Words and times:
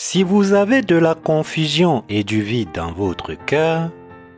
Si 0.00 0.22
vous 0.22 0.52
avez 0.52 0.80
de 0.80 0.94
la 0.94 1.16
confusion 1.16 2.04
et 2.08 2.22
du 2.22 2.40
vide 2.40 2.70
dans 2.72 2.92
votre 2.92 3.34
cœur, 3.34 3.90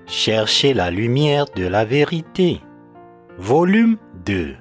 cherchez 0.06 0.72
la 0.72 0.90
lumière 0.90 1.44
de 1.54 1.66
la 1.66 1.84
vérité. 1.84 2.62
Volume 3.36 3.98
2 4.24 4.56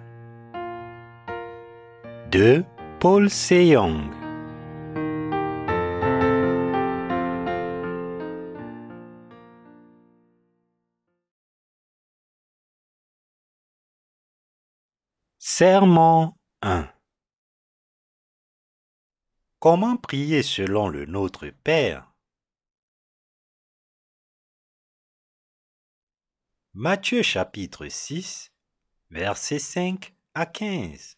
de 2.32 2.66
Paul 3.00 3.30
Seyong. 3.30 4.12
Sermon 15.38 16.34
1 16.62 16.99
Comment 19.62 19.98
prier 19.98 20.42
selon 20.42 20.88
le 20.88 21.06
Notre 21.06 21.50
Père? 21.50 22.14
Matthieu 26.74 27.24
chapitre 27.24 27.90
6, 27.90 28.54
versets 29.10 29.60
5 29.60 30.14
à 30.34 30.46
15 30.46 31.18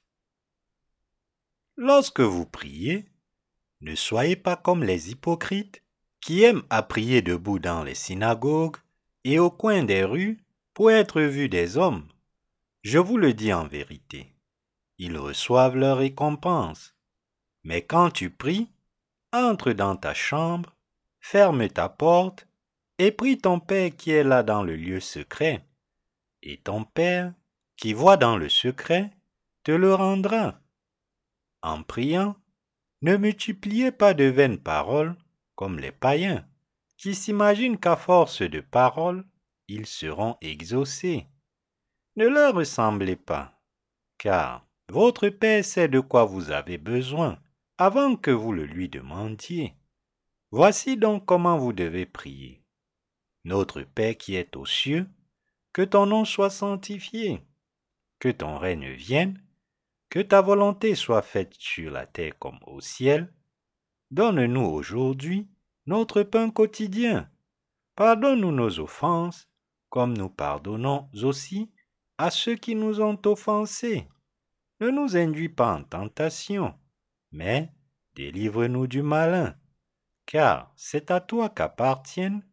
Lorsque 1.77 2.21
vous 2.21 2.47
priez, 2.47 3.05
ne 3.81 3.93
soyez 3.93 4.35
pas 4.35 4.55
comme 4.55 4.83
les 4.83 5.11
hypocrites 5.11 5.83
qui 6.19 6.41
aiment 6.41 6.65
à 6.71 6.81
prier 6.81 7.21
debout 7.21 7.59
dans 7.59 7.83
les 7.83 7.93
synagogues 7.93 8.77
et 9.23 9.37
au 9.37 9.51
coin 9.51 9.83
des 9.83 10.03
rues 10.03 10.39
pour 10.73 10.89
être 10.89 11.21
vus 11.21 11.47
des 11.47 11.77
hommes. 11.77 12.07
Je 12.81 12.97
vous 12.97 13.17
le 13.17 13.35
dis 13.35 13.53
en 13.53 13.67
vérité, 13.67 14.33
ils 14.97 15.19
reçoivent 15.19 15.75
leur 15.75 15.99
récompense. 15.99 16.95
Mais 17.63 17.81
quand 17.83 18.11
tu 18.11 18.29
pries, 18.29 18.69
entre 19.31 19.71
dans 19.71 19.95
ta 19.95 20.13
chambre, 20.13 20.75
ferme 21.19 21.67
ta 21.69 21.89
porte, 21.89 22.47
et 22.97 23.11
prie 23.11 23.37
ton 23.37 23.59
Père 23.59 23.95
qui 23.95 24.11
est 24.11 24.23
là 24.23 24.43
dans 24.43 24.63
le 24.63 24.75
lieu 24.75 24.99
secret. 24.99 25.65
Et 26.43 26.57
ton 26.57 26.83
Père, 26.83 27.33
qui 27.77 27.93
voit 27.93 28.17
dans 28.17 28.37
le 28.37 28.49
secret, 28.49 29.11
te 29.63 29.71
le 29.71 29.93
rendra. 29.93 30.59
En 31.61 31.83
priant, 31.83 32.35
ne 33.01 33.17
multipliez 33.17 33.91
pas 33.91 34.13
de 34.13 34.25
vaines 34.25 34.59
paroles 34.59 35.15
comme 35.55 35.79
les 35.79 35.91
païens, 35.91 36.47
qui 36.97 37.15
s'imaginent 37.15 37.77
qu'à 37.77 37.95
force 37.95 38.41
de 38.41 38.61
paroles, 38.61 39.25
ils 39.67 39.85
seront 39.85 40.37
exaucés. 40.41 41.27
Ne 42.15 42.27
leur 42.27 42.55
ressemblez 42.55 43.15
pas, 43.15 43.59
car 44.17 44.65
votre 44.89 45.29
Père 45.29 45.63
sait 45.63 45.87
de 45.87 45.99
quoi 45.99 46.25
vous 46.25 46.51
avez 46.51 46.77
besoin 46.77 47.39
avant 47.83 48.15
que 48.15 48.29
vous 48.29 48.51
le 48.51 48.65
lui 48.65 48.89
demandiez. 48.89 49.73
Voici 50.51 50.97
donc 50.97 51.25
comment 51.25 51.57
vous 51.57 51.73
devez 51.73 52.05
prier. 52.05 52.63
Notre 53.43 53.81
Père 53.81 54.15
qui 54.15 54.35
est 54.35 54.55
aux 54.55 54.67
cieux, 54.67 55.09
que 55.73 55.81
ton 55.81 56.05
nom 56.05 56.23
soit 56.23 56.51
sanctifié, 56.51 57.41
que 58.19 58.29
ton 58.29 58.59
règne 58.59 58.91
vienne, 58.91 59.43
que 60.11 60.19
ta 60.19 60.41
volonté 60.41 60.93
soit 60.93 61.23
faite 61.23 61.55
sur 61.57 61.89
la 61.89 62.05
terre 62.05 62.37
comme 62.37 62.59
au 62.67 62.81
ciel. 62.81 63.33
Donne-nous 64.11 64.61
aujourd'hui 64.67 65.49
notre 65.87 66.21
pain 66.21 66.51
quotidien. 66.51 67.31
Pardonne-nous 67.95 68.51
nos 68.51 68.79
offenses, 68.79 69.49
comme 69.89 70.15
nous 70.15 70.29
pardonnons 70.29 71.09
aussi 71.23 71.71
à 72.19 72.29
ceux 72.29 72.57
qui 72.57 72.75
nous 72.75 73.01
ont 73.01 73.19
offensés. 73.25 74.07
Ne 74.81 74.91
nous 74.91 75.17
induis 75.17 75.49
pas 75.49 75.73
en 75.73 75.83
tentation, 75.83 76.75
mais 77.31 77.71
délivre-nous 78.15 78.87
du 78.87 79.01
malin, 79.01 79.55
car 80.25 80.71
c'est 80.75 81.11
à 81.11 81.19
toi 81.19 81.49
qu'appartiennent, 81.49 82.43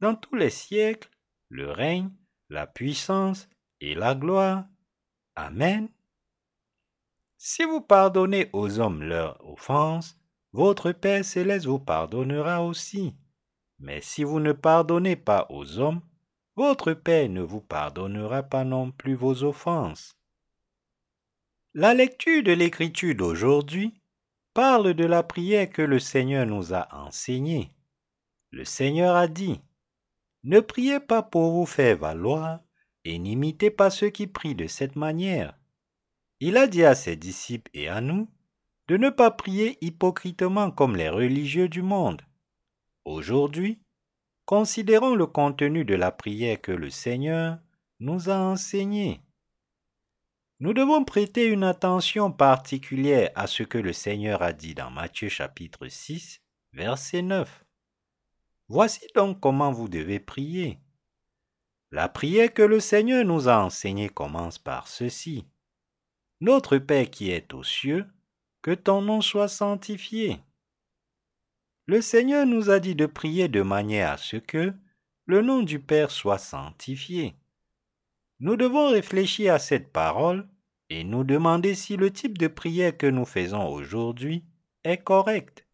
dans 0.00 0.14
tous 0.14 0.36
les 0.36 0.50
siècles, 0.50 1.10
le 1.48 1.70
règne, 1.70 2.10
la 2.48 2.66
puissance 2.66 3.48
et 3.80 3.94
la 3.94 4.14
gloire. 4.14 4.64
Amen. 5.34 5.88
Si 7.36 7.64
vous 7.64 7.80
pardonnez 7.80 8.50
aux 8.52 8.80
hommes 8.80 9.02
leurs 9.02 9.38
offenses, 9.48 10.18
votre 10.52 10.92
Père 10.92 11.24
céleste 11.24 11.66
vous 11.66 11.78
pardonnera 11.78 12.64
aussi. 12.64 13.14
Mais 13.78 14.00
si 14.00 14.24
vous 14.24 14.40
ne 14.40 14.52
pardonnez 14.52 15.16
pas 15.16 15.46
aux 15.50 15.78
hommes, 15.78 16.00
votre 16.56 16.92
Père 16.92 17.28
ne 17.28 17.42
vous 17.42 17.60
pardonnera 17.60 18.42
pas 18.42 18.64
non 18.64 18.90
plus 18.90 19.14
vos 19.14 19.44
offenses. 19.44 20.16
La 21.74 21.94
lecture 21.94 22.42
de 22.42 22.52
l'Écriture 22.52 23.14
d'aujourd'hui 23.14 24.00
parle 24.60 24.92
de 24.94 25.04
la 25.04 25.22
prière 25.22 25.70
que 25.70 25.82
le 25.82 26.00
Seigneur 26.00 26.44
nous 26.44 26.74
a 26.74 26.88
enseignée. 26.92 27.70
Le 28.50 28.64
Seigneur 28.64 29.14
a 29.14 29.28
dit, 29.28 29.60
Ne 30.42 30.58
priez 30.58 30.98
pas 30.98 31.22
pour 31.22 31.52
vous 31.52 31.64
faire 31.64 31.96
valoir 31.96 32.58
et 33.04 33.20
n'imitez 33.20 33.70
pas 33.70 33.88
ceux 33.88 34.10
qui 34.10 34.26
prient 34.26 34.56
de 34.56 34.66
cette 34.66 34.96
manière. 34.96 35.56
Il 36.40 36.56
a 36.56 36.66
dit 36.66 36.82
à 36.82 36.96
ses 36.96 37.14
disciples 37.14 37.70
et 37.72 37.86
à 37.86 38.00
nous 38.00 38.28
de 38.88 38.96
ne 38.96 39.10
pas 39.10 39.30
prier 39.30 39.78
hypocritement 39.80 40.72
comme 40.72 40.96
les 40.96 41.08
religieux 41.08 41.68
du 41.68 41.82
monde. 41.82 42.22
Aujourd'hui, 43.04 43.78
considérons 44.44 45.14
le 45.14 45.26
contenu 45.26 45.84
de 45.84 45.94
la 45.94 46.10
prière 46.10 46.60
que 46.60 46.72
le 46.72 46.90
Seigneur 46.90 47.58
nous 48.00 48.28
a 48.28 48.36
enseignée. 48.36 49.20
Nous 50.60 50.72
devons 50.72 51.04
prêter 51.04 51.46
une 51.46 51.62
attention 51.62 52.32
particulière 52.32 53.30
à 53.36 53.46
ce 53.46 53.62
que 53.62 53.78
le 53.78 53.92
Seigneur 53.92 54.42
a 54.42 54.52
dit 54.52 54.74
dans 54.74 54.90
Matthieu 54.90 55.28
chapitre 55.28 55.86
6, 55.86 56.40
verset 56.72 57.22
9. 57.22 57.64
Voici 58.66 59.06
donc 59.14 59.38
comment 59.38 59.70
vous 59.70 59.88
devez 59.88 60.18
prier. 60.18 60.80
La 61.92 62.08
prière 62.08 62.52
que 62.52 62.62
le 62.62 62.80
Seigneur 62.80 63.24
nous 63.24 63.48
a 63.48 63.56
enseignée 63.56 64.08
commence 64.08 64.58
par 64.58 64.88
ceci. 64.88 65.46
Notre 66.40 66.78
Père 66.78 67.08
qui 67.08 67.30
est 67.30 67.54
aux 67.54 67.62
cieux, 67.62 68.06
que 68.60 68.72
ton 68.72 69.00
nom 69.00 69.20
soit 69.20 69.46
sanctifié. 69.46 70.40
Le 71.86 72.02
Seigneur 72.02 72.46
nous 72.46 72.68
a 72.68 72.80
dit 72.80 72.96
de 72.96 73.06
prier 73.06 73.46
de 73.46 73.62
manière 73.62 74.10
à 74.10 74.16
ce 74.16 74.36
que 74.36 74.74
le 75.26 75.40
nom 75.40 75.62
du 75.62 75.78
Père 75.78 76.10
soit 76.10 76.38
sanctifié. 76.38 77.36
Nous 78.40 78.56
devons 78.56 78.90
réfléchir 78.90 79.54
à 79.54 79.58
cette 79.58 79.92
parole 79.92 80.48
et 80.90 81.04
nous 81.04 81.24
demander 81.24 81.74
si 81.74 81.96
le 81.96 82.12
type 82.12 82.38
de 82.38 82.46
prière 82.46 82.96
que 82.96 83.06
nous 83.06 83.24
faisons 83.24 83.66
aujourd'hui 83.68 84.44
est 84.84 84.98
correct. 84.98 85.66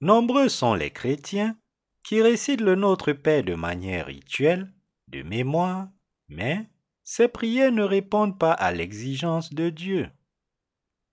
Nombreux 0.00 0.48
sont 0.48 0.74
les 0.74 0.90
chrétiens 0.90 1.56
qui 2.02 2.20
récitent 2.20 2.60
le 2.60 2.74
Notre 2.74 3.12
Père 3.12 3.44
de 3.44 3.54
manière 3.54 4.06
rituelle, 4.06 4.72
de 5.06 5.22
mémoire, 5.22 5.88
mais 6.28 6.66
ces 7.04 7.28
prières 7.28 7.70
ne 7.70 7.84
répondent 7.84 8.38
pas 8.38 8.52
à 8.52 8.72
l'exigence 8.72 9.54
de 9.54 9.70
Dieu. 9.70 10.10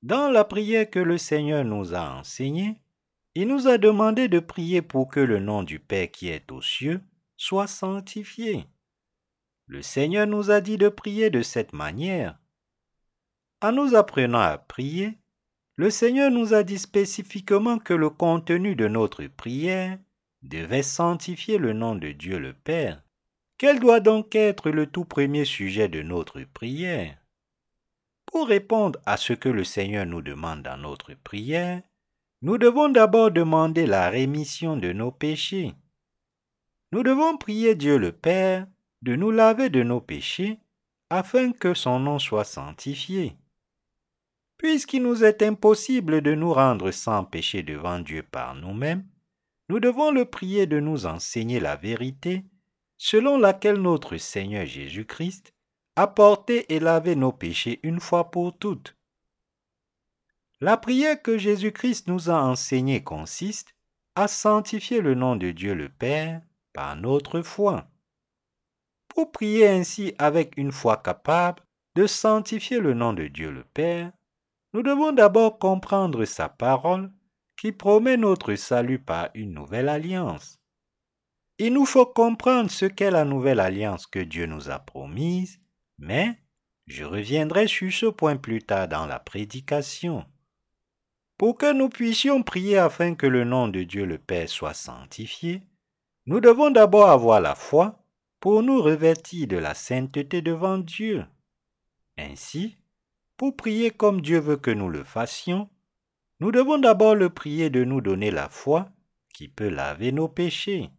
Dans 0.01 0.31
la 0.31 0.43
prière 0.43 0.89
que 0.89 0.99
le 0.99 1.17
Seigneur 1.17 1.63
nous 1.63 1.93
a 1.93 2.17
enseignée, 2.17 2.81
il 3.35 3.47
nous 3.47 3.67
a 3.67 3.77
demandé 3.77 4.27
de 4.27 4.39
prier 4.39 4.81
pour 4.81 5.09
que 5.09 5.19
le 5.19 5.39
nom 5.39 5.61
du 5.61 5.79
Père 5.79 6.09
qui 6.09 6.29
est 6.29 6.51
aux 6.51 6.61
cieux 6.61 7.01
soit 7.37 7.67
sanctifié. 7.67 8.65
Le 9.69 9.83
Seigneur 9.83 10.25
nous 10.25 10.49
a 10.49 10.61
dit 10.61 10.77
de 10.77 10.89
prier 10.89 11.29
de 11.29 11.43
cette 11.43 11.73
manière. 11.73 12.39
En 13.61 13.71
nous 13.71 13.93
apprenant 13.93 14.39
à 14.39 14.57
prier, 14.57 15.19
le 15.75 15.91
Seigneur 15.91 16.31
nous 16.31 16.55
a 16.55 16.63
dit 16.63 16.79
spécifiquement 16.79 17.77
que 17.77 17.93
le 17.93 18.09
contenu 18.09 18.75
de 18.75 18.87
notre 18.87 19.27
prière 19.27 19.99
devait 20.41 20.81
sanctifier 20.81 21.59
le 21.59 21.73
nom 21.73 21.93
de 21.93 22.11
Dieu 22.13 22.39
le 22.39 22.53
Père. 22.53 23.03
Quel 23.59 23.79
doit 23.79 23.99
donc 23.99 24.33
être 24.33 24.71
le 24.71 24.87
tout 24.87 25.05
premier 25.05 25.45
sujet 25.45 25.87
de 25.87 26.01
notre 26.01 26.41
prière 26.41 27.15
Pour 28.25 28.47
répondre 28.47 28.99
à 29.05 29.17
ce 29.17 29.33
que 29.33 29.49
le 29.49 29.63
Seigneur 29.63 30.07
nous 30.07 30.23
demande 30.23 30.63
dans 30.63 30.77
notre 30.77 31.13
prière, 31.13 31.83
nous 32.41 32.57
devons 32.57 32.89
d'abord 32.89 33.29
demander 33.29 33.85
la 33.85 34.09
rémission 34.09 34.77
de 34.77 34.93
nos 34.93 35.11
péchés. 35.11 35.75
Nous 36.91 37.03
devons 37.03 37.37
prier 37.37 37.75
Dieu 37.75 37.99
le 37.99 38.11
Père 38.11 38.65
de 39.01 39.15
nous 39.15 39.31
laver 39.31 39.69
de 39.69 39.83
nos 39.83 40.01
péchés 40.01 40.59
afin 41.09 41.51
que 41.51 41.73
son 41.73 41.99
nom 41.99 42.19
soit 42.19 42.43
sanctifié. 42.43 43.35
Puisqu'il 44.57 45.03
nous 45.03 45.23
est 45.23 45.41
impossible 45.41 46.21
de 46.21 46.35
nous 46.35 46.53
rendre 46.53 46.91
sans 46.91 47.23
péché 47.23 47.63
devant 47.63 47.99
Dieu 47.99 48.23
par 48.23 48.55
nous-mêmes, 48.55 49.05
nous 49.69 49.79
devons 49.79 50.11
le 50.11 50.25
prier 50.25 50.67
de 50.67 50.79
nous 50.79 51.05
enseigner 51.05 51.59
la 51.59 51.75
vérité 51.75 52.43
selon 52.97 53.37
laquelle 53.37 53.81
notre 53.81 54.17
Seigneur 54.17 54.65
Jésus-Christ 54.65 55.53
a 55.95 56.07
porté 56.07 56.73
et 56.73 56.79
lavé 56.79 57.15
nos 57.15 57.31
péchés 57.31 57.79
une 57.83 57.99
fois 57.99 58.31
pour 58.31 58.57
toutes. 58.57 58.95
La 60.61 60.75
prière 60.75 61.21
que 61.21 61.37
Jésus-Christ 61.37 62.07
nous 62.07 62.29
a 62.29 62.41
enseignée 62.41 63.03
consiste 63.03 63.73
à 64.15 64.27
sanctifier 64.27 64.99
le 64.99 65.15
nom 65.15 65.37
de 65.37 65.51
Dieu 65.51 65.73
le 65.73 65.87
Père 65.87 66.41
par 66.73 66.97
notre 66.97 67.41
foi. 67.41 67.88
Pour 69.19 69.33
prier 69.33 69.67
ainsi 69.67 70.13
avec 70.17 70.55
une 70.55 70.71
foi 70.71 70.95
capable 70.95 71.61
de 71.95 72.07
sanctifier 72.07 72.79
le 72.79 72.93
nom 72.93 73.11
de 73.11 73.27
Dieu 73.27 73.51
le 73.51 73.65
Père, 73.65 74.13
nous 74.71 74.81
devons 74.81 75.11
d'abord 75.11 75.59
comprendre 75.59 76.23
sa 76.23 76.47
parole, 76.47 77.11
qui 77.57 77.73
promet 77.73 78.15
notre 78.15 78.55
salut 78.55 78.97
par 78.97 79.27
une 79.33 79.53
nouvelle 79.53 79.89
alliance. 79.89 80.57
Il 81.57 81.73
nous 81.73 81.85
faut 81.85 82.05
comprendre 82.05 82.71
ce 82.71 82.85
qu'est 82.85 83.11
la 83.11 83.25
nouvelle 83.25 83.59
alliance 83.59 84.07
que 84.07 84.19
Dieu 84.19 84.45
nous 84.45 84.69
a 84.69 84.79
promise, 84.79 85.59
mais 85.97 86.39
je 86.87 87.03
reviendrai 87.03 87.67
sur 87.67 87.91
ce 87.91 88.05
point 88.05 88.37
plus 88.37 88.63
tard 88.63 88.87
dans 88.87 89.05
la 89.05 89.19
prédication. 89.19 90.25
Pour 91.37 91.57
que 91.57 91.73
nous 91.73 91.89
puissions 91.89 92.41
prier 92.41 92.77
afin 92.77 93.15
que 93.15 93.27
le 93.27 93.43
nom 93.43 93.67
de 93.67 93.83
Dieu 93.83 94.05
le 94.05 94.17
Père 94.17 94.47
soit 94.47 94.73
sanctifié, 94.73 95.61
nous 96.25 96.39
devons 96.39 96.71
d'abord 96.71 97.09
avoir 97.09 97.41
la 97.41 97.55
foi 97.55 97.99
pour 98.39 98.63
nous 98.63 98.81
revêtir 98.81 99.47
de 99.47 99.57
la 99.57 99.73
sainteté 99.73 100.41
devant 100.41 100.77
Dieu. 100.77 101.25
Ainsi, 102.17 102.77
pour 103.37 103.55
prier 103.55 103.91
comme 103.91 104.21
Dieu 104.21 104.39
veut 104.39 104.57
que 104.57 104.71
nous 104.71 104.89
le 104.89 105.03
fassions, 105.03 105.69
nous 106.39 106.51
devons 106.51 106.77
d'abord 106.77 107.15
le 107.15 107.29
prier 107.29 107.69
de 107.69 107.83
nous 107.83 108.01
donner 108.01 108.31
la 108.31 108.49
foi 108.49 108.89
qui 109.33 109.47
peut 109.47 109.69
laver 109.69 110.11
nos 110.11 110.27
péchés. 110.27 110.89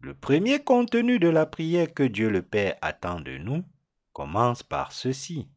Le 0.00 0.14
premier 0.14 0.62
contenu 0.62 1.18
de 1.18 1.28
la 1.28 1.46
prière 1.46 1.92
que 1.92 2.04
Dieu 2.04 2.30
le 2.30 2.42
Père 2.42 2.76
attend 2.80 3.20
de 3.20 3.36
nous 3.38 3.64
commence 4.12 4.62
par 4.62 4.92
ceci. 4.92 5.48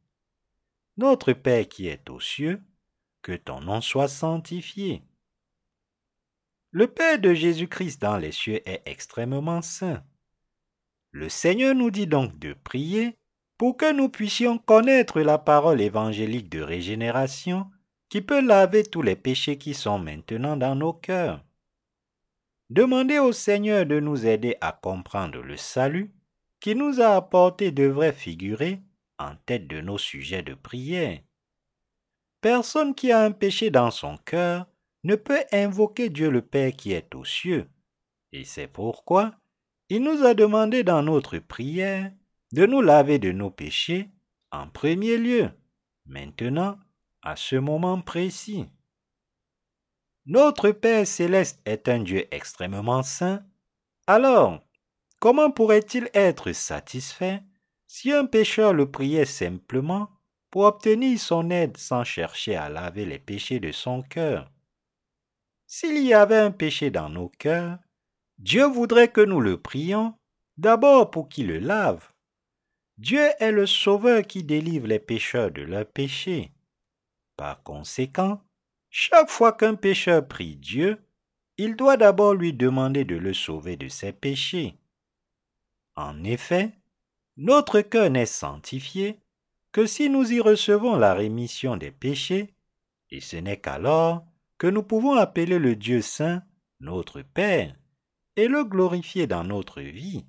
Notre 0.98 1.34
Père 1.34 1.68
qui 1.68 1.88
est 1.88 2.10
aux 2.10 2.19
cieux, 2.19 2.62
que 3.22 3.34
ton 3.34 3.62
nom 3.62 3.81
soit 3.81 4.08
sanctifié. 4.08 5.04
Le 6.72 6.88
Père 6.88 7.19
de 7.19 7.34
Jésus-Christ 7.34 8.02
dans 8.02 8.18
les 8.18 8.31
cieux 8.31 8.68
est 8.68 8.81
extrêmement 8.86 9.62
saint. 9.62 10.04
Le 11.12 11.28
Seigneur 11.30 11.75
nous 11.75 11.92
dit 11.92 12.08
donc 12.08 12.40
de 12.40 12.54
prier 12.54 13.18
pour 13.58 13.78
que 13.78 13.92
nous 13.92 14.10
puissions 14.10 14.58
connaître 14.58 15.22
la 15.22 15.38
parole 15.38 15.81
évangélique 15.81 16.50
de 16.50 16.62
régénération 16.62 17.69
qui 18.10 18.22
peut 18.22 18.42
laver 18.42 18.84
tous 18.84 19.02
les 19.02 19.16
péchés 19.16 19.58
qui 19.58 19.74
sont 19.74 20.00
maintenant 20.00 20.58
dans 20.58 20.75
nos 20.75 20.94
cœurs. 20.94 21.44
Demandez 22.69 23.19
au 23.19 23.34
Seigneur 23.34 23.86
de 23.86 24.00
nous 24.00 24.25
aider 24.25 24.56
à 24.62 24.72
comprendre 24.72 25.42
le 25.42 25.58
salut 25.58 26.13
qui 26.62 26.75
nous 26.75 27.02
a 27.02 27.16
apporté 27.16 27.72
devrait 27.72 28.13
figurer 28.13 28.81
en 29.19 29.36
tête 29.46 29.68
de 29.68 29.81
nos 29.81 29.98
sujets 29.98 30.44
de 30.44 30.54
prière. 30.54 31.19
Personne 32.40 32.96
qui 32.96 33.12
a 33.12 33.22
un 33.24 33.31
péché 33.31 33.69
dans 33.69 33.92
son 33.92 34.18
cœur 34.18 34.66
ne 35.04 35.16
peut 35.16 35.44
invoquer 35.52 36.10
Dieu 36.10 36.30
le 36.30 36.42
Père 36.42 36.72
qui 36.72 36.94
est 36.94 37.13
aux 37.13 37.25
cieux. 37.25 37.69
Et 38.31 38.46
c'est 38.46 38.68
pourquoi 38.68 39.36
il 39.93 40.03
nous 40.03 40.23
a 40.23 40.33
demandé 40.33 40.85
dans 40.85 41.03
notre 41.03 41.38
prière 41.38 42.13
de 42.53 42.65
nous 42.65 42.81
laver 42.81 43.19
de 43.19 43.33
nos 43.33 43.49
péchés 43.51 44.09
en 44.49 44.69
premier 44.69 45.17
lieu, 45.17 45.49
maintenant, 46.05 46.79
à 47.21 47.35
ce 47.35 47.57
moment 47.57 47.99
précis. 47.99 48.67
Notre 50.25 50.71
Père 50.71 51.05
céleste 51.05 51.59
est 51.65 51.89
un 51.89 51.99
Dieu 51.99 52.25
extrêmement 52.31 53.03
saint. 53.03 53.43
Alors, 54.07 54.61
comment 55.19 55.51
pourrait-il 55.51 56.09
être 56.13 56.53
satisfait 56.53 57.43
si 57.85 58.13
un 58.13 58.25
pécheur 58.25 58.71
le 58.71 58.89
priait 58.89 59.25
simplement 59.25 60.09
pour 60.51 60.63
obtenir 60.63 61.19
son 61.19 61.49
aide 61.49 61.75
sans 61.75 62.05
chercher 62.05 62.55
à 62.55 62.69
laver 62.69 63.03
les 63.03 63.19
péchés 63.19 63.59
de 63.59 63.73
son 63.73 64.03
cœur? 64.03 64.49
S'il 65.67 66.01
y 66.01 66.13
avait 66.13 66.38
un 66.38 66.51
péché 66.51 66.91
dans 66.91 67.09
nos 67.09 67.27
cœurs, 67.27 67.77
Dieu 68.41 68.65
voudrait 68.65 69.11
que 69.11 69.21
nous 69.21 69.39
le 69.39 69.61
prions 69.61 70.15
d'abord 70.57 71.11
pour 71.11 71.29
qu'il 71.29 71.47
le 71.47 71.59
lave. 71.59 72.11
Dieu 72.97 73.29
est 73.39 73.51
le 73.51 73.67
Sauveur 73.67 74.23
qui 74.23 74.43
délivre 74.43 74.88
les 74.88 74.97
pécheurs 74.97 75.51
de 75.51 75.61
leurs 75.61 75.85
péchés. 75.85 76.51
Par 77.38 77.61
conséquent, 77.61 78.41
chaque 78.89 79.29
fois 79.29 79.53
qu'un 79.53 79.75
pécheur 79.75 80.27
prie 80.27 80.55
Dieu, 80.55 80.97
il 81.57 81.75
doit 81.75 81.97
d'abord 81.97 82.33
lui 82.33 82.51
demander 82.51 83.05
de 83.05 83.15
le 83.15 83.35
sauver 83.35 83.77
de 83.77 83.88
ses 83.88 84.11
péchés. 84.11 84.75
En 85.95 86.23
effet, 86.23 86.73
notre 87.38 87.81
cœur 87.81 88.09
n'est 88.09 88.25
sanctifié 88.25 89.19
que 89.71 89.85
si 89.85 90.09
nous 90.09 90.33
y 90.33 90.39
recevons 90.39 90.95
la 90.95 91.13
rémission 91.13 91.77
des 91.77 91.91
péchés, 91.91 92.55
et 93.11 93.21
ce 93.21 93.38
n'est 93.38 93.59
qu'alors 93.59 94.25
que 94.57 94.65
nous 94.65 94.83
pouvons 94.83 95.13
appeler 95.13 95.59
le 95.59 95.75
Dieu 95.75 96.01
saint 96.01 96.41
notre 96.79 97.21
Père 97.21 97.75
et 98.36 98.48
le 98.48 98.63
glorifier 98.63 99.28
dans 99.28 99.44
notre 99.44 99.81
vie. 99.81 100.25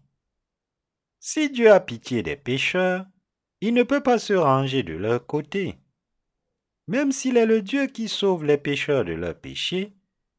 Si 1.20 1.50
Dieu 1.50 1.70
a 1.70 1.80
pitié 1.80 2.22
des 2.22 2.36
pécheurs, 2.36 3.06
il 3.60 3.74
ne 3.74 3.84
peut 3.84 4.02
pas 4.02 4.18
se 4.18 4.32
ranger 4.32 4.82
de 4.82 4.94
leur 4.94 5.24
côté. 5.26 5.78
Même 6.88 7.12
s'il 7.12 7.36
est 7.36 7.46
le 7.46 7.62
Dieu 7.62 7.86
qui 7.86 8.08
sauve 8.08 8.44
les 8.44 8.58
pécheurs 8.58 9.04
de 9.04 9.12
leurs 9.12 9.38
péchés, 9.38 9.94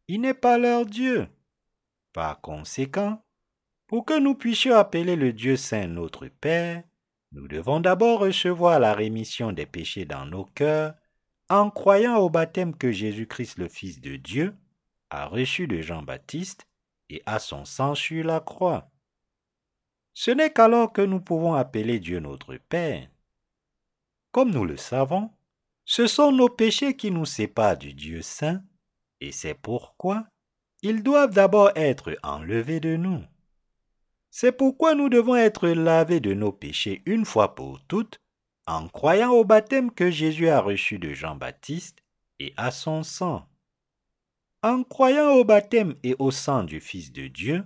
il 0.07 0.21
n'est 0.21 0.33
pas 0.33 0.57
leur 0.57 0.85
Dieu. 0.85 1.27
Par 2.11 2.41
conséquent, 2.41 3.23
pour 3.87 4.05
que 4.05 4.19
nous 4.19 4.35
puissions 4.35 4.75
appeler 4.75 5.15
le 5.15 5.31
Dieu 5.31 5.55
saint 5.55 5.87
notre 5.87 6.27
Père, 6.27 6.83
nous 7.31 7.47
devons 7.47 7.79
d'abord 7.79 8.19
recevoir 8.19 8.79
la 8.79 8.93
rémission 8.93 9.51
des 9.51 9.65
péchés 9.65 10.05
dans 10.05 10.25
nos 10.25 10.45
cœurs 10.45 10.93
en 11.49 11.69
croyant 11.69 12.17
au 12.17 12.29
baptême 12.29 12.75
que 12.75 12.91
Jésus-Christ 12.91 13.57
le 13.57 13.67
Fils 13.67 14.01
de 14.01 14.15
Dieu 14.15 14.55
a 15.09 15.27
reçu 15.27 15.67
de 15.67 15.81
Jean-Baptiste 15.81 16.67
et 17.09 17.21
à 17.25 17.39
son 17.39 17.65
sang 17.65 17.95
sur 17.95 18.23
la 18.25 18.39
croix. 18.39 18.89
Ce 20.13 20.31
n'est 20.31 20.53
qu'alors 20.53 20.93
que 20.93 21.01
nous 21.01 21.19
pouvons 21.19 21.53
appeler 21.53 21.99
Dieu 21.99 22.19
notre 22.19 22.55
Père. 22.55 23.07
Comme 24.31 24.51
nous 24.51 24.65
le 24.65 24.77
savons, 24.77 25.31
ce 25.85 26.07
sont 26.07 26.31
nos 26.31 26.49
péchés 26.49 26.95
qui 26.95 27.11
nous 27.11 27.25
séparent 27.25 27.77
du 27.77 27.93
Dieu 27.93 28.21
saint, 28.21 28.63
et 29.21 29.31
c'est 29.31 29.53
pourquoi 29.53 30.25
ils 30.81 31.01
doivent 31.01 31.33
d'abord 31.33 31.71
être 31.75 32.17
enlevés 32.23 32.79
de 32.79 32.95
nous. 32.95 33.23
C'est 34.29 34.51
pourquoi 34.51 34.95
nous 34.95 35.09
devons 35.09 35.35
être 35.35 35.69
lavés 35.69 36.19
de 36.19 36.33
nos 36.33 36.51
péchés 36.51 37.01
une 37.05 37.25
fois 37.25 37.55
pour 37.55 37.79
toutes 37.85 38.19
en 38.65 38.87
croyant 38.87 39.31
au 39.31 39.45
baptême 39.45 39.91
que 39.91 40.09
Jésus 40.09 40.49
a 40.49 40.59
reçu 40.59 40.99
de 40.99 41.13
Jean-Baptiste 41.13 41.99
et 42.39 42.53
à 42.57 42.71
son 42.71 43.03
sang. 43.03 43.47
En 44.63 44.85
croyant 44.85 45.33
au 45.33 45.43
baptême 45.43 45.95
et 46.03 46.15
au 46.19 46.31
sang 46.31 46.63
du 46.63 46.79
Fils 46.79 47.11
de 47.11 47.27
Dieu, 47.27 47.65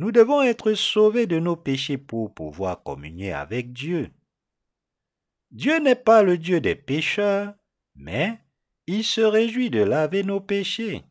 nous 0.00 0.10
devons 0.10 0.42
être 0.42 0.74
sauvés 0.74 1.28
de 1.28 1.38
nos 1.38 1.54
péchés 1.54 1.98
pour 1.98 2.34
pouvoir 2.34 2.82
communier 2.82 3.32
avec 3.32 3.72
Dieu. 3.72 4.10
Dieu 5.52 5.78
n'est 5.78 5.94
pas 5.94 6.24
le 6.24 6.36
Dieu 6.36 6.60
des 6.60 6.74
pécheurs, 6.74 7.54
mais 7.94 8.40
il 8.88 9.04
se 9.04 9.20
réjouit 9.20 9.70
de 9.70 9.84
laver 9.84 10.24
nos 10.24 10.40
péchés. 10.40 11.04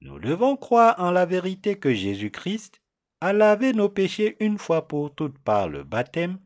Nous 0.00 0.18
devons 0.18 0.56
croire 0.56 0.94
en 0.98 1.10
la 1.10 1.26
vérité 1.26 1.78
que 1.78 1.92
Jésus-Christ 1.92 2.80
a 3.20 3.34
lavé 3.34 3.74
nos 3.74 3.90
péchés 3.90 4.38
une 4.40 4.56
fois 4.56 4.88
pour 4.88 5.14
toutes 5.14 5.38
par 5.38 5.68
le 5.68 5.84
baptême 5.84 6.38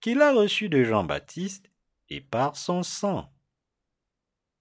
qu'il 0.00 0.22
a 0.22 0.32
reçu 0.32 0.70
de 0.70 0.82
Jean-Baptiste 0.82 1.70
et 2.08 2.22
par 2.22 2.56
son 2.56 2.82
sang. 2.82 3.33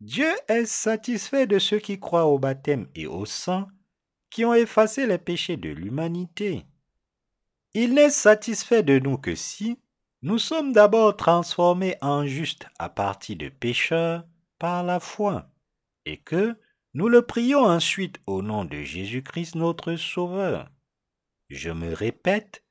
Dieu 0.03 0.33
est 0.49 0.65
satisfait 0.65 1.47
de 1.47 1.59
ceux 1.59 1.79
qui 1.79 1.97
croient 1.97 2.25
au 2.25 2.37
baptême 2.37 2.89
et 2.93 3.07
au 3.07 3.25
sang 3.25 3.69
qui 4.29 4.43
ont 4.43 4.53
effacé 4.53 5.07
les 5.07 5.17
péchés 5.17 5.55
de 5.55 5.69
l'humanité. 5.69 6.65
Il 7.73 7.93
n'est 7.93 8.09
satisfait 8.09 8.83
de 8.83 8.99
nous 8.99 9.17
que 9.17 9.33
si 9.33 9.79
nous 10.21 10.39
sommes 10.39 10.73
d'abord 10.73 11.15
transformés 11.15 11.95
en 12.01 12.25
justes 12.25 12.67
à 12.79 12.89
partir 12.89 13.37
de 13.37 13.47
pécheurs 13.47 14.25
par 14.59 14.83
la 14.83 14.99
foi, 14.99 15.49
et 16.05 16.17
que 16.17 16.53
nous 16.93 17.07
le 17.07 17.21
prions 17.21 17.63
ensuite 17.63 18.19
au 18.27 18.41
nom 18.41 18.65
de 18.65 18.83
Jésus-Christ 18.83 19.55
notre 19.55 19.95
Sauveur. 19.95 20.69
Je 21.47 21.69
me 21.69 21.93
répète, 21.93 22.65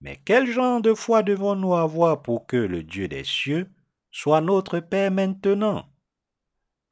mais 0.00 0.20
quel 0.24 0.50
genre 0.50 0.80
de 0.80 0.94
foi 0.94 1.22
devons-nous 1.22 1.76
avoir 1.76 2.22
pour 2.22 2.48
que 2.48 2.56
le 2.56 2.82
Dieu 2.82 3.06
des 3.06 3.22
cieux 3.22 3.70
soit 4.10 4.40
notre 4.40 4.80
Père 4.80 5.12
maintenant? 5.12 5.91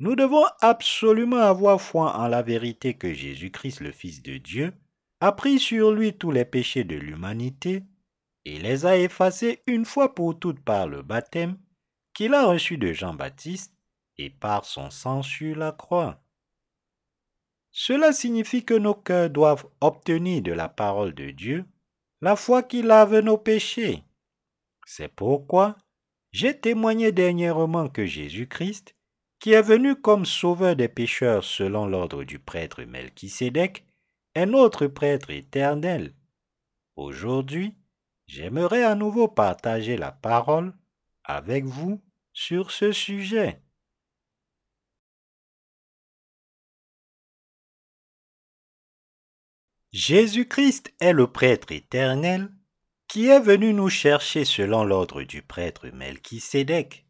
Nous 0.01 0.17
devons 0.17 0.47
absolument 0.63 1.43
avoir 1.43 1.81
foi 1.81 2.17
en 2.17 2.27
la 2.27 2.41
vérité 2.41 2.95
que 2.95 3.13
Jésus-Christ, 3.13 3.81
le 3.81 3.93
Fils 3.93 4.23
de 4.23 4.39
Dieu, 4.39 4.73
a 5.21 5.31
pris 5.33 5.59
sur 5.59 5.93
lui 5.93 6.17
tous 6.17 6.31
les 6.31 6.47
péchés 6.47 6.85
de 6.85 6.97
l'humanité 6.97 7.85
et 8.47 8.59
les 8.59 8.87
a 8.87 8.97
effacés 8.97 9.63
une 9.67 9.85
fois 9.85 10.15
pour 10.15 10.39
toutes 10.39 10.61
par 10.61 10.89
le 10.89 11.03
baptême 11.03 11.59
qu'il 12.15 12.33
a 12.33 12.47
reçu 12.47 12.79
de 12.79 12.95
Jean-Baptiste 12.95 13.75
et 14.17 14.31
par 14.31 14.65
son 14.65 14.89
sang 14.89 15.23
sur 15.23 15.55
la 15.55 15.73
croix. 15.73 16.23
Cela 17.71 18.15
signifie 18.15 18.65
que 18.65 18.75
nos 18.75 18.95
cœurs 18.95 19.29
doivent 19.29 19.67
obtenir 19.83 20.41
de 20.41 20.53
la 20.53 20.71
parole 20.71 21.15
de 21.15 21.31
Dieu 21.31 21.67
la 22.23 22.37
foi 22.37 22.63
qui 22.63 22.81
lave 22.81 23.19
nos 23.21 23.39
péchés. 23.39 24.03
C'est 24.87 25.15
pourquoi 25.15 25.77
j'ai 26.33 26.59
témoigné 26.59 27.13
dernièrement 27.13 27.89
que 27.89 28.07
Jésus-Christ, 28.07 28.95
qui 29.41 29.53
est 29.53 29.63
venu 29.63 29.97
comme 29.97 30.27
sauveur 30.27 30.77
des 30.77 30.89
pécheurs 30.89 31.45
selon 31.45 31.87
l'ordre 31.87 32.25
du 32.25 32.39
prêtre 32.39 32.83
Melchisédek, 32.83 33.87
est 34.35 34.47
notre 34.47 34.87
prêtre 34.87 35.31
éternel. 35.31 36.15
Aujourd'hui, 36.95 37.75
j'aimerais 38.27 38.85
à 38.85 38.95
nouveau 38.95 39.27
partager 39.27 39.97
la 39.97 40.13
parole 40.13 40.75
avec 41.25 41.65
vous 41.65 42.03
sur 42.33 42.71
ce 42.71 42.93
sujet. 42.93 43.63
Jésus-Christ 49.93 50.95
est 51.01 51.13
le 51.13 51.27
prêtre 51.27 51.73
éternel 51.73 52.53
qui 53.09 53.27
est 53.27 53.41
venu 53.41 53.73
nous 53.73 53.89
chercher 53.89 54.45
selon 54.45 54.85
l'ordre 54.85 55.23
du 55.25 55.43
prêtre 55.43 55.89
Melchisédek. 55.89 57.10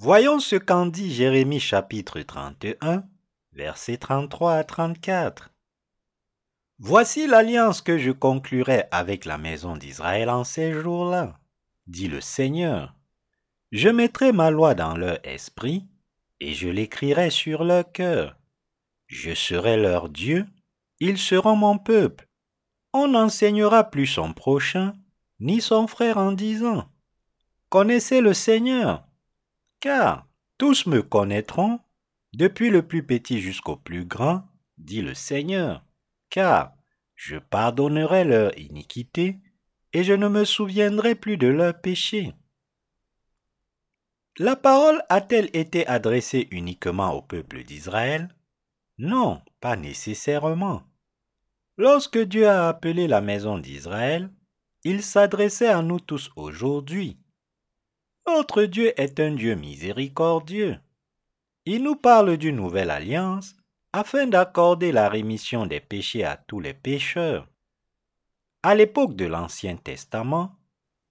Voyons 0.00 0.38
ce 0.38 0.54
qu'en 0.54 0.86
dit 0.86 1.12
Jérémie 1.12 1.58
chapitre 1.58 2.20
31, 2.20 3.02
versets 3.52 3.96
33 3.96 4.54
à 4.54 4.62
34. 4.62 5.50
Voici 6.78 7.26
l'alliance 7.26 7.82
que 7.82 7.98
je 7.98 8.12
conclurai 8.12 8.84
avec 8.92 9.24
la 9.24 9.38
maison 9.38 9.76
d'Israël 9.76 10.30
en 10.30 10.44
ces 10.44 10.72
jours-là, 10.72 11.40
dit 11.88 12.06
le 12.06 12.20
Seigneur. 12.20 12.94
Je 13.72 13.88
mettrai 13.88 14.30
ma 14.30 14.52
loi 14.52 14.76
dans 14.76 14.96
leur 14.96 15.18
esprit, 15.26 15.88
et 16.38 16.54
je 16.54 16.68
l'écrirai 16.68 17.30
sur 17.30 17.64
leur 17.64 17.90
cœur. 17.90 18.36
Je 19.08 19.34
serai 19.34 19.76
leur 19.76 20.08
Dieu, 20.08 20.46
ils 21.00 21.18
seront 21.18 21.56
mon 21.56 21.76
peuple. 21.76 22.28
On 22.92 23.08
n'enseignera 23.08 23.90
plus 23.90 24.06
son 24.06 24.32
prochain, 24.32 24.94
ni 25.40 25.60
son 25.60 25.88
frère 25.88 26.18
en 26.18 26.30
disant, 26.30 26.88
Connaissez 27.68 28.20
le 28.20 28.32
Seigneur, 28.32 29.07
car 29.80 30.26
tous 30.58 30.86
me 30.86 31.02
connaîtront, 31.02 31.80
depuis 32.32 32.70
le 32.70 32.86
plus 32.86 33.04
petit 33.04 33.40
jusqu'au 33.40 33.76
plus 33.76 34.04
grand, 34.04 34.44
dit 34.76 35.02
le 35.02 35.14
Seigneur, 35.14 35.84
car 36.30 36.74
je 37.14 37.36
pardonnerai 37.36 38.24
leur 38.24 38.56
iniquité, 38.58 39.38
et 39.92 40.04
je 40.04 40.12
ne 40.12 40.28
me 40.28 40.44
souviendrai 40.44 41.14
plus 41.14 41.36
de 41.36 41.46
leurs 41.46 41.80
péchés. 41.80 42.34
La 44.38 44.54
parole 44.54 45.02
a-t-elle 45.08 45.50
été 45.52 45.86
adressée 45.86 46.46
uniquement 46.50 47.12
au 47.12 47.22
peuple 47.22 47.64
d'Israël? 47.64 48.28
Non, 48.98 49.42
pas 49.60 49.76
nécessairement. 49.76 50.82
Lorsque 51.76 52.18
Dieu 52.18 52.46
a 52.48 52.68
appelé 52.68 53.08
la 53.08 53.20
maison 53.20 53.58
d'Israël, 53.58 54.30
il 54.84 55.02
s'adressait 55.02 55.68
à 55.68 55.82
nous 55.82 56.00
tous 56.00 56.30
aujourd'hui. 56.36 57.18
Notre 58.28 58.64
Dieu 58.64 58.92
est 59.00 59.20
un 59.20 59.30
Dieu 59.30 59.54
miséricordieux. 59.54 60.78
Il 61.64 61.82
nous 61.82 61.96
parle 61.96 62.36
d'une 62.36 62.56
nouvelle 62.56 62.90
alliance 62.90 63.56
afin 63.94 64.26
d'accorder 64.26 64.92
la 64.92 65.08
rémission 65.08 65.64
des 65.64 65.80
péchés 65.80 66.24
à 66.24 66.36
tous 66.36 66.60
les 66.60 66.74
pécheurs. 66.74 67.48
À 68.62 68.74
l'époque 68.74 69.16
de 69.16 69.24
l'Ancien 69.24 69.76
Testament, 69.76 70.54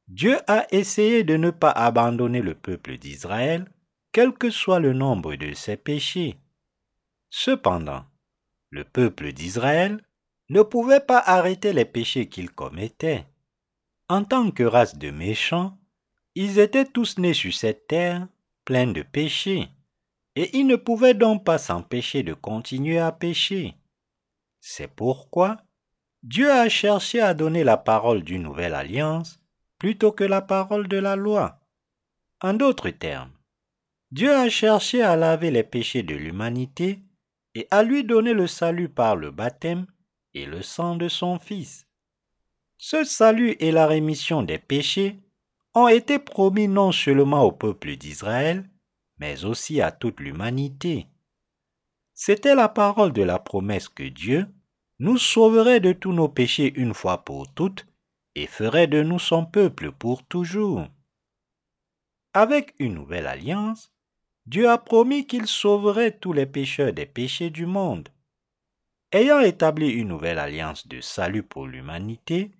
Dieu 0.07 0.37
a 0.47 0.67
essayé 0.69 1.23
de 1.23 1.37
ne 1.37 1.49
pas 1.49 1.71
abandonner 1.71 2.41
le 2.41 2.53
peuple 2.53 2.97
d'Israël, 2.97 3.65
quel 4.11 4.31
que 4.31 4.51
soit 4.51 4.79
le 4.79 4.93
nombre 4.93 5.35
de 5.35 5.53
ses 5.53 5.75
péchés. 5.75 6.37
Cependant, 7.31 8.05
le 8.69 8.83
peuple 8.83 9.33
d'Israël 9.33 10.01
ne 10.49 10.61
pouvait 10.61 11.01
pas 11.01 11.19
arrêter 11.19 11.73
les 11.73 11.85
péchés 11.85 12.29
qu'il 12.29 12.51
commettait. 12.51 13.25
En 14.07 14.23
tant 14.23 14.51
que 14.51 14.63
race 14.63 14.97
de 14.97 15.09
méchants, 15.09 15.76
ils 16.39 16.59
étaient 16.59 16.85
tous 16.85 17.17
nés 17.17 17.33
sur 17.33 17.51
cette 17.51 17.87
terre 17.87 18.27
pleins 18.63 18.85
de 18.85 19.01
péchés, 19.01 19.69
et 20.35 20.55
ils 20.55 20.67
ne 20.67 20.75
pouvaient 20.75 21.15
donc 21.15 21.43
pas 21.43 21.57
s'empêcher 21.57 22.21
de 22.21 22.35
continuer 22.35 22.99
à 22.99 23.11
pécher. 23.11 23.73
C'est 24.59 24.87
pourquoi 24.87 25.57
Dieu 26.21 26.51
a 26.51 26.69
cherché 26.69 27.21
à 27.21 27.33
donner 27.33 27.63
la 27.63 27.75
parole 27.75 28.21
d'une 28.23 28.43
nouvelle 28.43 28.75
alliance 28.75 29.39
plutôt 29.79 30.11
que 30.11 30.23
la 30.23 30.41
parole 30.43 30.87
de 30.87 30.97
la 30.97 31.15
loi. 31.15 31.59
En 32.39 32.53
d'autres 32.53 32.91
termes, 32.91 33.31
Dieu 34.11 34.31
a 34.31 34.47
cherché 34.47 35.01
à 35.01 35.15
laver 35.15 35.49
les 35.49 35.63
péchés 35.63 36.03
de 36.03 36.13
l'humanité 36.13 36.99
et 37.55 37.67
à 37.71 37.81
lui 37.81 38.03
donner 38.03 38.33
le 38.33 38.45
salut 38.45 38.89
par 38.89 39.15
le 39.15 39.31
baptême 39.31 39.87
et 40.35 40.45
le 40.45 40.61
sang 40.61 40.97
de 40.97 41.09
son 41.09 41.39
Fils. 41.39 41.87
Ce 42.77 43.03
salut 43.03 43.55
et 43.59 43.71
la 43.71 43.87
rémission 43.87 44.43
des 44.43 44.59
péchés 44.59 45.19
ont 45.77 45.87
été 45.87 46.17
promis 46.17 46.67
non 46.67 46.91
seulement 46.91 47.43
au 47.43 47.51
peuple 47.51 47.95
d'Israël, 47.97 48.67
mais 49.19 49.45
aussi 49.45 49.79
à 49.79 49.91
toute 49.91 50.19
l'humanité. 50.19 51.07
C'était 52.13 52.55
la 52.55 52.67
parole 52.67 53.13
de 53.13 53.21
la 53.21 53.37
promesse 53.37 53.87
que 53.87 54.03
Dieu 54.03 54.47
nous 54.99 55.17
sauverait 55.19 55.79
de 55.79 55.93
tous 55.93 56.13
nos 56.13 56.29
péchés 56.29 56.73
une 56.75 56.95
fois 56.95 57.23
pour 57.23 57.53
toutes 57.53 57.85
et 58.33 58.47
ferait 58.47 58.87
de 58.87 59.03
nous 59.03 59.19
son 59.19 59.45
peuple 59.45 59.91
pour 59.91 60.25
toujours. 60.25 60.87
Avec 62.33 62.73
une 62.79 62.95
nouvelle 62.95 63.27
alliance, 63.27 63.91
Dieu 64.47 64.69
a 64.69 64.79
promis 64.79 65.27
qu'il 65.27 65.45
sauverait 65.45 66.17
tous 66.17 66.33
les 66.33 66.47
pécheurs 66.47 66.93
des 66.93 67.05
péchés 67.05 67.51
du 67.51 67.67
monde. 67.67 68.09
Ayant 69.11 69.41
établi 69.41 69.89
une 69.89 70.07
nouvelle 70.07 70.39
alliance 70.39 70.87
de 70.87 71.01
salut 71.01 71.43
pour 71.43 71.67
l'humanité, 71.67 72.51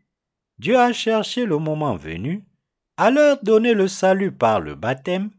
Dieu 0.60 0.78
a 0.78 0.94
cherché 0.94 1.46
le 1.46 1.58
moment 1.58 1.96
venu 1.96 2.47
à 2.98 3.12
leur 3.12 3.42
donner 3.44 3.74
le 3.74 3.88
salut 3.88 4.32
par 4.32 4.60
le 4.60 4.76
baptême 4.76 5.30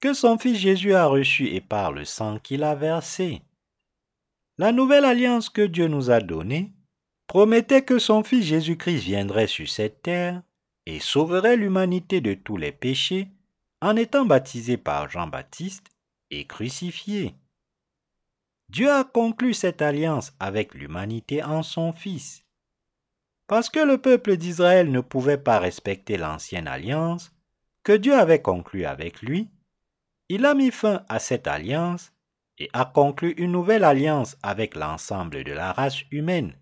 que 0.00 0.14
son 0.14 0.38
Fils 0.38 0.58
Jésus 0.58 0.94
a 0.94 1.06
reçu 1.06 1.48
et 1.48 1.60
par 1.60 1.92
le 1.92 2.04
sang 2.04 2.38
qu'il 2.38 2.62
a 2.62 2.74
versé. 2.74 3.42
La 4.58 4.72
nouvelle 4.72 5.04
alliance 5.04 5.50
que 5.50 5.62
Dieu 5.62 5.88
nous 5.88 6.10
a 6.10 6.20
donnée 6.20 6.72
promettait 7.26 7.82
que 7.82 7.98
son 7.98 8.22
Fils 8.22 8.44
Jésus-Christ 8.44 8.98
viendrait 9.04 9.46
sur 9.46 9.68
cette 9.68 10.02
terre 10.02 10.42
et 10.86 11.00
sauverait 11.00 11.56
l'humanité 11.56 12.20
de 12.20 12.34
tous 12.34 12.56
les 12.56 12.72
péchés 12.72 13.28
en 13.82 13.96
étant 13.96 14.24
baptisé 14.24 14.76
par 14.76 15.10
Jean-Baptiste 15.10 15.90
et 16.30 16.46
crucifié. 16.46 17.34
Dieu 18.68 18.90
a 18.90 19.04
conclu 19.04 19.52
cette 19.52 19.82
alliance 19.82 20.32
avec 20.38 20.74
l'humanité 20.74 21.42
en 21.42 21.62
son 21.62 21.92
Fils. 21.92 22.44
Parce 23.50 23.68
que 23.68 23.80
le 23.80 23.98
peuple 23.98 24.36
d'Israël 24.36 24.92
ne 24.92 25.00
pouvait 25.00 25.36
pas 25.36 25.58
respecter 25.58 26.16
l'ancienne 26.16 26.68
alliance 26.68 27.32
que 27.82 27.90
Dieu 27.90 28.14
avait 28.14 28.40
conclue 28.40 28.84
avec 28.84 29.22
lui, 29.22 29.48
il 30.28 30.46
a 30.46 30.54
mis 30.54 30.70
fin 30.70 31.04
à 31.08 31.18
cette 31.18 31.48
alliance 31.48 32.12
et 32.58 32.70
a 32.74 32.84
conclu 32.84 33.32
une 33.32 33.50
nouvelle 33.50 33.82
alliance 33.82 34.36
avec 34.44 34.76
l'ensemble 34.76 35.42
de 35.42 35.50
la 35.50 35.72
race 35.72 36.02
humaine. 36.12 36.54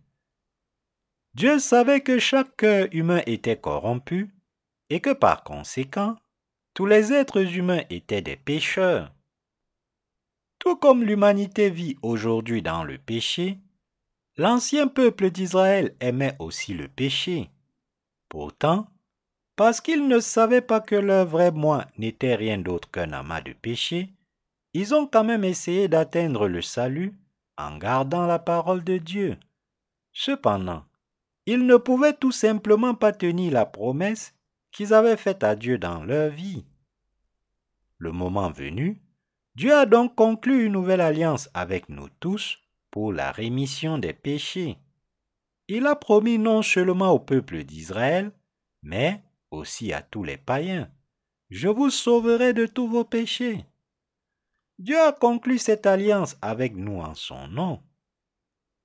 Dieu 1.34 1.58
savait 1.58 2.00
que 2.00 2.18
chaque 2.18 2.56
cœur 2.56 2.88
humain 2.92 3.20
était 3.26 3.60
corrompu 3.60 4.30
et 4.88 5.00
que 5.00 5.12
par 5.12 5.44
conséquent, 5.44 6.16
tous 6.72 6.86
les 6.86 7.12
êtres 7.12 7.54
humains 7.54 7.82
étaient 7.90 8.22
des 8.22 8.36
pécheurs. 8.36 9.12
Tout 10.58 10.76
comme 10.76 11.04
l'humanité 11.04 11.68
vit 11.68 11.98
aujourd'hui 12.00 12.62
dans 12.62 12.82
le 12.82 12.96
péché, 12.96 13.58
l'ancien 14.38 14.86
peuple 14.86 15.30
d'Israël 15.30 15.94
aimait 16.00 16.36
aussi 16.38 16.72
le 16.72 16.86
péché. 16.88 17.50
Pourtant, 18.28 18.88
parce 19.56 19.80
qu'ils 19.80 20.06
ne 20.06 20.20
savaient 20.20 20.62
pas 20.62 20.80
que 20.80 20.94
leur 20.94 21.26
vrai 21.26 21.50
moi 21.50 21.86
n'était 21.98 22.36
rien 22.36 22.58
d'autre 22.58 22.88
qu'un 22.90 23.12
amas 23.12 23.40
de 23.40 23.52
péché, 23.52 24.12
ils 24.74 24.94
ont 24.94 25.08
quand 25.08 25.24
même 25.24 25.42
essayé 25.42 25.88
d'atteindre 25.88 26.46
le 26.46 26.62
salut 26.62 27.12
en 27.56 27.76
gardant 27.78 28.26
la 28.26 28.38
parole 28.38 28.84
de 28.84 28.98
Dieu. 28.98 29.36
Cependant, 30.12 30.84
ils 31.46 31.66
ne 31.66 31.76
pouvaient 31.76 32.16
tout 32.16 32.30
simplement 32.30 32.94
pas 32.94 33.12
tenir 33.12 33.52
la 33.52 33.66
promesse 33.66 34.34
qu'ils 34.70 34.94
avaient 34.94 35.16
faite 35.16 35.42
à 35.42 35.56
Dieu 35.56 35.78
dans 35.78 36.04
leur 36.04 36.30
vie. 36.30 36.64
Le 37.96 38.12
moment 38.12 38.50
venu, 38.50 39.02
Dieu 39.56 39.74
a 39.74 39.86
donc 39.86 40.14
conclu 40.14 40.66
une 40.66 40.74
nouvelle 40.74 41.00
alliance 41.00 41.50
avec 41.54 41.88
nous 41.88 42.08
tous 42.20 42.60
la 43.12 43.32
rémission 43.32 43.98
des 43.98 44.12
péchés. 44.12 44.78
Il 45.68 45.86
a 45.86 45.96
promis 45.96 46.38
non 46.38 46.62
seulement 46.62 47.10
au 47.10 47.18
peuple 47.18 47.64
d'Israël, 47.64 48.32
mais 48.82 49.22
aussi 49.50 49.92
à 49.92 50.02
tous 50.02 50.24
les 50.24 50.36
païens, 50.36 50.90
Je 51.50 51.68
vous 51.68 51.88
sauverai 51.88 52.52
de 52.52 52.66
tous 52.66 52.88
vos 52.88 53.04
péchés. 53.04 53.64
Dieu 54.78 55.00
a 55.00 55.12
conclu 55.12 55.58
cette 55.58 55.86
alliance 55.86 56.36
avec 56.42 56.76
nous 56.76 57.00
en 57.00 57.14
son 57.14 57.48
nom, 57.48 57.82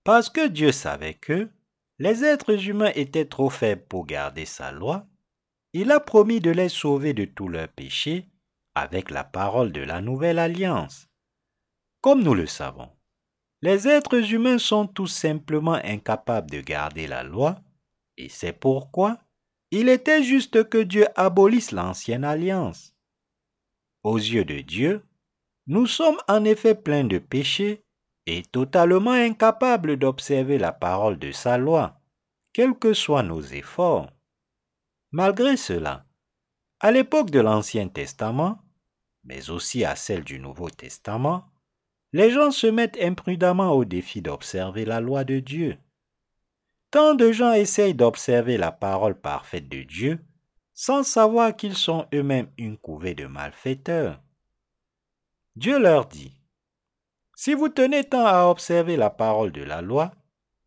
parce 0.03 0.29
que 0.29 0.48
Dieu 0.48 0.72
savait 0.72 1.13
que, 1.13 1.50
les 2.00 2.24
êtres 2.24 2.67
humains 2.67 2.91
étaient 2.96 3.27
trop 3.27 3.50
faibles 3.50 3.86
pour 3.86 4.05
garder 4.05 4.46
sa 4.46 4.72
loi, 4.72 5.05
il 5.74 5.91
a 5.91 6.00
promis 6.00 6.39
de 6.39 6.51
les 6.51 6.70
sauver 6.70 7.13
de 7.13 7.25
tous 7.25 7.48
leurs 7.48 7.67
péchés 7.67 8.29
avec 8.75 9.12
la 9.12 9.24
parole 9.24 9.72
de 9.72 9.82
la 9.82 10.01
nouvelle 10.01 10.39
alliance. 10.39 11.08
Comme 12.01 12.24
nous 12.24 12.34
le 12.34 12.48
savons, 12.48 12.89
les 13.63 13.88
êtres 13.88 14.34
humains 14.34 14.58
sont 14.58 14.88
tout 14.88 15.08
simplement 15.08 15.79
incapables 15.86 16.51
de 16.51 16.60
garder 16.60 17.08
la 17.08 17.24
loi, 17.24 17.62
et 18.17 18.27
c'est 18.27 18.51
pourquoi 18.51 19.20
il 19.72 19.88
était 19.88 20.22
juste 20.22 20.67
que 20.67 20.79
Dieu 20.79 21.08
abolisse 21.15 21.72
l'ancienne 21.72 22.25
alliance. 22.25 22.93
Aux 24.03 24.17
yeux 24.17 24.43
de 24.43 24.60
Dieu, 24.60 25.05
nous 25.67 25.88
sommes 25.88 26.17
en 26.27 26.43
effet 26.43 26.75
pleins 26.75 27.05
de 27.05 27.20
péchés 27.20 27.86
et 28.25 28.43
totalement 28.43 29.12
incapable 29.12 29.96
d'observer 29.96 30.58
la 30.58 30.74
parole 30.74 31.17
de 31.17 31.32
sa 31.32 31.58
loi, 31.58 32.01
quels 32.51 32.77
que 32.77 32.93
soient 32.93 33.24
nos 33.24 33.41
efforts. 33.41 34.10
Malgré 35.12 35.55
cela, 35.55 36.05
à 36.82 36.91
l'époque 36.91 37.29
de 37.29 37.39
l'Ancien 37.39 37.88
Testament, 37.88 38.60
mais 39.24 39.50
aussi 39.50 39.86
à 39.86 39.96
celle 39.96 40.25
du 40.25 40.38
Nouveau 40.38 40.70
Testament, 40.70 41.52
les 42.13 42.29
gens 42.29 42.51
se 42.51 42.67
mettent 42.67 43.00
imprudemment 43.01 43.72
au 43.72 43.86
défi 43.86 44.22
d'observer 44.22 44.86
la 44.86 45.01
loi 45.01 45.24
de 45.24 45.39
Dieu. 45.39 45.77
Tant 46.91 47.15
de 47.15 47.32
gens 47.32 47.53
essayent 47.53 47.96
d'observer 47.96 48.58
la 48.58 48.72
parole 48.72 49.20
parfaite 49.20 49.67
de 49.67 49.82
Dieu 49.82 50.20
sans 50.75 51.03
savoir 51.03 51.55
qu'ils 51.55 51.75
sont 51.75 52.08
eux-mêmes 52.13 52.50
une 52.58 52.77
couvée 52.77 53.15
de 53.15 53.25
malfaiteurs. 53.25 54.22
Dieu 55.55 55.79
leur 55.79 56.05
dit, 56.05 56.36
Si 57.36 57.53
vous 57.53 57.70
tenez 57.70 58.03
tant 58.03 58.25
à 58.25 58.46
observer 58.46 58.96
la 58.96 59.10
parole 59.10 59.51
de 59.51 59.63
la 59.63 59.82
loi, 59.82 60.12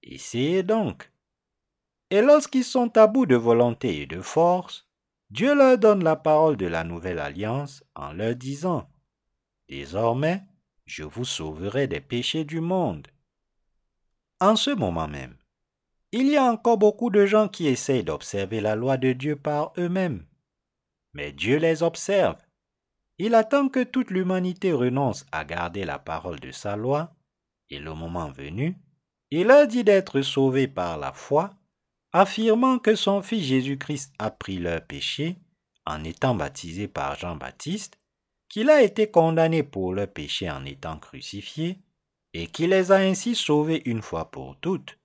essayez 0.02 0.62
donc. 0.62 1.10
Et 2.10 2.22
lorsqu'ils 2.22 2.64
sont 2.64 2.96
à 2.96 3.06
bout 3.08 3.26
de 3.26 3.34
volonté 3.34 4.02
et 4.02 4.06
de 4.06 4.20
force, 4.20 4.88
Dieu 5.30 5.54
leur 5.56 5.78
donne 5.78 6.04
la 6.04 6.14
parole 6.14 6.56
de 6.56 6.66
la 6.66 6.84
nouvelle 6.84 7.18
alliance 7.18 7.82
en 7.96 8.12
leur 8.12 8.36
disant, 8.36 8.88
Désormais, 9.68 10.42
je 10.86 11.02
vous 11.02 11.24
sauverai 11.24 11.86
des 11.86 12.00
péchés 12.00 12.44
du 12.44 12.60
monde. 12.60 13.08
En 14.40 14.56
ce 14.56 14.70
moment 14.70 15.08
même, 15.08 15.36
il 16.12 16.28
y 16.28 16.36
a 16.36 16.44
encore 16.44 16.78
beaucoup 16.78 17.10
de 17.10 17.26
gens 17.26 17.48
qui 17.48 17.66
essayent 17.66 18.04
d'observer 18.04 18.60
la 18.60 18.76
loi 18.76 18.96
de 18.96 19.12
Dieu 19.12 19.36
par 19.36 19.72
eux-mêmes. 19.76 20.24
Mais 21.12 21.32
Dieu 21.32 21.58
les 21.58 21.82
observe. 21.82 22.36
Il 23.18 23.34
attend 23.34 23.68
que 23.68 23.82
toute 23.82 24.10
l'humanité 24.10 24.72
renonce 24.72 25.26
à 25.32 25.44
garder 25.44 25.84
la 25.84 25.98
parole 25.98 26.38
de 26.38 26.52
sa 26.52 26.76
loi, 26.76 27.14
et 27.70 27.78
le 27.78 27.94
moment 27.94 28.30
venu, 28.30 28.78
il 29.30 29.48
leur 29.48 29.66
dit 29.66 29.84
d'être 29.84 30.22
sauvés 30.22 30.68
par 30.68 30.98
la 30.98 31.12
foi, 31.12 31.54
affirmant 32.12 32.78
que 32.78 32.94
son 32.94 33.22
Fils 33.22 33.44
Jésus-Christ 33.44 34.12
a 34.18 34.30
pris 34.30 34.58
leurs 34.58 34.86
péchés 34.86 35.36
en 35.86 36.04
étant 36.04 36.34
baptisé 36.34 36.88
par 36.88 37.16
Jean-Baptiste, 37.18 37.98
qu'il 38.48 38.70
a 38.70 38.82
été 38.82 39.10
condamné 39.10 39.62
pour 39.62 39.92
leurs 39.92 40.12
péchés 40.12 40.50
en 40.50 40.64
étant 40.64 40.98
crucifié, 40.98 41.78
et 42.32 42.46
qu'il 42.46 42.70
les 42.70 42.92
a 42.92 42.96
ainsi 42.96 43.34
sauvés 43.34 43.82
une 43.86 44.02
fois 44.02 44.30
pour 44.30 44.56
toutes. 44.60 44.98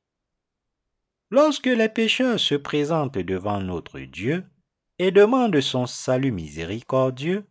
Lorsque 1.29 1.67
les 1.67 1.87
pécheurs 1.87 2.39
se 2.39 2.55
présentent 2.55 3.17
devant 3.17 3.61
notre 3.61 3.99
Dieu 3.99 4.43
et 4.99 5.11
demandent 5.11 5.61
son 5.61 5.85
salut 5.85 6.33
miséricordieux, 6.33 7.45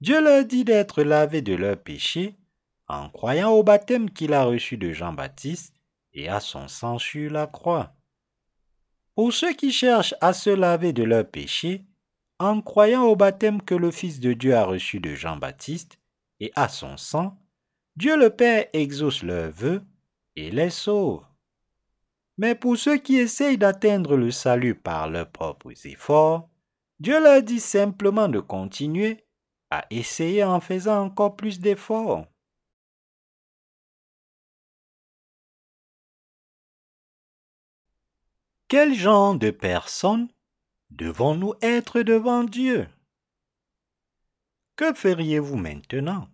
Dieu 0.00 0.22
leur 0.22 0.44
dit 0.44 0.64
d'être 0.64 1.02
lavés 1.02 1.42
de 1.42 1.54
leurs 1.54 1.82
péchés 1.82 2.36
en 2.86 3.10
croyant 3.10 3.50
au 3.50 3.62
baptême 3.62 4.08
qu'il 4.10 4.32
a 4.32 4.44
reçu 4.44 4.76
de 4.76 4.92
Jean-Baptiste 4.92 5.74
et 6.12 6.28
à 6.28 6.40
son 6.40 6.68
sang 6.68 6.98
sur 6.98 7.30
la 7.30 7.46
croix. 7.46 7.92
Pour 9.14 9.32
ceux 9.32 9.52
qui 9.52 9.72
cherchent 9.72 10.14
à 10.20 10.32
se 10.32 10.50
laver 10.50 10.92
de 10.92 11.02
leurs 11.02 11.28
péchés, 11.28 11.84
en 12.38 12.60
croyant 12.60 13.04
au 13.04 13.16
baptême 13.16 13.62
que 13.62 13.74
le 13.74 13.90
Fils 13.90 14.20
de 14.20 14.32
Dieu 14.32 14.54
a 14.54 14.64
reçu 14.64 15.00
de 15.00 15.14
Jean-Baptiste 15.14 15.98
et 16.40 16.52
à 16.54 16.68
son 16.68 16.96
sang, 16.96 17.36
Dieu 17.96 18.16
le 18.16 18.30
Père 18.30 18.66
exauce 18.72 19.22
leurs 19.22 19.50
vœux 19.50 19.82
et 20.36 20.50
les 20.50 20.70
sauve. 20.70 21.24
Mais 22.36 22.54
pour 22.54 22.76
ceux 22.76 22.98
qui 22.98 23.16
essayent 23.16 23.58
d'atteindre 23.58 24.16
le 24.16 24.30
salut 24.30 24.76
par 24.76 25.10
leurs 25.10 25.30
propres 25.30 25.86
efforts, 25.86 26.48
Dieu 27.00 27.20
leur 27.20 27.42
dit 27.42 27.60
simplement 27.60 28.28
de 28.28 28.38
continuer 28.38 29.24
à 29.70 29.84
essayer 29.90 30.44
en 30.44 30.60
faisant 30.60 31.04
encore 31.04 31.34
plus 31.34 31.58
d'efforts. 31.58 32.26
Quel 38.68 38.94
genre 38.94 39.34
de 39.34 39.50
personnes 39.50 40.28
devons-nous 40.90 41.54
être 41.62 42.02
devant 42.02 42.44
Dieu? 42.44 42.88
Que 44.76 44.94
feriez-vous 44.94 45.56
maintenant? 45.56 46.28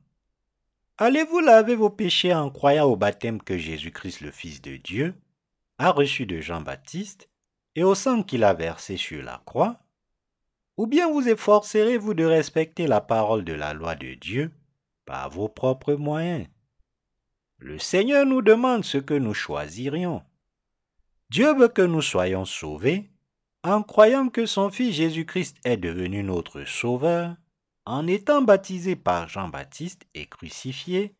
Allez-vous 0.98 1.40
laver 1.40 1.74
vos 1.74 1.90
péchés 1.90 2.34
en 2.34 2.50
croyant 2.50 2.84
au 2.84 2.96
baptême 2.96 3.42
que 3.42 3.58
Jésus-Christ 3.58 4.20
le 4.20 4.30
Fils 4.30 4.62
de 4.62 4.76
Dieu 4.76 5.14
a 5.78 5.90
reçu 5.90 6.24
de 6.26 6.40
Jean-Baptiste 6.40 7.28
et 7.74 7.82
au 7.82 7.94
sang 7.94 8.22
qu'il 8.22 8.44
a 8.44 8.54
versé 8.54 8.96
sur 8.96 9.22
la 9.22 9.42
croix, 9.44 9.80
ou 10.76 10.86
bien 10.86 11.10
vous 11.10 11.28
efforcerez-vous 11.28 12.14
de 12.14 12.24
respecter 12.24 12.86
la 12.86 13.00
parole 13.00 13.44
de 13.44 13.52
la 13.52 13.72
loi 13.72 13.94
de 13.96 14.14
Dieu 14.14 14.52
par 15.04 15.30
vos 15.30 15.48
propres 15.48 15.94
moyens? 15.94 16.46
Le 17.58 17.78
Seigneur 17.78 18.26
nous 18.26 18.42
demande 18.42 18.84
ce 18.84 18.98
que 18.98 19.14
nous 19.14 19.34
choisirions. 19.34 20.22
Dieu 21.30 21.54
veut 21.54 21.68
que 21.68 21.82
nous 21.82 22.02
soyons 22.02 22.44
sauvés 22.44 23.10
en 23.64 23.82
croyant 23.82 24.28
que 24.28 24.44
son 24.44 24.70
Fils 24.70 24.94
Jésus-Christ 24.94 25.56
est 25.64 25.78
devenu 25.78 26.22
notre 26.22 26.64
Sauveur, 26.64 27.34
en 27.86 28.06
étant 28.06 28.42
baptisé 28.42 28.94
par 28.94 29.28
Jean-Baptiste 29.28 30.06
et 30.14 30.26
crucifié, 30.26 31.14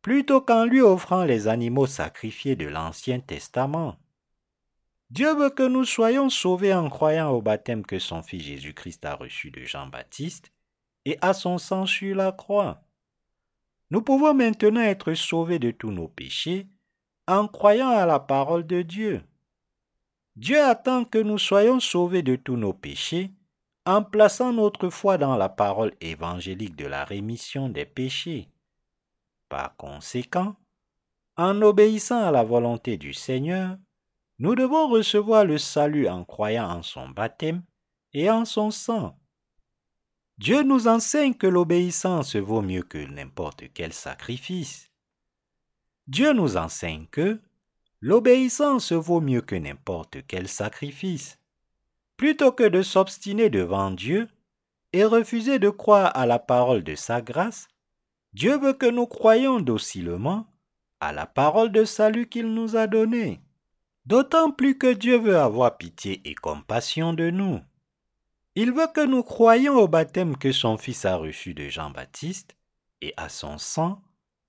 plutôt 0.00 0.40
qu'en 0.40 0.64
lui 0.64 0.80
offrant 0.80 1.24
les 1.24 1.48
animaux 1.48 1.86
sacrifiés 1.86 2.54
de 2.54 2.66
l'Ancien 2.66 3.18
Testament. 3.18 3.96
Dieu 5.10 5.34
veut 5.34 5.50
que 5.50 5.66
nous 5.66 5.84
soyons 5.84 6.30
sauvés 6.30 6.72
en 6.72 6.88
croyant 6.88 7.30
au 7.30 7.42
baptême 7.42 7.84
que 7.84 7.98
son 7.98 8.22
Fils 8.22 8.44
Jésus-Christ 8.44 9.04
a 9.04 9.16
reçu 9.16 9.50
de 9.50 9.64
Jean-Baptiste 9.64 10.52
et 11.04 11.18
à 11.20 11.34
son 11.34 11.58
sang 11.58 11.84
sur 11.86 12.14
la 12.14 12.30
croix. 12.30 12.82
Nous 13.90 14.02
pouvons 14.02 14.34
maintenant 14.34 14.82
être 14.82 15.14
sauvés 15.14 15.58
de 15.58 15.72
tous 15.72 15.90
nos 15.90 16.08
péchés 16.08 16.68
en 17.26 17.48
croyant 17.48 17.88
à 17.88 18.06
la 18.06 18.20
parole 18.20 18.66
de 18.66 18.82
Dieu. 18.82 19.22
Dieu 20.38 20.62
attend 20.62 21.04
que 21.04 21.18
nous 21.18 21.36
soyons 21.36 21.80
sauvés 21.80 22.22
de 22.22 22.36
tous 22.36 22.56
nos 22.56 22.72
péchés 22.72 23.32
en 23.84 24.04
plaçant 24.04 24.52
notre 24.52 24.88
foi 24.88 25.18
dans 25.18 25.36
la 25.36 25.48
parole 25.48 25.92
évangélique 26.00 26.76
de 26.76 26.86
la 26.86 27.04
rémission 27.04 27.68
des 27.68 27.84
péchés. 27.84 28.48
Par 29.48 29.74
conséquent, 29.76 30.54
en 31.36 31.60
obéissant 31.60 32.22
à 32.22 32.30
la 32.30 32.44
volonté 32.44 32.98
du 32.98 33.14
Seigneur, 33.14 33.78
nous 34.38 34.54
devons 34.54 34.86
recevoir 34.86 35.44
le 35.44 35.58
salut 35.58 36.06
en 36.06 36.24
croyant 36.24 36.70
en 36.70 36.84
son 36.84 37.08
baptême 37.08 37.64
et 38.12 38.30
en 38.30 38.44
son 38.44 38.70
sang. 38.70 39.18
Dieu 40.36 40.62
nous 40.62 40.86
enseigne 40.86 41.34
que 41.34 41.48
l'obéissance 41.48 42.36
vaut 42.36 42.62
mieux 42.62 42.84
que 42.84 42.98
n'importe 42.98 43.64
quel 43.74 43.92
sacrifice. 43.92 44.92
Dieu 46.06 46.32
nous 46.32 46.56
enseigne 46.56 47.08
que 47.10 47.40
l'obéissance 48.00 48.92
vaut 48.92 49.20
mieux 49.20 49.40
que 49.40 49.56
n'importe 49.56 50.18
quel 50.26 50.48
sacrifice. 50.48 51.38
Plutôt 52.16 52.52
que 52.52 52.64
de 52.64 52.82
s'obstiner 52.82 53.50
devant 53.50 53.90
Dieu 53.90 54.28
et 54.92 55.04
refuser 55.04 55.58
de 55.58 55.70
croire 55.70 56.16
à 56.16 56.26
la 56.26 56.38
parole 56.38 56.82
de 56.82 56.94
sa 56.94 57.20
grâce, 57.20 57.68
Dieu 58.32 58.58
veut 58.58 58.72
que 58.72 58.86
nous 58.86 59.06
croyions 59.06 59.60
docilement 59.60 60.46
à 61.00 61.12
la 61.12 61.26
parole 61.26 61.70
de 61.72 61.84
salut 61.84 62.28
qu'il 62.28 62.52
nous 62.52 62.76
a 62.76 62.86
donnée. 62.86 63.40
D'autant 64.06 64.50
plus 64.50 64.78
que 64.78 64.92
Dieu 64.92 65.18
veut 65.18 65.38
avoir 65.38 65.76
pitié 65.76 66.20
et 66.24 66.34
compassion 66.34 67.12
de 67.12 67.30
nous. 67.30 67.60
Il 68.54 68.72
veut 68.72 68.88
que 68.92 69.04
nous 69.04 69.22
croyions 69.22 69.74
au 69.74 69.86
baptême 69.86 70.36
que 70.36 70.50
son 70.50 70.76
Fils 70.76 71.04
a 71.04 71.16
reçu 71.16 71.54
de 71.54 71.68
Jean-Baptiste 71.68 72.56
et 73.00 73.14
à 73.16 73.28
son 73.28 73.58
sang, 73.58 74.02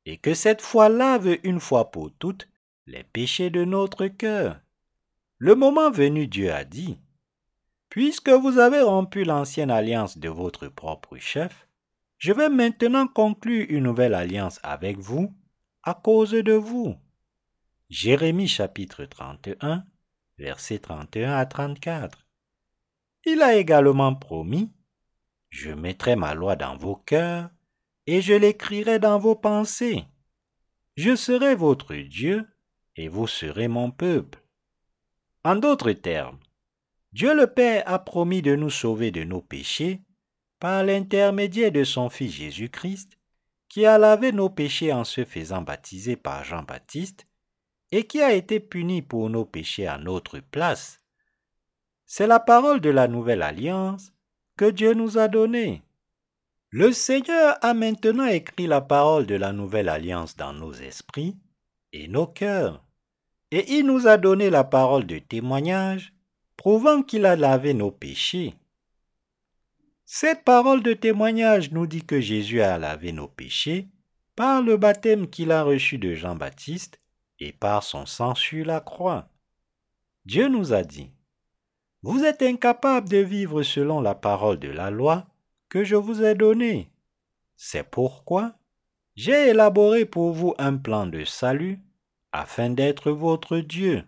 et 0.06 0.18
que 0.18 0.34
cette 0.34 0.62
foi 0.62 0.90
lave 0.90 1.38
une 1.44 1.60
fois 1.60 1.92
pour 1.92 2.10
toutes 2.18 2.48
les 2.90 3.04
péchés 3.04 3.52
de 3.52 3.64
notre 3.66 4.08
cœur. 4.08 4.60
Le 5.38 5.54
moment 5.54 5.92
venu, 5.92 6.28
Dieu 6.28 6.52
a 6.52 6.64
dit, 6.64 6.98
Puisque 7.90 8.30
vous 8.30 8.58
avez 8.58 8.82
rompu 8.82 9.24
l'ancienne 9.24 9.70
alliance 9.70 10.18
de 10.18 10.30
votre 10.30 10.68
propre 10.68 11.18
chef, 11.18 11.68
je 12.18 12.34
vais 12.34 12.50
maintenant 12.50 13.08
conclure 13.08 13.66
une 13.70 13.84
nouvelle 13.84 14.14
alliance 14.14 14.60
avec 14.64 14.98
vous 14.98 15.34
à 15.84 15.94
cause 15.94 16.32
de 16.32 16.54
vous. 16.54 16.96
Jérémie 17.90 18.48
chapitre 18.48 19.06
31, 19.06 19.86
versets 20.38 20.80
31 20.80 21.34
à 21.34 21.46
34. 21.46 22.28
Il 23.26 23.42
a 23.42 23.56
également 23.56 24.16
promis, 24.16 24.72
Je 25.50 25.72
mettrai 25.72 26.16
ma 26.16 26.34
loi 26.34 26.56
dans 26.56 26.76
vos 26.76 26.96
cœurs 26.96 27.50
et 28.08 28.22
je 28.22 28.34
l'écrirai 28.34 29.00
dans 29.00 29.20
vos 29.20 29.36
pensées. 29.36 30.06
Je 30.96 31.16
serai 31.16 31.56
votre 31.56 31.96
Dieu 31.96 32.48
et 33.00 33.08
vous 33.08 33.28
serez 33.28 33.70
mon 33.70 33.92
peuple. 33.92 34.44
En 35.46 35.56
d'autres 35.56 35.94
termes, 35.94 36.38
Dieu 37.14 37.34
le 37.34 37.48
Père 37.48 37.84
a 37.86 37.98
promis 37.98 38.42
de 38.42 38.58
nous 38.58 38.70
sauver 38.70 39.10
de 39.12 39.24
nos 39.24 39.42
péchés 39.42 40.02
par 40.60 40.84
l'intermédiaire 40.84 41.72
de 41.72 41.86
son 41.86 42.10
Fils 42.10 42.34
Jésus-Christ, 42.34 43.18
qui 43.70 43.86
a 43.86 43.98
lavé 43.98 44.34
nos 44.34 44.50
péchés 44.50 44.92
en 44.92 45.06
se 45.06 45.24
faisant 45.24 45.62
baptiser 45.62 46.18
par 46.18 46.44
Jean-Baptiste, 46.44 47.26
et 47.94 48.06
qui 48.06 48.22
a 48.22 48.34
été 48.34 48.60
puni 48.60 49.02
pour 49.02 49.30
nos 49.30 49.46
péchés 49.46 49.88
à 49.88 49.98
notre 49.98 50.42
place. 50.42 51.02
C'est 52.06 52.28
la 52.28 52.42
parole 52.42 52.82
de 52.82 52.90
la 52.90 53.08
nouvelle 53.08 53.44
alliance 53.44 54.12
que 54.58 54.70
Dieu 54.70 54.94
nous 54.94 55.18
a 55.18 55.30
donnée. 55.30 55.84
Le 56.70 56.92
Seigneur 56.92 57.58
a 57.62 57.74
maintenant 57.74 58.26
écrit 58.26 58.68
la 58.68 58.82
parole 58.82 59.26
de 59.26 59.36
la 59.36 59.54
nouvelle 59.54 59.88
alliance 59.88 60.36
dans 60.36 60.52
nos 60.52 60.74
esprits 60.74 61.38
et 61.94 62.10
nos 62.10 62.28
cœurs, 62.28 62.84
et 63.52 63.78
il 63.78 63.86
nous 63.86 64.08
a 64.08 64.18
donné 64.18 64.50
la 64.50 64.64
parole 64.64 65.06
de 65.06 65.20
témoignage, 65.20 66.14
prouvant 66.58 67.02
qu'il 67.02 67.26
a 67.26 67.36
lavé 67.36 67.74
nos 67.74 67.92
péchés. 67.92 68.56
Cette 70.06 70.44
parole 70.44 70.84
de 70.84 70.94
témoignage 70.94 71.72
nous 71.72 71.88
dit 71.88 72.04
que 72.04 72.20
Jésus 72.20 72.62
a 72.62 72.78
lavé 72.78 73.12
nos 73.12 73.28
péchés 73.28 73.88
par 74.36 74.62
le 74.62 74.78
baptême 74.78 75.30
qu'il 75.30 75.52
a 75.52 75.64
reçu 75.64 75.98
de 75.98 76.14
Jean-Baptiste 76.14 77.00
et 77.40 77.52
par 77.52 77.84
son 77.84 78.06
sang 78.06 78.36
sur 78.36 78.66
la 78.66 78.82
croix. 78.82 79.30
Dieu 80.26 80.48
nous 80.48 80.74
a 80.74 80.84
dit, 80.84 81.12
Vous 82.02 82.24
êtes 82.24 82.42
incapables 82.42 83.10
de 83.10 83.18
vivre 83.18 83.64
selon 83.64 84.02
la 84.02 84.16
parole 84.16 84.60
de 84.60 84.70
la 84.70 84.90
loi 84.90 85.28
que 85.70 85.84
je 85.84 85.96
vous 85.96 86.24
ai 86.24 86.36
donnée. 86.36 86.92
C'est 87.56 87.84
pourquoi 87.84 88.56
j'ai 89.16 89.50
élaboré 89.50 90.06
pour 90.06 90.32
vous 90.32 90.56
un 90.58 90.78
plan 90.78 91.06
de 91.06 91.24
salut 91.26 91.82
afin 92.32 92.70
d'être 92.70 93.12
votre 93.12 93.58
Dieu. 93.58 94.04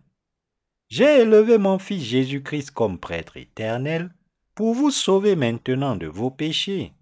J'ai 0.90 1.22
élevé 1.22 1.58
mon 1.58 1.80
Fils 1.80 2.04
Jésus-Christ 2.04 2.72
comme 2.72 3.00
prêtre 3.00 3.38
éternel 3.38 4.14
pour 4.56 4.74
vous 4.74 4.92
sauver 4.92 5.36
maintenant 5.36 5.96
de 5.96 6.08
vos 6.08 6.30
péchés. 6.32 6.94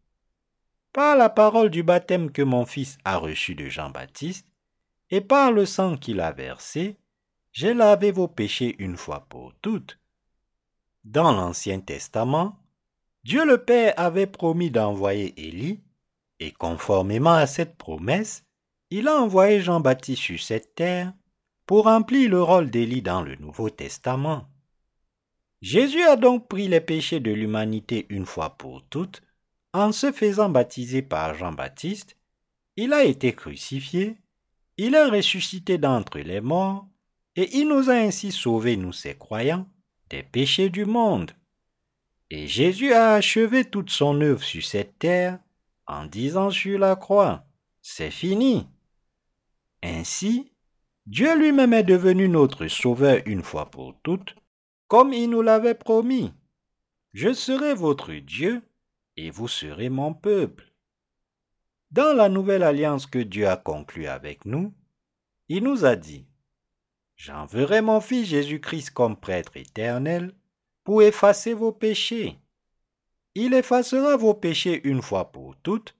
Par 0.94 1.16
la 1.18 1.30
parole 1.30 1.70
du 1.70 1.84
baptême 1.84 2.32
que 2.32 2.42
mon 2.42 2.66
Fils 2.66 2.98
a 3.04 3.18
reçu 3.18 3.56
de 3.56 3.66
Jean-Baptiste, 3.66 4.48
et 5.10 5.22
par 5.22 5.52
le 5.52 5.66
sang 5.66 5.98
qu'il 5.98 6.20
a 6.20 6.32
versé, 6.32 6.98
j'ai 7.52 7.74
lavé 7.74 8.12
vos 8.12 8.28
péchés 8.28 8.76
une 8.80 8.98
fois 8.98 9.26
pour 9.30 9.54
toutes. 9.62 10.00
Dans 11.04 11.32
l'Ancien 11.32 11.80
Testament, 11.80 12.60
Dieu 13.24 13.46
le 13.46 13.64
Père 13.64 13.94
avait 13.98 14.28
promis 14.28 14.72
d'envoyer 14.72 15.34
Élie, 15.48 15.82
et 16.40 16.52
conformément 16.52 17.34
à 17.34 17.48
cette 17.48 17.78
promesse, 17.78 18.46
il 18.92 19.08
a 19.08 19.22
envoyé 19.22 19.62
Jean-Baptiste 19.62 20.22
sur 20.22 20.42
cette 20.42 20.74
terre 20.74 21.14
pour 21.68 21.84
remplir 21.84 22.30
le 22.30 22.42
rôle 22.42 22.72
d'Élie 22.72 23.04
dans 23.04 23.22
le 23.22 23.36
Nouveau 23.36 23.70
Testament. 23.70 24.48
Jésus 25.62 26.02
a 26.02 26.16
donc 26.16 26.48
pris 26.48 26.68
les 26.68 26.82
péchés 26.82 27.20
de 27.20 27.32
l'humanité 27.32 28.08
une 28.10 28.26
fois 28.26 28.58
pour 28.58 28.84
toutes 28.90 29.22
en 29.74 29.92
se 29.92 30.12
faisant 30.12 30.50
baptiser 30.50 31.04
par 31.04 31.36
Jean-Baptiste. 31.36 32.18
Il 32.76 32.94
a 32.94 33.04
été 33.04 33.34
crucifié, 33.34 34.18
il 34.78 34.96
est 34.96 35.06
ressuscité 35.06 35.78
d'entre 35.78 36.18
les 36.20 36.42
morts, 36.42 36.88
et 37.36 37.58
il 37.58 37.68
nous 37.68 37.90
a 37.90 37.94
ainsi 37.94 38.32
sauvés, 38.32 38.78
nous 38.78 38.94
ses 38.94 39.16
croyants, 39.16 39.68
des 40.10 40.24
péchés 40.24 40.70
du 40.70 40.86
monde. 40.86 41.32
Et 42.32 42.48
Jésus 42.48 42.94
a 42.94 43.14
achevé 43.14 43.66
toute 43.66 43.92
son 43.92 44.20
œuvre 44.22 44.44
sur 44.44 44.64
cette 44.64 44.98
terre 44.98 45.40
en 45.86 46.06
disant 46.06 46.50
sur 46.50 46.80
la 46.80 46.96
croix, 46.96 47.46
c'est 47.82 48.12
fini. 48.12 48.68
Ainsi, 49.84 50.52
Dieu 51.06 51.38
lui-même 51.38 51.74
est 51.74 51.84
devenu 51.84 52.28
notre 52.28 52.68
Sauveur 52.68 53.22
une 53.26 53.44
fois 53.44 53.70
pour 53.72 53.96
toutes, 54.04 54.36
comme 54.88 55.14
il 55.14 55.30
nous 55.30 55.42
l'avait 55.42 55.76
promis. 55.76 56.34
Je 57.14 57.34
serai 57.34 57.74
votre 57.74 58.14
Dieu 58.14 58.62
et 59.18 59.32
vous 59.32 59.48
serez 59.48 59.90
mon 59.90 60.14
peuple. 60.14 60.72
Dans 61.92 62.16
la 62.16 62.30
nouvelle 62.30 62.64
alliance 62.64 63.08
que 63.08 63.20
Dieu 63.20 63.48
a 63.48 63.58
conclue 63.58 64.06
avec 64.06 64.46
nous, 64.46 64.74
il 65.48 65.64
nous 65.64 65.86
a 65.86 65.96
dit, 65.96 66.28
J'enverrai 67.16 67.82
mon 67.82 68.00
Fils 68.00 68.28
Jésus-Christ 68.28 68.92
comme 68.92 69.20
prêtre 69.20 69.58
éternel 69.58 70.34
pour 70.84 71.02
effacer 71.02 71.54
vos 71.54 71.72
péchés. 71.72 72.40
Il 73.36 73.54
effacera 73.54 74.16
vos 74.16 74.34
péchés 74.34 74.80
une 74.88 75.02
fois 75.02 75.32
pour 75.32 75.56
toutes 75.58 75.96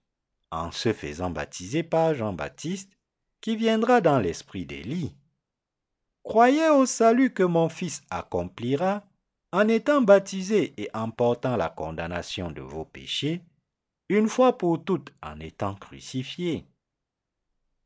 en 0.50 0.70
se 0.70 0.92
faisant 0.92 1.30
baptiser 1.30 1.82
par 1.82 2.14
Jean-Baptiste 2.14 2.92
qui 3.40 3.56
viendra 3.56 4.00
dans 4.00 4.18
l'esprit 4.18 4.66
d'Élie. 4.66 5.14
Croyez 6.22 6.68
au 6.68 6.86
salut 6.86 7.32
que 7.32 7.42
mon 7.42 7.68
Fils 7.68 8.02
accomplira 8.10 9.04
en 9.52 9.66
étant 9.68 10.02
baptisé 10.02 10.74
et 10.76 10.88
en 10.94 11.10
portant 11.10 11.56
la 11.56 11.68
condamnation 11.68 12.50
de 12.50 12.60
vos 12.60 12.84
péchés, 12.84 13.42
une 14.08 14.28
fois 14.28 14.58
pour 14.58 14.84
toutes 14.84 15.12
en 15.22 15.40
étant 15.40 15.74
crucifié. 15.74 16.66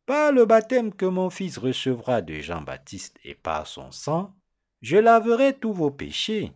Par 0.06 0.32
le 0.32 0.44
baptême 0.44 0.92
que 0.92 1.06
mon 1.06 1.30
Fils 1.30 1.56
recevra 1.56 2.20
de 2.20 2.34
Jean-Baptiste 2.34 3.18
et 3.24 3.34
par 3.34 3.66
son 3.66 3.90
sang, 3.90 4.34
je 4.82 4.98
laverai 4.98 5.54
tous 5.54 5.72
vos 5.72 5.90
péchés. 5.90 6.52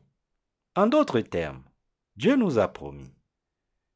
En 0.76 0.86
d'autres 0.86 1.20
termes, 1.20 1.62
Dieu 2.16 2.36
nous 2.36 2.58
a 2.58 2.68
promis, 2.68 3.10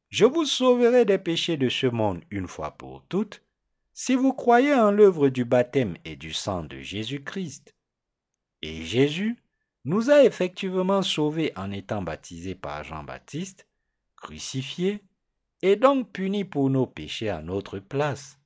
Je 0.09 0.25
vous 0.25 0.45
sauverai 0.45 1.05
des 1.05 1.19
péchés 1.19 1.57
de 1.57 1.69
ce 1.69 1.87
monde 1.87 2.23
une 2.31 2.47
fois 2.47 2.71
pour 2.71 3.03
toutes, 3.09 3.43
si 3.93 4.15
vous 4.15 4.33
croyez 4.33 4.73
en 4.73 4.91
l'œuvre 4.91 5.29
du 5.29 5.45
baptême 5.45 5.95
et 6.03 6.15
du 6.15 6.33
sang 6.33 6.63
de 6.63 6.79
Jésus-Christ. 6.79 7.75
Et 8.61 8.83
Jésus 8.83 9.37
nous 9.85 10.09
a 10.09 10.23
effectivement 10.23 11.01
sauvés 11.01 11.51
en 11.55 11.71
étant 11.71 12.01
baptisé 12.01 12.55
par 12.55 12.83
Jean-Baptiste, 12.83 13.67
crucifié, 14.15 15.03
et 15.61 15.75
donc 15.75 16.11
puni 16.11 16.43
pour 16.43 16.69
nos 16.69 16.85
péchés 16.85 17.29
à 17.29 17.41
notre 17.41 17.79
place. 17.79 18.39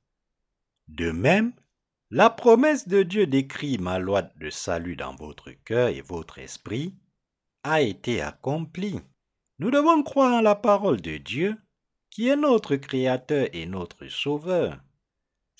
De 0.86 1.10
même, 1.10 1.52
la 2.10 2.30
promesse 2.30 2.88
de 2.88 3.02
Dieu 3.02 3.26
d'écrire 3.26 3.80
ma 3.80 3.98
loi 3.98 4.22
de 4.22 4.50
salut 4.50 4.96
dans 4.96 5.14
votre 5.14 5.50
cœur 5.50 5.88
et 5.88 6.00
votre 6.00 6.38
esprit 6.38 6.94
a 7.62 7.82
été 7.82 8.22
accomplie. 8.22 9.00
Nous 9.58 9.70
devons 9.70 10.02
croire 10.02 10.34
en 10.34 10.40
la 10.40 10.54
parole 10.54 11.00
de 11.00 11.16
Dieu, 11.16 11.56
qui 12.10 12.28
est 12.28 12.36
notre 12.36 12.76
Créateur 12.76 13.48
et 13.52 13.66
notre 13.66 14.06
Sauveur. 14.08 14.78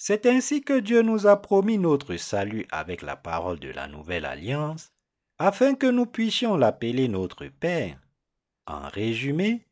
C'est 0.00 0.26
ainsi 0.26 0.62
que 0.62 0.78
Dieu 0.78 1.02
nous 1.02 1.26
a 1.26 1.42
promis 1.42 1.76
notre 1.76 2.14
salut 2.14 2.68
avec 2.70 3.02
la 3.02 3.16
parole 3.16 3.58
de 3.58 3.68
la 3.68 3.88
nouvelle 3.88 4.26
alliance, 4.26 4.92
afin 5.38 5.74
que 5.74 5.88
nous 5.88 6.06
puissions 6.06 6.56
l'appeler 6.56 7.08
notre 7.08 7.46
Père. 7.48 7.98
En 8.68 8.88
résumé, 8.88 9.66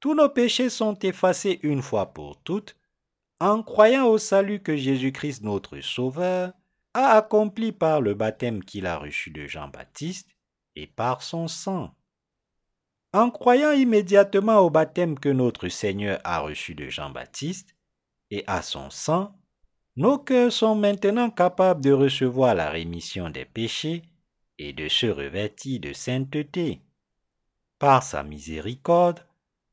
tous 0.00 0.16
nos 0.16 0.28
péchés 0.28 0.70
sont 0.70 0.98
effacés 0.98 1.60
une 1.62 1.82
fois 1.82 2.12
pour 2.12 2.36
toutes 2.42 2.76
en 3.38 3.62
croyant 3.62 4.08
au 4.08 4.18
salut 4.18 4.60
que 4.60 4.76
Jésus-Christ 4.76 5.44
notre 5.44 5.78
Sauveur 5.78 6.52
a 6.92 7.12
accompli 7.12 7.70
par 7.70 8.00
le 8.00 8.14
baptême 8.14 8.64
qu'il 8.64 8.88
a 8.88 8.98
reçu 8.98 9.30
de 9.30 9.46
Jean-Baptiste 9.46 10.30
et 10.74 10.88
par 10.88 11.22
son 11.22 11.46
sang. 11.46 11.94
En 13.12 13.30
croyant 13.30 13.70
immédiatement 13.70 14.58
au 14.58 14.70
baptême 14.70 15.16
que 15.16 15.28
notre 15.28 15.68
Seigneur 15.68 16.18
a 16.24 16.40
reçu 16.40 16.74
de 16.74 16.88
Jean-Baptiste 16.88 17.76
et 18.32 18.42
à 18.48 18.60
son 18.60 18.90
sang, 18.90 19.32
nos 19.96 20.18
cœurs 20.18 20.52
sont 20.52 20.74
maintenant 20.74 21.30
capables 21.30 21.80
de 21.80 21.92
recevoir 21.92 22.54
la 22.54 22.70
rémission 22.70 23.30
des 23.30 23.44
péchés 23.44 24.02
et 24.58 24.72
de 24.72 24.88
se 24.88 25.06
revêtir 25.06 25.80
de 25.80 25.92
sainteté. 25.92 26.80
Par 27.78 28.02
sa 28.02 28.22
miséricorde, 28.22 29.24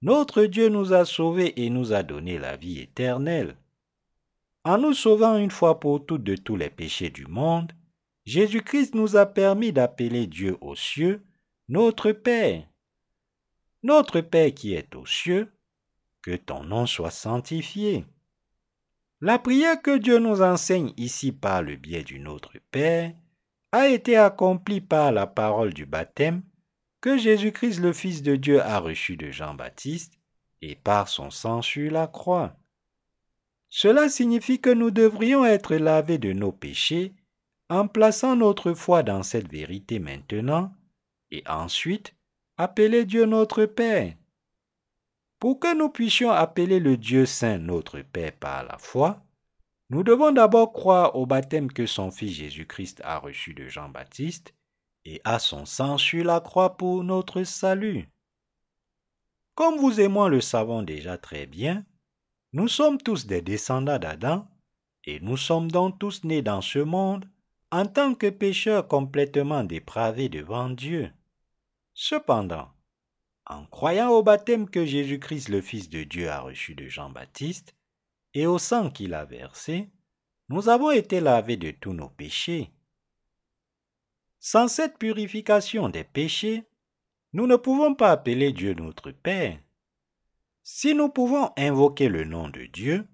notre 0.02 0.44
Dieu 0.46 0.70
nous 0.70 0.94
a 0.94 1.06
sauvés 1.06 1.54
et 1.64 1.70
nous 1.70 1.94
a 1.94 2.04
donné 2.04 2.40
la 2.40 2.56
vie 2.58 2.80
éternelle. 2.80 3.56
En 4.64 4.78
nous 4.78 4.94
sauvant 4.94 5.38
une 5.38 5.52
fois 5.52 5.80
pour 5.80 6.06
toutes 6.06 6.24
de 6.24 6.36
tous 6.36 6.56
les 6.56 6.70
péchés 6.70 7.10
du 7.10 7.26
monde, 7.26 7.72
Jésus-Christ 8.26 8.94
nous 8.94 9.16
a 9.16 9.26
permis 9.26 9.72
d'appeler 9.72 10.28
Dieu 10.28 10.58
aux 10.62 10.76
cieux 10.76 11.24
notre 11.68 12.12
Père. 12.12 12.68
Notre 13.82 14.22
Père 14.22 14.54
qui 14.54 14.74
est 14.74 14.96
aux 14.96 15.06
cieux, 15.06 15.52
que 16.22 16.36
ton 16.36 16.64
nom 16.64 16.86
soit 16.86 17.12
sanctifié. 17.12 18.06
La 19.24 19.38
prière 19.38 19.80
que 19.80 20.00
Dieu 20.00 20.18
nous 20.18 20.42
enseigne 20.42 20.94
ici 20.98 21.32
par 21.32 21.62
le 21.62 21.76
biais 21.76 22.04
du 22.04 22.20
Notre 22.20 22.54
Père 22.72 23.14
a 23.72 23.88
été 23.88 24.18
accomplie 24.18 24.82
par 24.82 25.12
la 25.12 25.28
parole 25.28 25.76
du 25.76 25.86
baptême 25.86 26.42
que 27.02 27.20
Jésus-Christ 27.20 27.80
le 27.82 27.94
Fils 27.94 28.24
de 28.24 28.36
Dieu 28.36 28.60
a 28.62 28.80
reçu 28.80 29.18
de 29.18 29.30
Jean-Baptiste 29.30 30.14
et 30.64 30.76
par 30.76 31.08
son 31.08 31.30
sang 31.30 31.62
sur 31.62 31.92
la 31.92 32.08
croix. 32.08 32.56
Cela 33.70 34.10
signifie 34.10 34.60
que 34.60 34.72
nous 34.72 34.90
devrions 34.90 35.46
être 35.46 35.76
lavés 35.76 36.18
de 36.18 36.34
nos 36.34 36.52
péchés 36.52 37.14
en 37.70 37.88
plaçant 37.88 38.36
notre 38.36 38.74
foi 38.74 39.04
dans 39.04 39.22
cette 39.22 39.50
vérité 39.52 40.00
maintenant 40.00 40.74
et 41.30 41.44
ensuite 41.48 42.16
appeler 42.58 43.06
Dieu 43.06 43.26
notre 43.26 43.66
Père. 43.66 44.16
Pour 45.42 45.60
que 45.60 45.76
nous 45.76 45.90
puissions 45.90 46.30
appeler 46.30 46.80
le 46.80 46.98
Dieu 46.98 47.26
Saint 47.26 47.58
notre 47.58 48.02
Père 48.02 48.32
par 48.32 48.64
la 48.64 48.78
foi, 48.78 49.26
nous 49.90 50.04
devons 50.04 50.32
d'abord 50.32 50.72
croire 50.72 51.16
au 51.16 51.26
baptême 51.26 51.72
que 51.72 51.88
son 51.88 52.12
Fils 52.12 52.34
Jésus-Christ 52.36 53.02
a 53.04 53.18
reçu 53.18 53.56
de 53.56 53.68
Jean-Baptiste 53.68 54.54
et 55.04 55.20
à 55.24 55.40
son 55.40 55.66
sang 55.66 55.98
sur 55.98 56.24
la 56.24 56.42
croix 56.42 56.78
pour 56.78 57.04
notre 57.04 57.42
salut. 57.42 58.08
Comme 59.56 59.80
vous 59.80 60.00
et 60.00 60.08
moi 60.08 60.30
le 60.30 60.42
savons 60.42 60.84
déjà 60.84 61.18
très 61.18 61.48
bien, 61.48 61.88
nous 62.54 62.68
sommes 62.68 63.00
tous 63.00 63.26
des 63.26 63.42
descendants 63.42 63.98
d'Adam 63.98 64.48
et 65.06 65.20
nous 65.22 65.38
sommes 65.38 65.72
donc 65.72 65.98
tous 65.98 66.24
nés 66.24 66.44
dans 66.44 66.62
ce 66.62 66.78
monde 66.78 67.28
en 67.72 67.88
tant 67.88 68.14
que 68.14 68.30
pécheurs 68.30 68.88
complètement 68.88 69.64
dépravés 69.64 70.30
devant 70.30 70.70
Dieu. 70.70 71.12
Cependant, 71.96 72.70
en 73.46 73.66
croyant 73.66 74.10
au 74.10 74.24
baptême 74.24 74.70
que 74.70 74.86
Jésus-Christ 74.86 75.50
le 75.50 75.62
Fils 75.62 75.90
de 75.90 76.04
Dieu 76.04 76.30
a 76.30 76.40
reçu 76.40 76.76
de 76.76 76.88
Jean-Baptiste, 76.88 77.76
et 78.34 78.46
au 78.46 78.58
sang 78.58 78.90
qu'il 78.90 79.14
a 79.14 79.26
versé, 79.26 79.90
nous 80.50 80.70
avons 80.70 80.92
été 80.92 81.20
lavés 81.20 81.58
de 81.58 81.72
tous 81.72 81.94
nos 81.94 82.10
péchés. 82.10 82.72
Sans 84.40 84.68
cette 84.68 84.98
purification 84.98 85.90
des 85.90 86.04
péchés, 86.04 86.64
nous 87.34 87.48
ne 87.48 87.56
pouvons 87.56 87.96
pas 87.96 88.12
appeler 88.12 88.52
Dieu 88.52 88.74
notre 88.74 89.12
Père. 89.12 89.60
Si 90.64 90.94
nous 90.94 91.10
pouvons 91.10 91.52
invoquer 91.58 92.10
le 92.10 92.24
nom 92.24 92.50
de 92.50 92.66
Dieu, 92.66 93.08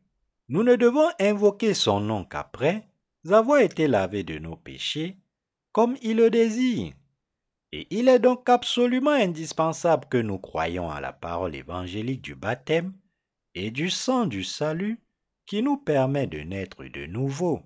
nous 0.50 0.64
ne 0.64 0.76
devons 0.76 1.10
invoquer 1.20 1.74
son 1.74 2.00
nom 2.00 2.24
qu'après 2.24 2.88
avoir 3.30 3.60
été 3.60 3.88
lavés 3.88 4.24
de 4.24 4.40
nos 4.40 4.56
péchés, 4.56 5.18
comme 5.72 5.98
il 6.02 6.18
le 6.18 6.30
désire. 6.30 6.94
Et 7.74 7.88
il 7.90 8.08
est 8.08 8.20
donc 8.20 8.50
absolument 8.50 9.12
indispensable 9.12 10.08
que 10.10 10.18
nous 10.18 10.40
croyions 10.40 10.90
à 10.90 11.02
la 11.02 11.12
parole 11.12 11.56
évangélique 11.56 12.22
du 12.22 12.36
baptême 12.36 12.94
et 13.56 13.72
du 13.72 13.90
sang 13.90 14.26
du 14.26 14.44
salut 14.44 15.02
qui 15.46 15.62
nous 15.62 15.78
permet 15.78 16.28
de 16.28 16.40
naître 16.40 16.86
de 16.86 17.06
nouveau. 17.06 17.62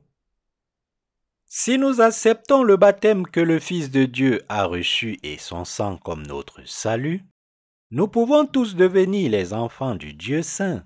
Si 1.45 1.77
nous 1.77 1.99
acceptons 1.99 2.63
le 2.63 2.77
baptême 2.77 3.27
que 3.27 3.41
le 3.41 3.59
Fils 3.59 3.91
de 3.91 4.05
Dieu 4.05 4.41
a 4.47 4.63
reçu 4.63 5.19
et 5.21 5.37
son 5.37 5.65
sang 5.65 5.97
comme 5.97 6.25
notre 6.25 6.65
salut, 6.65 7.25
nous 7.89 8.07
pouvons 8.07 8.45
tous 8.45 8.75
devenir 8.75 9.29
les 9.29 9.53
enfants 9.53 9.95
du 9.95 10.13
Dieu 10.13 10.43
saint. 10.43 10.85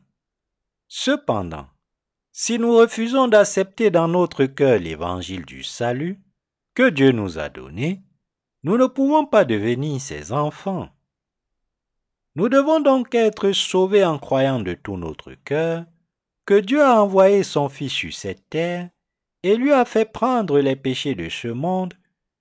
Cependant, 0.88 1.67
si 2.32 2.58
nous 2.58 2.75
refusons 2.75 3.28
d'accepter 3.28 3.91
dans 3.91 4.08
notre 4.08 4.45
cœur 4.45 4.80
l'évangile 4.80 5.45
du 5.45 5.63
salut 5.63 6.19
que 6.73 6.89
Dieu 6.89 7.12
nous 7.12 7.38
a 7.38 7.49
donné, 7.49 8.05
nous 8.65 8.80
ne 8.80 8.88
pouvons 8.88 9.28
pas 9.28 9.45
devenir 9.45 10.01
ses 10.01 10.32
enfants. 10.32 10.89
Nous 12.34 12.49
devons 12.49 12.80
donc 12.80 13.13
être 13.13 13.51
sauvés 13.51 14.04
en 14.04 14.17
croyant 14.17 14.60
de 14.60 14.73
tout 14.73 14.97
notre 14.97 15.34
cœur 15.34 15.86
que 16.47 16.60
Dieu 16.60 16.82
a 16.82 16.99
envoyé 16.99 17.43
son 17.43 17.69
Fils 17.69 17.91
sur 17.91 18.12
cette 18.12 18.49
terre 18.49 18.89
et 19.43 19.56
lui 19.56 19.71
a 19.71 19.86
fait 19.86 20.12
prendre 20.12 20.60
les 20.60 20.75
péchés 20.75 21.13
de 21.13 21.30
ce 21.30 21.47
monde 21.47 21.93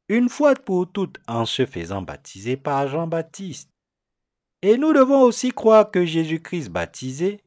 une 0.09 0.31
fois 0.31 0.55
pour 0.55 0.91
toutes 0.91 1.19
en 1.29 1.45
se 1.45 1.67
faisant 1.67 2.01
baptiser 2.01 2.57
par 2.57 2.89
Jean-Baptiste. 2.89 3.69
Et 4.63 4.79
nous 4.79 4.95
devons 4.95 5.21
aussi 5.21 5.51
croire 5.51 5.91
que 5.91 6.07
Jésus-Christ 6.07 6.71
baptisé 6.71 7.43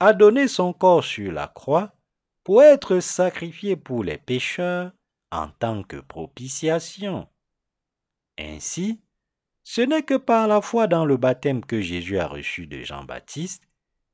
a 0.00 0.12
donné 0.12 0.48
son 0.48 0.74
corps 0.74 1.02
sur 1.02 1.32
la 1.32 1.46
croix 1.46 1.92
pour 2.44 2.62
être 2.62 3.00
sacrifié 3.00 3.74
pour 3.74 4.04
les 4.04 4.18
pécheurs 4.18 4.92
en 5.32 5.48
tant 5.48 5.82
que 5.82 5.96
propitiation. 5.96 7.26
Ainsi, 8.38 9.00
ce 9.64 9.80
n'est 9.80 10.02
que 10.02 10.14
par 10.14 10.46
la 10.46 10.60
foi 10.60 10.86
dans 10.86 11.04
le 11.04 11.16
baptême 11.16 11.64
que 11.64 11.80
Jésus 11.80 12.18
a 12.18 12.26
reçu 12.26 12.66
de 12.66 12.82
Jean-Baptiste 12.82 13.64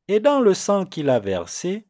et 0.09 0.19
dans 0.19 0.41
le 0.41 0.55
sang 0.55 0.87
qu'il 0.87 1.11
a 1.11 1.21
versé 1.21 1.87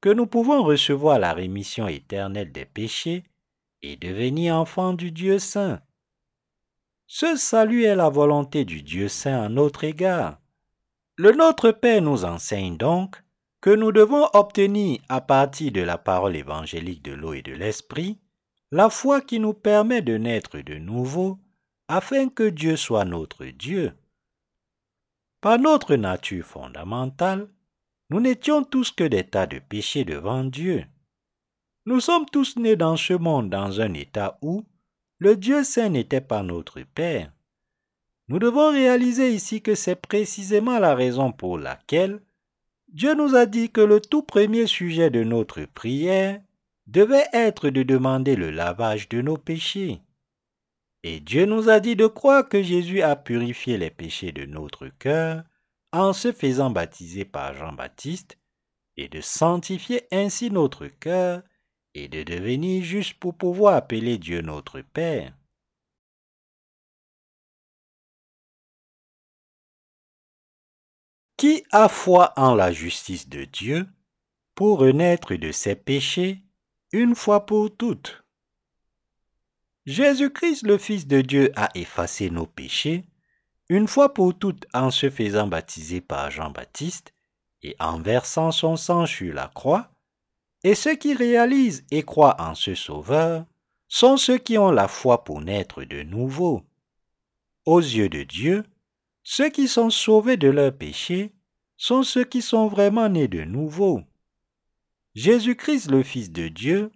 que 0.00 0.10
nous 0.10 0.26
pouvons 0.26 0.62
recevoir 0.62 1.18
la 1.18 1.32
rémission 1.32 1.88
éternelle 1.88 2.52
des 2.52 2.64
péchés 2.64 3.24
et 3.82 3.96
devenir 3.96 4.56
enfants 4.56 4.92
du 4.92 5.12
Dieu 5.12 5.38
saint. 5.38 5.80
Ce 7.06 7.36
salut 7.36 7.84
est 7.84 7.94
la 7.94 8.08
volonté 8.08 8.64
du 8.64 8.82
Dieu 8.82 9.08
saint 9.08 9.44
à 9.44 9.48
notre 9.48 9.84
égard. 9.84 10.40
Le 11.16 11.32
Notre 11.32 11.70
Père 11.70 12.02
nous 12.02 12.24
enseigne 12.24 12.76
donc 12.76 13.22
que 13.60 13.70
nous 13.70 13.92
devons 13.92 14.28
obtenir 14.34 15.00
à 15.08 15.20
partir 15.20 15.72
de 15.72 15.80
la 15.80 15.98
parole 15.98 16.36
évangélique 16.36 17.02
de 17.02 17.12
l'eau 17.12 17.32
et 17.32 17.42
de 17.42 17.52
l'esprit 17.52 18.18
la 18.72 18.90
foi 18.90 19.20
qui 19.20 19.38
nous 19.38 19.54
permet 19.54 20.02
de 20.02 20.18
naître 20.18 20.58
de 20.58 20.74
nouveau 20.74 21.38
afin 21.88 22.28
que 22.28 22.48
Dieu 22.48 22.76
soit 22.76 23.04
notre 23.04 23.44
Dieu. 23.46 23.92
Par 25.40 25.58
notre 25.58 25.96
nature 25.96 26.44
fondamentale, 26.44 27.48
nous 28.10 28.20
n'étions 28.20 28.64
tous 28.64 28.90
que 28.90 29.04
des 29.04 29.24
tas 29.24 29.46
de 29.46 29.58
péchés 29.58 30.04
devant 30.04 30.44
Dieu. 30.44 30.84
Nous 31.84 32.00
sommes 32.00 32.26
tous 32.26 32.56
nés 32.56 32.76
dans 32.76 32.96
ce 32.96 33.12
monde 33.12 33.50
dans 33.50 33.80
un 33.80 33.94
état 33.94 34.38
où 34.42 34.64
le 35.18 35.36
Dieu 35.36 35.64
saint 35.64 35.88
n'était 35.88 36.20
pas 36.20 36.42
notre 36.42 36.82
Père. 36.82 37.32
Nous 38.28 38.40
devons 38.40 38.72
réaliser 38.72 39.32
ici 39.32 39.62
que 39.62 39.76
c'est 39.76 39.96
précisément 39.96 40.78
la 40.78 40.94
raison 40.94 41.30
pour 41.30 41.58
laquelle 41.58 42.20
Dieu 42.88 43.14
nous 43.14 43.36
a 43.36 43.46
dit 43.46 43.70
que 43.70 43.80
le 43.80 44.00
tout 44.00 44.22
premier 44.22 44.66
sujet 44.66 45.10
de 45.10 45.22
notre 45.22 45.64
prière 45.64 46.40
devait 46.86 47.26
être 47.32 47.68
de 47.70 47.82
demander 47.82 48.36
le 48.36 48.50
lavage 48.50 49.08
de 49.08 49.22
nos 49.22 49.36
péchés. 49.36 50.00
Et 51.08 51.20
Dieu 51.20 51.46
nous 51.46 51.68
a 51.68 51.78
dit 51.78 51.94
de 51.94 52.08
croire 52.08 52.48
que 52.48 52.64
Jésus 52.64 53.00
a 53.00 53.14
purifié 53.14 53.78
les 53.78 53.92
péchés 53.92 54.32
de 54.32 54.44
notre 54.44 54.88
cœur 54.88 55.44
en 55.92 56.12
se 56.12 56.32
faisant 56.32 56.68
baptiser 56.68 57.24
par 57.24 57.54
Jean-Baptiste, 57.54 58.40
et 58.96 59.06
de 59.06 59.20
sanctifier 59.20 60.08
ainsi 60.10 60.50
notre 60.50 60.88
cœur 60.88 61.44
et 61.94 62.08
de 62.08 62.24
devenir 62.24 62.82
juste 62.82 63.20
pour 63.20 63.36
pouvoir 63.36 63.76
appeler 63.76 64.18
Dieu 64.18 64.40
notre 64.40 64.80
Père. 64.80 65.32
Qui 71.36 71.62
a 71.70 71.88
foi 71.88 72.32
en 72.36 72.56
la 72.56 72.72
justice 72.72 73.28
de 73.28 73.44
Dieu 73.44 73.86
pour 74.56 74.80
renaître 74.80 75.36
de 75.36 75.52
ses 75.52 75.76
péchés 75.76 76.42
une 76.90 77.14
fois 77.14 77.46
pour 77.46 77.76
toutes? 77.76 78.25
Jésus-Christ 79.86 80.66
le 80.66 80.78
Fils 80.78 81.06
de 81.06 81.20
Dieu 81.20 81.52
a 81.54 81.70
effacé 81.76 82.28
nos 82.28 82.46
péchés 82.46 83.04
une 83.68 83.86
fois 83.86 84.14
pour 84.14 84.36
toutes 84.36 84.66
en 84.74 84.90
se 84.90 85.10
faisant 85.10 85.46
baptiser 85.46 86.00
par 86.00 86.32
Jean-Baptiste 86.32 87.14
et 87.62 87.76
en 87.78 88.00
versant 88.00 88.50
son 88.50 88.74
sang 88.76 89.06
sur 89.06 89.32
la 89.32 89.46
croix, 89.46 89.90
et 90.64 90.74
ceux 90.74 90.96
qui 90.96 91.14
réalisent 91.14 91.84
et 91.92 92.02
croient 92.02 92.36
en 92.40 92.56
ce 92.56 92.74
Sauveur 92.74 93.46
sont 93.86 94.16
ceux 94.16 94.38
qui 94.38 94.58
ont 94.58 94.72
la 94.72 94.88
foi 94.88 95.22
pour 95.22 95.40
naître 95.40 95.84
de 95.84 96.02
nouveau. 96.02 96.64
Aux 97.64 97.80
yeux 97.80 98.08
de 98.08 98.24
Dieu, 98.24 98.64
ceux 99.22 99.50
qui 99.50 99.68
sont 99.68 99.90
sauvés 99.90 100.36
de 100.36 100.48
leurs 100.48 100.76
péchés 100.76 101.32
sont 101.76 102.02
ceux 102.02 102.24
qui 102.24 102.42
sont 102.42 102.66
vraiment 102.66 103.08
nés 103.08 103.28
de 103.28 103.44
nouveau. 103.44 104.02
Jésus-Christ 105.14 105.92
le 105.92 106.02
Fils 106.02 106.32
de 106.32 106.48
Dieu 106.48 106.90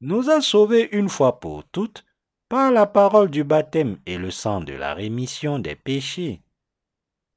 nous 0.00 0.30
a 0.30 0.40
sauvés 0.40 0.88
une 0.92 1.08
fois 1.08 1.40
pour 1.40 1.64
toutes 1.64 2.04
par 2.48 2.70
la 2.70 2.86
parole 2.86 3.30
du 3.30 3.42
baptême 3.42 3.98
et 4.06 4.18
le 4.18 4.30
sang 4.30 4.60
de 4.60 4.72
la 4.72 4.94
rémission 4.94 5.58
des 5.58 5.74
péchés. 5.74 6.42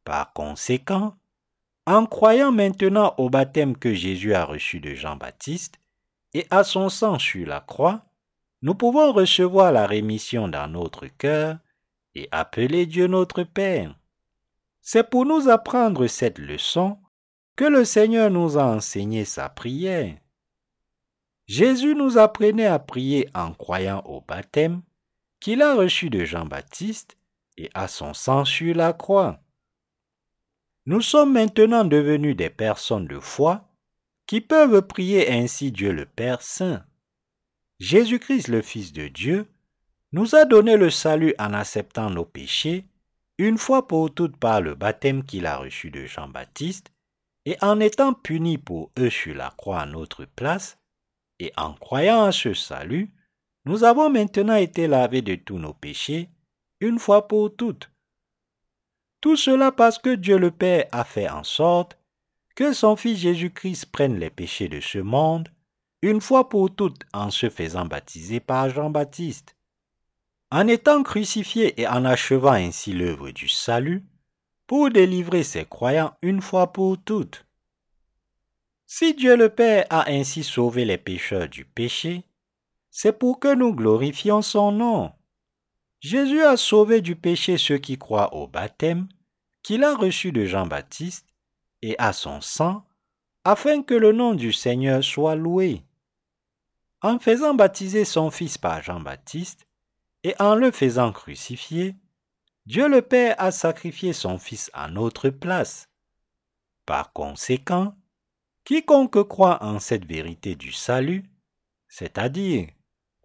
Par 0.04 0.34
conséquent, 0.34 1.16
en 1.88 2.06
croyant 2.06 2.52
maintenant 2.52 3.16
au 3.18 3.30
baptême 3.30 3.76
que 3.76 3.94
Jésus 3.94 4.36
a 4.36 4.46
reçu 4.46 4.80
de 4.80 4.94
Jean-Baptiste 4.94 5.80
et 6.34 6.46
à 6.52 6.64
son 6.64 6.90
sang 6.90 7.18
sur 7.18 7.48
la 7.48 7.60
croix, 7.60 8.06
nous 8.62 8.76
pouvons 8.76 9.12
recevoir 9.12 9.72
la 9.72 9.88
rémission 9.88 10.48
dans 10.48 10.68
notre 10.68 11.08
cœur 11.08 11.58
et 12.14 12.28
appeler 12.32 12.86
Dieu 12.86 13.08
notre 13.08 13.44
Père. 13.44 13.98
C'est 14.82 15.10
pour 15.10 15.26
nous 15.26 15.50
apprendre 15.50 16.06
cette 16.08 16.38
leçon 16.38 17.00
que 17.56 17.66
le 17.66 17.84
Seigneur 17.84 18.30
nous 18.30 18.58
a 18.58 18.64
enseigné 18.64 19.26
sa 19.26 19.50
prière. 19.50 20.16
Jésus 21.48 21.96
nous 21.96 22.20
apprenait 22.20 22.68
à 22.68 22.78
prier 22.78 23.28
en 23.34 23.54
croyant 23.54 24.04
au 24.06 24.22
baptême 24.22 24.84
qu'il 25.40 25.62
a 25.62 25.76
reçu 25.76 26.10
de 26.10 26.26
Jean-Baptiste 26.26 27.18
et 27.58 27.70
à 27.74 27.88
son 27.88 28.14
sang 28.14 28.46
sur 28.46 28.76
la 28.76 28.94
croix. 28.94 29.42
Nous 30.86 31.02
sommes 31.02 31.34
maintenant 31.34 31.86
devenus 31.86 32.36
des 32.36 32.50
personnes 32.50 33.08
de 33.08 33.20
foi 33.20 33.70
qui 34.28 34.42
peuvent 34.42 34.82
prier 34.82 35.32
ainsi 35.32 35.72
Dieu 35.72 35.92
le 35.92 36.06
Père 36.06 36.42
Saint. 36.42 36.84
Jésus-Christ 37.80 38.48
le 38.48 38.62
Fils 38.62 38.92
de 38.94 39.08
Dieu 39.08 39.48
nous 40.12 40.36
a 40.36 40.46
donné 40.46 40.78
le 40.78 40.90
salut 40.90 41.34
en 41.40 41.54
acceptant 41.54 42.10
nos 42.10 42.26
péchés 42.26 42.86
une 43.38 43.58
fois 43.58 43.88
pour 43.88 44.14
toutes 44.14 44.36
par 44.36 44.60
le 44.60 44.76
baptême 44.76 45.24
qu'il 45.24 45.46
a 45.46 45.58
reçu 45.58 45.92
de 45.92 46.06
Jean-Baptiste 46.06 46.92
et 47.46 47.58
en 47.62 47.80
étant 47.80 48.14
puni 48.14 48.58
pour 48.58 48.92
eux 49.00 49.10
sur 49.10 49.34
la 49.34 49.50
croix 49.52 49.80
à 49.80 49.86
notre 49.86 50.26
place, 50.26 50.78
et 51.40 51.54
en 51.56 51.74
croyant 51.74 52.26
à 52.26 52.32
ce 52.34 52.54
salut, 52.54 53.14
nous 53.66 53.84
avons 53.84 54.10
maintenant 54.10 54.56
été 54.56 54.88
lavés 54.88 55.22
de 55.22 55.36
tous 55.36 55.58
nos 55.58 55.74
péchés, 55.74 56.30
une 56.80 57.00
fois 57.00 57.28
pour 57.28 57.56
toutes. 57.56 57.92
Tout 59.22 59.36
cela 59.36 59.72
parce 59.72 59.98
que 59.98 60.16
Dieu 60.16 60.38
le 60.38 60.52
Père 60.52 60.88
a 60.92 61.04
fait 61.04 61.30
en 61.30 61.44
sorte 61.44 61.98
que 62.56 62.74
son 62.74 62.96
Fils 62.96 63.20
Jésus-Christ 63.20 63.86
prenne 63.88 64.18
les 64.18 64.30
péchés 64.30 64.70
de 64.70 64.80
ce 64.80 65.00
monde, 65.00 65.50
une 66.02 66.22
fois 66.22 66.50
pour 66.50 66.74
toutes 66.74 67.04
en 67.14 67.30
se 67.30 67.50
faisant 67.50 67.86
baptiser 67.86 68.40
par 68.40 68.70
Jean-Baptiste. 68.70 69.56
En 70.52 70.68
étant 70.68 71.04
crucifié 71.04 71.80
et 71.80 71.88
en 71.88 72.06
achevant 72.06 72.54
ainsi 72.54 72.94
l'œuvre 72.94 73.32
du 73.32 73.48
salut, 73.48 74.04
pour 74.68 74.90
délivrer 74.90 75.44
ses 75.44 75.66
croyants 75.66 76.14
une 76.22 76.42
fois 76.42 76.72
pour 76.72 76.98
toutes. 77.04 77.46
Si 78.86 79.14
Dieu 79.14 79.36
le 79.36 79.50
Père 79.50 79.86
a 79.90 80.10
ainsi 80.10 80.44
sauvé 80.44 80.86
les 80.86 80.98
pécheurs 80.98 81.50
du 81.50 81.66
péché, 81.66 82.24
c'est 82.92 83.14
pour 83.14 83.40
que 83.40 83.54
nous 83.54 83.74
glorifions 83.74 84.42
son 84.42 84.72
nom. 84.72 85.12
Jésus 86.00 86.42
a 86.42 86.58
sauvé 86.58 87.02
du 87.02 87.16
péché 87.16 87.58
ceux 87.58 87.78
qui 87.78 87.98
croient 87.98 88.34
au 88.34 88.48
baptême 88.48 89.08
qu'il 89.64 89.84
a 89.84 89.96
reçu 89.96 90.32
de 90.32 90.46
Jean-Baptiste 90.46 91.28
et 91.82 91.96
à 92.00 92.14
son 92.14 92.42
sang, 92.42 92.86
afin 93.44 93.84
que 93.84 93.94
le 93.94 94.12
nom 94.12 94.34
du 94.34 94.54
Seigneur 94.54 95.04
soit 95.04 95.36
loué. 95.36 95.84
En 97.02 97.20
faisant 97.20 97.54
baptiser 97.54 98.06
son 98.06 98.32
Fils 98.32 98.58
par 98.58 98.82
Jean-Baptiste 98.82 99.68
et 100.24 100.36
en 100.40 100.56
le 100.56 100.72
faisant 100.72 101.12
crucifier, 101.12 101.96
Dieu 102.66 102.88
le 102.88 103.02
Père 103.02 103.36
a 103.38 103.52
sacrifié 103.52 104.14
son 104.14 104.38
Fils 104.38 104.70
à 104.74 104.90
notre 104.90 105.30
place. 105.30 105.90
Par 106.86 107.14
conséquent, 107.14 107.96
quiconque 108.64 109.28
croit 109.28 109.64
en 109.64 109.80
cette 109.80 110.06
vérité 110.06 110.56
du 110.56 110.72
salut, 110.72 111.30
c'est-à-dire 111.88 112.68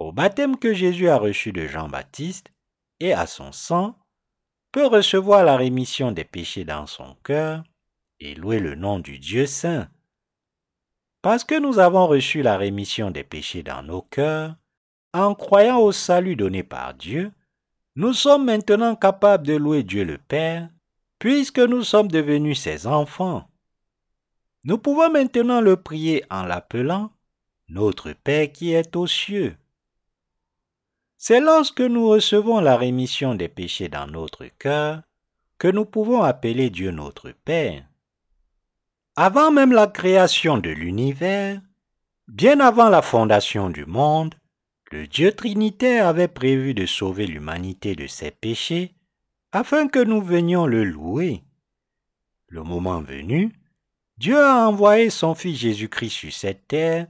au 0.04 0.12
baptême 0.12 0.58
que 0.58 0.74
Jésus 0.74 1.08
a 1.08 1.16
reçu 1.16 1.50
de 1.50 1.66
Jean-Baptiste 1.66 2.52
et 3.00 3.14
à 3.14 3.26
son 3.26 3.52
sang, 3.52 3.98
peut 4.70 4.86
recevoir 4.86 5.44
la 5.44 5.56
rémission 5.56 6.12
des 6.12 6.24
péchés 6.24 6.66
dans 6.66 6.86
son 6.86 7.16
cœur 7.24 7.64
et 8.20 8.34
louer 8.34 8.58
le 8.58 8.74
nom 8.74 8.98
du 8.98 9.18
Dieu 9.18 9.46
saint. 9.46 9.88
Parce 11.22 11.42
que 11.42 11.58
nous 11.58 11.78
avons 11.78 12.06
reçu 12.06 12.42
la 12.42 12.58
rémission 12.58 13.10
des 13.10 13.24
péchés 13.24 13.62
dans 13.62 13.82
nos 13.82 14.02
cœurs, 14.02 14.56
en 15.14 15.34
croyant 15.34 15.80
au 15.80 15.90
salut 15.90 16.36
donné 16.36 16.62
par 16.62 16.92
Dieu, 16.92 17.32
nous 17.96 18.12
sommes 18.12 18.44
maintenant 18.44 18.96
capables 18.96 19.46
de 19.46 19.54
louer 19.54 19.84
Dieu 19.84 20.04
le 20.04 20.18
Père, 20.18 20.68
puisque 21.18 21.60
nous 21.60 21.82
sommes 21.82 22.08
devenus 22.08 22.60
ses 22.60 22.86
enfants. 22.86 23.48
Nous 24.64 24.76
pouvons 24.76 25.10
maintenant 25.10 25.62
le 25.62 25.76
prier 25.76 26.24
en 26.30 26.42
l'appelant 26.42 27.10
Notre 27.68 28.12
Père 28.12 28.52
qui 28.52 28.74
est 28.74 28.96
aux 28.96 29.06
cieux. 29.06 29.56
C'est 31.26 31.40
lorsque 31.40 31.80
nous 31.80 32.06
recevons 32.06 32.60
la 32.60 32.76
rémission 32.76 33.34
des 33.34 33.48
péchés 33.48 33.88
dans 33.88 34.06
notre 34.06 34.44
cœur 34.44 35.00
que 35.56 35.68
nous 35.68 35.86
pouvons 35.86 36.22
appeler 36.22 36.68
Dieu 36.68 36.90
notre 36.90 37.30
Père. 37.30 37.88
Avant 39.16 39.50
même 39.50 39.72
la 39.72 39.86
création 39.86 40.58
de 40.58 40.68
l'univers, 40.68 41.62
bien 42.28 42.60
avant 42.60 42.90
la 42.90 43.00
fondation 43.00 43.70
du 43.70 43.86
monde, 43.86 44.34
le 44.92 45.06
Dieu 45.06 45.32
Trinitaire 45.32 46.08
avait 46.08 46.28
prévu 46.28 46.74
de 46.74 46.84
sauver 46.84 47.26
l'humanité 47.26 47.96
de 47.96 48.06
ses 48.06 48.30
péchés 48.30 48.94
afin 49.50 49.88
que 49.88 50.04
nous 50.04 50.20
venions 50.20 50.66
le 50.66 50.84
louer. 50.84 51.42
Le 52.48 52.64
moment 52.64 53.00
venu, 53.00 53.58
Dieu 54.18 54.38
a 54.38 54.68
envoyé 54.68 55.08
son 55.08 55.34
Fils 55.34 55.56
Jésus-Christ 55.56 56.10
sur 56.10 56.32
cette 56.34 56.68
terre 56.68 57.06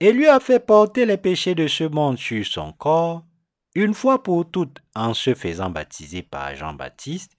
et 0.00 0.12
lui 0.12 0.26
a 0.26 0.38
fait 0.38 0.60
porter 0.60 1.06
les 1.06 1.16
péchés 1.16 1.54
de 1.54 1.66
ce 1.66 1.84
monde 1.84 2.18
sur 2.18 2.44
son 2.44 2.70
corps, 2.74 3.24
une 3.74 3.94
fois 3.94 4.22
pour 4.22 4.48
toutes 4.50 4.78
en 4.94 5.14
se 5.14 5.34
faisant 5.34 5.70
baptiser 5.70 6.22
par 6.22 6.54
Jean-Baptiste, 6.54 7.36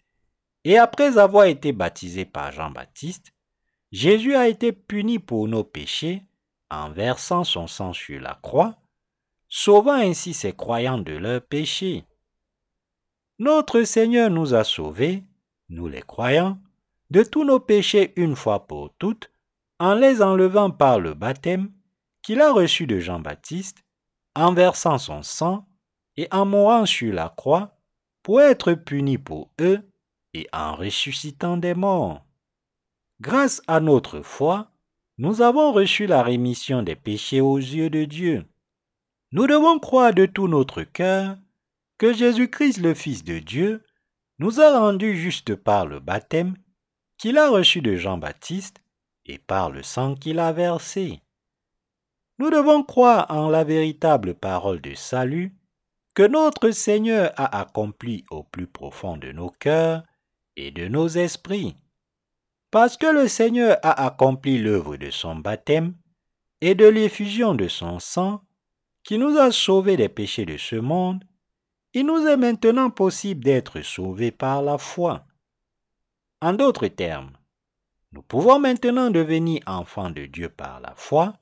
et 0.63 0.77
après 0.77 1.17
avoir 1.17 1.45
été 1.45 1.71
baptisé 1.71 2.25
par 2.25 2.51
Jean-Baptiste, 2.51 3.33
Jésus 3.91 4.35
a 4.35 4.47
été 4.47 4.71
puni 4.71 5.19
pour 5.19 5.47
nos 5.47 5.63
péchés 5.63 6.23
en 6.69 6.89
versant 6.89 7.43
son 7.43 7.67
sang 7.67 7.93
sur 7.93 8.19
la 8.19 8.37
croix, 8.41 8.75
sauvant 9.47 9.93
ainsi 9.93 10.33
ses 10.33 10.53
croyants 10.53 10.97
de 10.97 11.13
leurs 11.13 11.41
péchés. 11.41 12.03
Notre 13.39 13.83
Seigneur 13.83 14.29
nous 14.29 14.53
a 14.53 14.63
sauvés, 14.63 15.23
nous 15.69 15.87
les 15.87 16.01
croyants, 16.01 16.57
de 17.11 17.23
tous 17.23 17.45
nos 17.45 17.59
péchés 17.59 18.11
une 18.15 18.35
fois 18.35 18.65
pour 18.67 18.93
toutes, 18.97 19.31
en 19.79 19.93
les 19.93 20.21
enlevant 20.21 20.71
par 20.71 20.99
le 20.99 21.13
baptême 21.13 21.71
qu'il 22.21 22.41
a 22.41 22.51
reçu 22.51 22.87
de 22.87 22.99
Jean-Baptiste, 22.99 23.83
en 24.35 24.53
versant 24.53 24.97
son 24.97 25.21
sang 25.21 25.65
et 26.17 26.27
en 26.31 26.45
mourant 26.45 26.85
sur 26.85 27.13
la 27.13 27.29
croix 27.29 27.77
pour 28.23 28.41
être 28.41 28.73
puni 28.73 29.17
pour 29.17 29.51
eux 29.61 29.79
et 30.33 30.47
en 30.51 30.75
ressuscitant 30.75 31.57
des 31.57 31.73
morts. 31.73 32.25
Grâce 33.21 33.61
à 33.67 33.79
notre 33.79 34.21
foi, 34.21 34.71
nous 35.17 35.41
avons 35.41 35.71
reçu 35.71 36.07
la 36.07 36.23
rémission 36.23 36.83
des 36.83 36.95
péchés 36.95 37.39
aux 37.39 37.57
yeux 37.57 37.89
de 37.89 38.03
Dieu. 38.03 38.45
Nous 39.31 39.47
devons 39.47 39.79
croire 39.79 40.13
de 40.13 40.25
tout 40.25 40.47
notre 40.47 40.83
cœur 40.83 41.37
que 41.97 42.13
Jésus-Christ, 42.13 42.79
le 42.79 42.93
Fils 42.93 43.23
de 43.23 43.39
Dieu, 43.39 43.83
nous 44.39 44.59
a 44.59 44.77
rendus 44.77 45.15
justes 45.15 45.55
par 45.55 45.85
le 45.85 45.99
baptême 45.99 46.57
qu'il 47.17 47.37
a 47.37 47.49
reçu 47.49 47.81
de 47.81 47.95
Jean-Baptiste 47.95 48.81
et 49.25 49.37
par 49.37 49.69
le 49.69 49.83
sang 49.83 50.15
qu'il 50.15 50.39
a 50.39 50.51
versé. 50.51 51.21
Nous 52.37 52.49
devons 52.49 52.83
croire 52.83 53.27
en 53.29 53.49
la 53.49 53.63
véritable 53.63 54.35
parole 54.35 54.81
de 54.81 54.93
salut 54.93 55.55
que 56.15 56.23
notre 56.23 56.71
Seigneur 56.71 57.33
a 57.35 57.59
accompli 57.59 58.23
au 58.31 58.43
plus 58.43 58.67
profond 58.67 59.17
de 59.17 59.33
nos 59.33 59.49
cœurs 59.49 60.01
et 60.55 60.71
de 60.71 60.87
nos 60.87 61.09
esprits. 61.09 61.75
Parce 62.71 62.95
que 62.95 63.07
le 63.07 63.27
Seigneur 63.27 63.77
a 63.83 64.05
accompli 64.05 64.57
l'œuvre 64.57 64.95
de 64.95 65.11
son 65.11 65.35
baptême 65.35 65.93
et 66.61 66.73
de 66.73 66.85
l'effusion 66.85 67.53
de 67.53 67.67
son 67.67 67.99
sang, 67.99 68.41
qui 69.03 69.17
nous 69.17 69.37
a 69.37 69.51
sauvés 69.51 69.97
des 69.97 70.09
péchés 70.09 70.45
de 70.45 70.57
ce 70.57 70.77
monde, 70.77 71.23
il 71.93 72.05
nous 72.05 72.25
est 72.25 72.37
maintenant 72.37 72.89
possible 72.89 73.43
d'être 73.43 73.81
sauvés 73.81 74.31
par 74.31 74.61
la 74.61 74.77
foi. 74.77 75.25
En 76.41 76.53
d'autres 76.53 76.87
termes, 76.87 77.33
nous 78.13 78.21
pouvons 78.21 78.57
maintenant 78.57 79.11
devenir 79.11 79.61
enfants 79.67 80.09
de 80.09 80.25
Dieu 80.25 80.47
par 80.47 80.79
la 80.79 80.93
foi, 80.95 81.33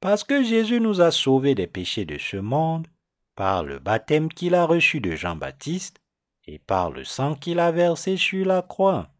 parce 0.00 0.22
que 0.22 0.44
Jésus 0.44 0.80
nous 0.80 1.00
a 1.00 1.10
sauvés 1.10 1.56
des 1.56 1.66
péchés 1.66 2.04
de 2.04 2.16
ce 2.16 2.36
monde 2.36 2.86
par 3.34 3.64
le 3.64 3.78
baptême 3.78 4.28
qu'il 4.28 4.54
a 4.54 4.64
reçu 4.64 5.00
de 5.00 5.16
Jean-Baptiste 5.16 6.00
et 6.46 6.58
par 6.58 6.90
le 6.90 7.04
sang 7.04 7.34
qu'il 7.34 7.58
a 7.58 7.72
versé 7.72 8.16
sur 8.16 8.46
la 8.46 8.62
croix. 8.62 9.10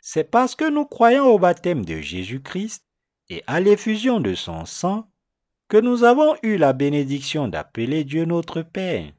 C'est 0.00 0.30
parce 0.30 0.54
que 0.54 0.68
nous 0.68 0.84
croyons 0.84 1.26
au 1.26 1.38
baptême 1.38 1.84
de 1.84 2.00
Jésus-Christ 2.00 2.84
et 3.28 3.42
à 3.46 3.60
l'effusion 3.60 4.20
de 4.20 4.34
son 4.34 4.64
sang 4.64 5.10
que 5.68 5.76
nous 5.76 6.04
avons 6.04 6.36
eu 6.42 6.56
la 6.56 6.72
bénédiction 6.72 7.48
d'appeler 7.48 8.04
Dieu 8.04 8.24
notre 8.24 8.62
Père. 8.62 9.12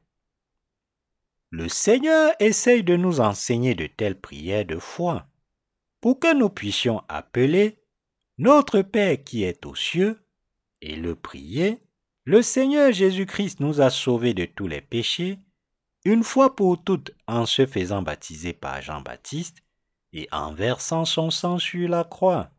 Le 1.50 1.68
Seigneur 1.68 2.32
essaye 2.40 2.82
de 2.82 2.96
nous 2.96 3.20
enseigner 3.20 3.74
de 3.74 3.86
telles 3.86 4.18
prières 4.18 4.64
de 4.64 4.78
foi 4.78 5.26
pour 6.00 6.18
que 6.20 6.34
nous 6.34 6.48
puissions 6.48 7.02
appeler 7.08 7.78
notre 8.38 8.82
Père 8.82 9.22
qui 9.22 9.42
est 9.42 9.66
aux 9.66 9.74
cieux 9.74 10.18
et 10.80 10.96
le 10.96 11.14
prier. 11.14 11.82
Le 12.28 12.42
Seigneur 12.42 12.92
Jésus-Christ 12.92 13.60
nous 13.60 13.80
a 13.80 13.88
sauvés 13.88 14.34
de 14.34 14.44
tous 14.44 14.66
les 14.66 14.82
péchés 14.82 15.38
une 16.04 16.22
fois 16.22 16.54
pour 16.54 16.84
toutes 16.84 17.10
en 17.26 17.46
se 17.46 17.64
faisant 17.64 18.02
baptiser 18.02 18.52
par 18.52 18.82
Jean-Baptiste 18.82 19.62
et 20.12 20.28
en 20.30 20.52
versant 20.52 21.06
son 21.06 21.30
sang 21.30 21.58
sur 21.58 21.88
la 21.88 22.04
croix. 22.04 22.50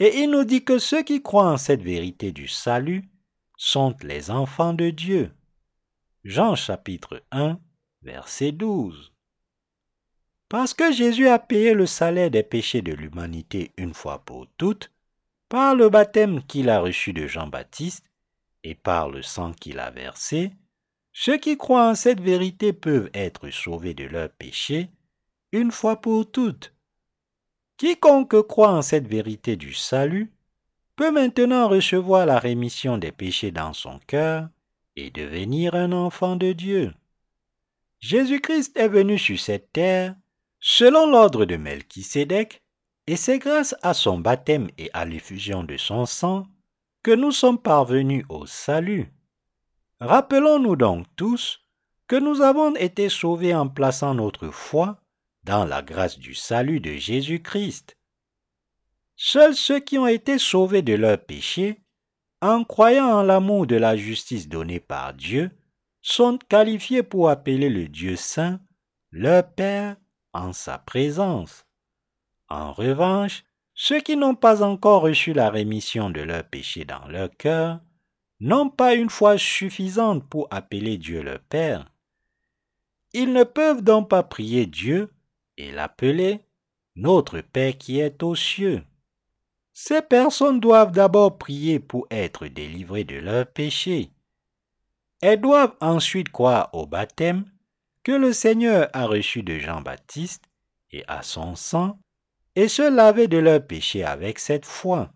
Et 0.00 0.18
il 0.18 0.30
nous 0.32 0.42
dit 0.42 0.64
que 0.64 0.80
ceux 0.80 1.04
qui 1.04 1.22
croient 1.22 1.52
en 1.52 1.56
cette 1.56 1.82
vérité 1.82 2.32
du 2.32 2.48
salut 2.48 3.08
sont 3.56 3.94
les 4.02 4.32
enfants 4.32 4.74
de 4.74 4.90
Dieu. 4.90 5.30
Jean 6.24 6.56
chapitre 6.56 7.22
1, 7.30 7.60
verset 8.02 8.50
12. 8.50 9.12
Parce 10.48 10.74
que 10.74 10.90
Jésus 10.90 11.28
a 11.28 11.38
payé 11.38 11.74
le 11.74 11.86
salaire 11.86 12.32
des 12.32 12.42
péchés 12.42 12.82
de 12.82 12.92
l'humanité 12.92 13.70
une 13.76 13.94
fois 13.94 14.24
pour 14.24 14.48
toutes, 14.58 14.90
par 15.48 15.76
le 15.76 15.90
baptême 15.90 16.42
qu'il 16.42 16.68
a 16.68 16.80
reçu 16.80 17.12
de 17.12 17.28
Jean-Baptiste 17.28 18.04
et 18.64 18.74
par 18.74 19.08
le 19.08 19.22
sang 19.22 19.52
qu'il 19.52 19.78
a 19.78 19.90
versé, 19.90 20.50
ceux 21.12 21.36
qui 21.36 21.56
croient 21.56 21.90
en 21.90 21.94
cette 21.94 22.20
vérité 22.20 22.72
peuvent 22.72 23.10
être 23.14 23.50
sauvés 23.50 23.94
de 23.94 24.04
leurs 24.04 24.30
péchés 24.30 24.90
une 25.52 25.70
fois 25.70 26.00
pour 26.00 26.28
toutes. 26.28 26.74
Quiconque 27.76 28.42
croit 28.48 28.72
en 28.72 28.82
cette 28.82 29.06
vérité 29.06 29.54
du 29.54 29.72
salut 29.72 30.32
peut 30.96 31.12
maintenant 31.12 31.68
recevoir 31.68 32.26
la 32.26 32.38
rémission 32.38 32.98
des 32.98 33.12
péchés 33.12 33.52
dans 33.52 33.72
son 33.72 34.00
cœur 34.06 34.48
et 34.96 35.10
devenir 35.10 35.74
un 35.74 35.92
enfant 35.92 36.36
de 36.36 36.52
Dieu. 36.52 36.94
Jésus-Christ 38.00 38.76
est 38.76 38.88
venu 38.88 39.18
sur 39.18 39.38
cette 39.38 39.72
terre 39.72 40.16
selon 40.60 41.06
l'ordre 41.06 41.44
de 41.44 41.56
Melchisédek, 41.56 42.62
et 43.06 43.16
c'est 43.16 43.38
grâce 43.38 43.74
à 43.82 43.92
son 43.92 44.18
baptême 44.18 44.68
et 44.78 44.90
à 44.94 45.04
l'effusion 45.04 45.62
de 45.62 45.76
son 45.76 46.06
sang 46.06 46.46
que 47.04 47.10
nous 47.10 47.32
sommes 47.32 47.60
parvenus 47.60 48.24
au 48.30 48.46
salut. 48.46 49.12
Rappelons-nous 50.00 50.74
donc 50.74 51.06
tous 51.16 51.60
que 52.06 52.16
nous 52.16 52.40
avons 52.40 52.74
été 52.76 53.10
sauvés 53.10 53.54
en 53.54 53.68
plaçant 53.68 54.14
notre 54.14 54.48
foi 54.48 55.02
dans 55.44 55.66
la 55.66 55.82
grâce 55.82 56.18
du 56.18 56.34
salut 56.34 56.80
de 56.80 56.92
Jésus-Christ. 56.92 57.98
Seuls 59.16 59.54
ceux 59.54 59.80
qui 59.80 59.98
ont 59.98 60.06
été 60.06 60.38
sauvés 60.38 60.80
de 60.80 60.94
leurs 60.94 61.22
péchés, 61.22 61.82
en 62.40 62.64
croyant 62.64 63.12
en 63.12 63.22
l'amour 63.22 63.66
de 63.66 63.76
la 63.76 63.98
justice 63.98 64.48
donnée 64.48 64.80
par 64.80 65.12
Dieu, 65.12 65.50
sont 66.00 66.38
qualifiés 66.48 67.02
pour 67.02 67.28
appeler 67.28 67.68
le 67.68 67.86
Dieu 67.86 68.16
saint 68.16 68.60
leur 69.10 69.52
Père 69.52 69.96
en 70.32 70.54
sa 70.54 70.78
présence. 70.78 71.66
En 72.48 72.72
revanche, 72.72 73.44
ceux 73.74 74.00
qui 74.00 74.16
n'ont 74.16 74.34
pas 74.36 74.62
encore 74.62 75.02
reçu 75.02 75.32
la 75.32 75.50
rémission 75.50 76.10
de 76.10 76.20
leurs 76.20 76.44
péchés 76.44 76.84
dans 76.84 77.06
leur 77.08 77.30
cœur 77.36 77.80
n'ont 78.40 78.70
pas 78.70 78.94
une 78.94 79.10
foi 79.10 79.38
suffisante 79.38 80.28
pour 80.28 80.48
appeler 80.50 80.96
Dieu 80.96 81.22
leur 81.22 81.40
Père. 81.40 81.90
Ils 83.12 83.32
ne 83.32 83.44
peuvent 83.44 83.82
donc 83.82 84.10
pas 84.10 84.22
prier 84.22 84.66
Dieu 84.66 85.12
et 85.56 85.70
l'appeler 85.70 86.40
notre 86.96 87.40
Père 87.40 87.76
qui 87.76 88.00
est 88.00 88.22
aux 88.22 88.34
cieux. 88.34 88.84
Ces 89.72 90.02
personnes 90.02 90.60
doivent 90.60 90.92
d'abord 90.92 91.36
prier 91.38 91.80
pour 91.80 92.06
être 92.10 92.46
délivrées 92.46 93.04
de 93.04 93.16
leurs 93.16 93.46
péchés. 93.46 94.10
Elles 95.20 95.40
doivent 95.40 95.74
ensuite 95.80 96.28
croire 96.28 96.70
au 96.72 96.86
baptême 96.86 97.50
que 98.04 98.12
le 98.12 98.32
Seigneur 98.32 98.88
a 98.92 99.06
reçu 99.06 99.42
de 99.42 99.58
Jean-Baptiste 99.58 100.44
et 100.90 101.02
à 101.08 101.22
son 101.22 101.56
sang, 101.56 101.98
et 102.56 102.68
se 102.68 102.82
laver 102.82 103.28
de 103.28 103.38
leurs 103.38 103.66
péchés 103.66 104.04
avec 104.04 104.38
cette 104.38 104.66
foi. 104.66 105.12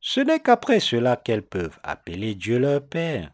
Ce 0.00 0.20
n'est 0.20 0.40
qu'après 0.40 0.80
cela 0.80 1.16
qu'elles 1.16 1.46
peuvent 1.46 1.78
appeler 1.82 2.34
Dieu 2.34 2.58
leur 2.58 2.86
Père. 2.86 3.32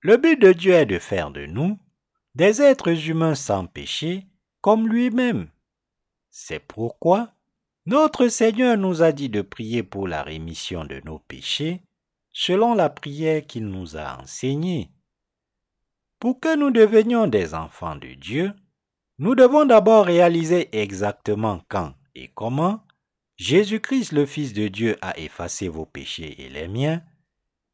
Le 0.00 0.16
but 0.16 0.40
de 0.40 0.52
Dieu 0.52 0.72
est 0.72 0.86
de 0.86 0.98
faire 0.98 1.30
de 1.30 1.46
nous 1.46 1.78
des 2.34 2.60
êtres 2.60 3.08
humains 3.08 3.34
sans 3.34 3.66
péché 3.66 4.26
comme 4.60 4.88
lui-même. 4.88 5.48
C'est 6.30 6.60
pourquoi 6.60 7.32
notre 7.86 8.28
Seigneur 8.28 8.76
nous 8.76 9.02
a 9.02 9.12
dit 9.12 9.28
de 9.28 9.42
prier 9.42 9.82
pour 9.82 10.08
la 10.08 10.22
rémission 10.22 10.84
de 10.84 11.00
nos 11.04 11.20
péchés 11.20 11.82
selon 12.32 12.74
la 12.74 12.90
prière 12.90 13.46
qu'il 13.46 13.66
nous 13.66 13.96
a 13.96 14.20
enseignée. 14.20 14.90
Pour 16.18 16.38
que 16.38 16.54
nous 16.54 16.70
devenions 16.70 17.26
des 17.26 17.54
enfants 17.54 17.96
de 17.96 18.12
Dieu, 18.14 18.52
nous 19.18 19.34
devons 19.34 19.64
d'abord 19.64 20.04
réaliser 20.04 20.68
exactement 20.78 21.62
quand 21.68 21.94
et 22.14 22.28
comment 22.28 22.82
Jésus-Christ 23.36 24.12
le 24.12 24.26
Fils 24.26 24.52
de 24.52 24.68
Dieu 24.68 24.96
a 25.00 25.18
effacé 25.18 25.68
vos 25.68 25.86
péchés 25.86 26.42
et 26.42 26.48
les 26.48 26.68
miens, 26.68 27.02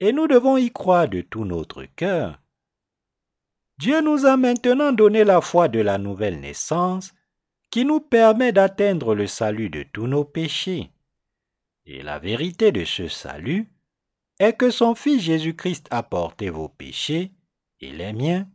et 0.00 0.12
nous 0.12 0.26
devons 0.26 0.56
y 0.56 0.70
croire 0.70 1.08
de 1.08 1.20
tout 1.20 1.44
notre 1.44 1.84
cœur. 1.84 2.40
Dieu 3.78 4.00
nous 4.00 4.26
a 4.26 4.36
maintenant 4.36 4.92
donné 4.92 5.24
la 5.24 5.40
foi 5.40 5.68
de 5.68 5.80
la 5.80 5.98
nouvelle 5.98 6.40
naissance 6.40 7.12
qui 7.70 7.84
nous 7.84 8.00
permet 8.00 8.52
d'atteindre 8.52 9.14
le 9.14 9.26
salut 9.26 9.70
de 9.70 9.82
tous 9.82 10.06
nos 10.06 10.24
péchés. 10.24 10.90
Et 11.86 12.02
la 12.02 12.18
vérité 12.18 12.70
de 12.70 12.84
ce 12.84 13.08
salut 13.08 13.72
est 14.38 14.52
que 14.52 14.70
son 14.70 14.94
Fils 14.94 15.22
Jésus-Christ 15.22 15.86
a 15.90 16.02
porté 16.02 16.50
vos 16.50 16.68
péchés 16.68 17.32
et 17.80 17.90
les 17.90 18.12
miens, 18.12 18.46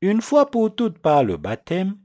une 0.00 0.20
fois 0.20 0.50
pour 0.50 0.74
toutes 0.74 0.98
par 0.98 1.24
le 1.24 1.36
baptême, 1.36 1.96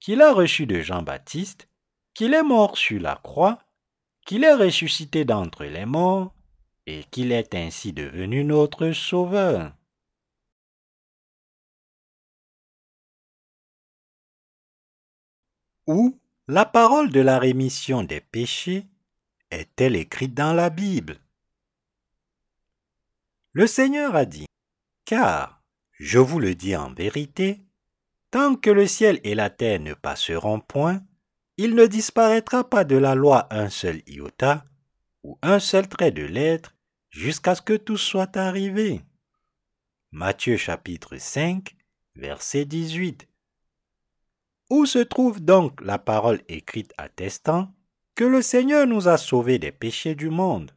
qu'il 0.00 0.22
a 0.22 0.32
reçu 0.32 0.66
de 0.66 0.80
Jean-Baptiste, 0.80 1.68
qu'il 2.14 2.34
est 2.34 2.42
mort 2.42 2.76
sur 2.76 3.00
la 3.00 3.16
croix, 3.16 3.58
qu'il 4.26 4.44
est 4.44 4.54
ressuscité 4.54 5.24
d'entre 5.24 5.64
les 5.64 5.86
morts, 5.86 6.34
et 6.86 7.04
qu'il 7.04 7.32
est 7.32 7.54
ainsi 7.54 7.92
devenu 7.92 8.44
notre 8.44 8.92
Sauveur. 8.92 9.74
Où 15.86 16.18
la 16.48 16.64
parole 16.64 17.10
de 17.10 17.20
la 17.20 17.38
rémission 17.38 18.02
des 18.02 18.20
péchés 18.20 18.86
est-elle 19.50 19.96
écrite 19.96 20.34
dans 20.34 20.54
la 20.54 20.70
Bible? 20.70 21.20
Le 23.52 23.66
Seigneur 23.66 24.14
a 24.14 24.24
dit, 24.24 24.46
Car, 25.04 25.62
je 25.92 26.18
vous 26.18 26.38
le 26.38 26.54
dis 26.54 26.76
en 26.76 26.92
vérité, 26.92 27.60
Tant 28.30 28.56
que 28.56 28.68
le 28.68 28.86
ciel 28.86 29.20
et 29.24 29.34
la 29.34 29.48
terre 29.48 29.80
ne 29.80 29.94
passeront 29.94 30.60
point, 30.60 31.02
il 31.56 31.74
ne 31.74 31.86
disparaîtra 31.86 32.68
pas 32.68 32.84
de 32.84 32.96
la 32.96 33.14
loi 33.14 33.46
un 33.50 33.70
seul 33.70 34.02
iota 34.06 34.64
ou 35.22 35.38
un 35.42 35.58
seul 35.58 35.88
trait 35.88 36.10
de 36.10 36.24
lettre 36.24 36.74
jusqu'à 37.08 37.54
ce 37.54 37.62
que 37.62 37.72
tout 37.72 37.96
soit 37.96 38.36
arrivé. 38.36 39.00
Matthieu 40.12 40.58
chapitre 40.58 41.16
5, 41.16 41.74
verset 42.16 42.66
18. 42.66 43.26
Où 44.70 44.84
se 44.84 44.98
trouve 44.98 45.40
donc 45.40 45.80
la 45.80 45.98
parole 45.98 46.42
écrite 46.48 46.92
attestant 46.98 47.74
que 48.14 48.24
le 48.24 48.42
Seigneur 48.42 48.86
nous 48.86 49.08
a 49.08 49.16
sauvés 49.16 49.58
des 49.58 49.72
péchés 49.72 50.14
du 50.14 50.28
monde? 50.28 50.72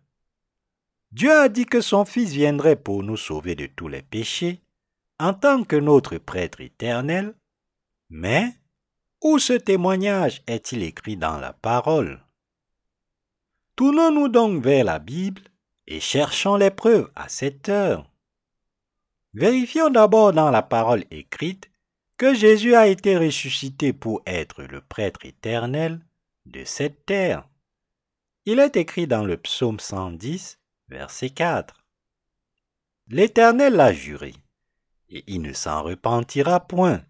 Dieu 1.12 1.32
a 1.32 1.50
dit 1.50 1.66
que 1.66 1.82
son 1.82 2.06
Fils 2.06 2.32
viendrait 2.32 2.78
pour 2.78 3.04
nous 3.04 3.18
sauver 3.18 3.56
de 3.56 3.66
tous 3.66 3.90
les 3.90 4.02
péchés 4.02 4.62
en 5.20 5.34
tant 5.34 5.66
que 5.66 5.76
notre 5.76 6.18
prêtre 6.18 6.62
éternel 6.62 7.36
mais 8.12 8.54
où 9.22 9.40
ce 9.40 9.54
témoignage 9.54 10.44
est-il 10.46 10.84
écrit 10.84 11.16
dans 11.16 11.38
la 11.38 11.54
parole? 11.54 12.22
Tournons-nous 13.78 14.28
donc 14.28 14.62
vers 14.62 14.84
la 14.84 15.00
Bible 15.00 15.42
et 15.88 16.02
cherchons 16.02 16.58
les 16.58 16.72
preuves 16.72 17.10
à 17.16 17.30
cette 17.30 17.70
heure. 17.70 18.06
Vérifions 19.34 19.90
d'abord 19.90 20.34
dans 20.34 20.52
la 20.52 20.62
parole 20.62 21.06
écrite 21.10 21.72
que 22.18 22.34
Jésus 22.34 22.76
a 22.76 22.88
été 22.88 23.18
ressuscité 23.18 23.94
pour 23.94 24.22
être 24.26 24.64
le 24.64 24.82
prêtre 24.82 25.26
éternel 25.26 26.02
de 26.46 26.66
cette 26.66 27.06
terre. 27.06 27.48
Il 28.46 28.60
est 28.60 28.76
écrit 28.76 29.08
dans 29.08 29.24
le 29.24 29.38
psaume 29.38 29.80
110, 29.80 30.60
verset 30.90 31.30
4. 31.30 31.86
L'Éternel 33.08 33.76
l'a 33.76 33.94
juré, 33.94 34.34
et 35.10 35.24
il 35.28 35.42
ne 35.42 35.54
s'en 35.54 35.82
repentira 35.82 36.60
point. 36.60 37.04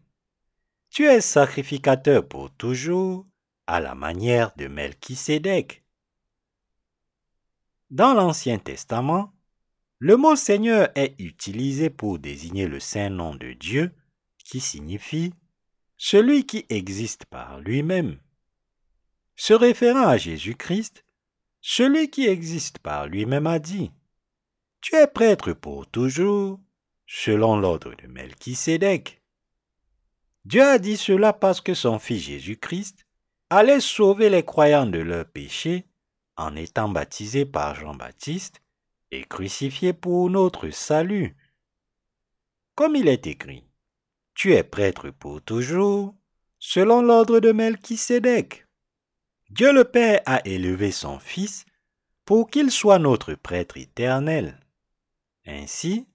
Tu 0.91 1.05
es 1.05 1.21
sacrificateur 1.21 2.27
pour 2.27 2.51
toujours, 2.51 3.25
à 3.65 3.79
la 3.79 3.95
manière 3.95 4.53
de 4.57 4.67
Melchisédek. 4.67 5.85
Dans 7.89 8.13
l'Ancien 8.13 8.59
Testament, 8.59 9.31
le 9.99 10.17
mot 10.17 10.35
Seigneur 10.35 10.89
est 10.95 11.15
utilisé 11.17 11.89
pour 11.89 12.19
désigner 12.19 12.67
le 12.67 12.81
saint 12.81 13.09
nom 13.09 13.33
de 13.35 13.53
Dieu, 13.53 13.95
qui 14.43 14.59
signifie 14.59 15.33
celui 15.95 16.45
qui 16.45 16.65
existe 16.67 17.23
par 17.23 17.61
lui-même. 17.61 18.19
Se 19.37 19.53
référant 19.53 20.09
à 20.09 20.17
Jésus-Christ, 20.17 21.05
celui 21.61 22.09
qui 22.09 22.27
existe 22.27 22.79
par 22.79 23.07
lui-même 23.07 23.47
a 23.47 23.59
dit 23.59 23.91
Tu 24.81 24.95
es 24.95 25.07
prêtre 25.07 25.53
pour 25.53 25.87
toujours, 25.87 26.59
selon 27.07 27.55
l'ordre 27.55 27.95
de 27.95 28.07
Melchisédek. 28.07 29.20
Dieu 30.45 30.63
a 30.63 30.79
dit 30.79 30.97
cela 30.97 31.33
parce 31.33 31.61
que 31.61 31.73
son 31.73 31.99
Fils 31.99 32.23
Jésus-Christ 32.23 33.05
allait 33.49 33.79
sauver 33.79 34.29
les 34.29 34.43
croyants 34.43 34.87
de 34.87 34.99
leurs 34.99 35.25
péchés 35.25 35.85
en 36.35 36.55
étant 36.55 36.89
baptisé 36.89 37.45
par 37.45 37.75
Jean-Baptiste 37.75 38.61
et 39.11 39.23
crucifié 39.23 39.93
pour 39.93 40.29
notre 40.29 40.69
salut. 40.69 41.35
Comme 42.75 42.95
il 42.95 43.07
est 43.07 43.27
écrit, 43.27 43.65
Tu 44.33 44.53
es 44.53 44.63
prêtre 44.63 45.11
pour 45.11 45.41
toujours, 45.41 46.15
selon 46.57 47.01
l'ordre 47.01 47.39
de 47.39 47.51
Melchisédek. 47.51 48.65
Dieu 49.49 49.73
le 49.73 49.83
Père 49.83 50.21
a 50.25 50.41
élevé 50.47 50.91
son 50.91 51.19
Fils 51.19 51.65
pour 52.25 52.49
qu'il 52.49 52.71
soit 52.71 52.99
notre 52.99 53.33
prêtre 53.33 53.77
éternel. 53.77 54.57
Ainsi, 55.45 56.07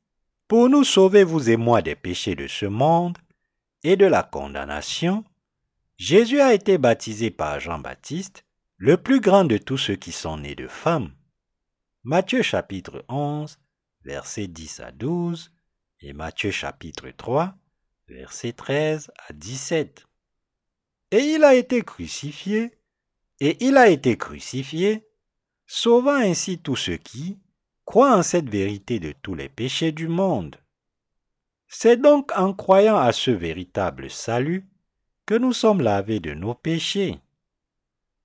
pour 0.49 0.69
nous 0.69 0.85
sauver, 0.85 1.23
vous 1.23 1.51
et 1.51 1.57
moi, 1.57 1.83
des 1.83 1.97
péchés 1.97 2.35
de 2.35 2.47
ce 2.47 2.67
monde, 2.67 3.19
et 3.83 3.97
de 3.97 4.07
la 4.07 4.23
condamnation, 4.23 5.25
Jésus 5.97 6.41
a 6.41 6.53
été 6.53 6.79
baptisé 6.79 7.31
par 7.31 7.61
Jean-Baptiste, 7.61 8.45
le 8.77 8.97
plus 8.97 9.21
grand 9.21 9.45
de 9.45 9.57
tous 9.57 9.79
ceux 9.79 9.97
qui 9.97 10.13
sont 10.13 10.37
nés 10.37 10.55
de 10.55 10.69
femmes. 10.69 11.13
Matthieu 12.05 12.43
chapitre 12.43 13.05
11, 13.09 13.59
versets 14.05 14.47
10 14.47 14.81
à 14.81 14.93
12, 14.93 15.53
et 16.01 16.13
Matthieu 16.13 16.51
chapitre 16.51 17.09
3, 17.11 17.55
versets 18.09 18.53
13 18.53 19.11
à 19.29 19.33
17. 19.33 20.07
Et 21.13 21.21
il 21.21 21.45
a 21.45 21.55
été 21.55 21.83
crucifié, 21.83 22.79
et 23.41 23.65
il 23.65 23.77
a 23.77 23.89
été 23.89 24.17
crucifié, 24.17 25.07
sauvant 25.67 26.17
ainsi 26.17 26.59
tous 26.59 26.77
ceux 26.77 26.97
qui 26.97 27.39
croient 27.85 28.17
en 28.17 28.23
cette 28.23 28.51
vérité 28.51 29.01
de 29.01 29.13
tous 29.13 29.35
les 29.35 29.49
péchés 29.49 29.93
du 29.93 30.09
monde. 30.09 30.57
C'est 31.69 31.97
donc 31.97 32.31
en 32.37 32.53
croyant 32.53 32.97
à 32.97 33.13
ce 33.13 33.31
véritable 33.31 34.11
salut 34.11 34.67
que 35.27 35.35
nous 35.35 35.53
sommes 35.53 35.81
lavés 35.81 36.21
de 36.21 36.35
nos 36.35 36.55
péchés. 36.55 37.19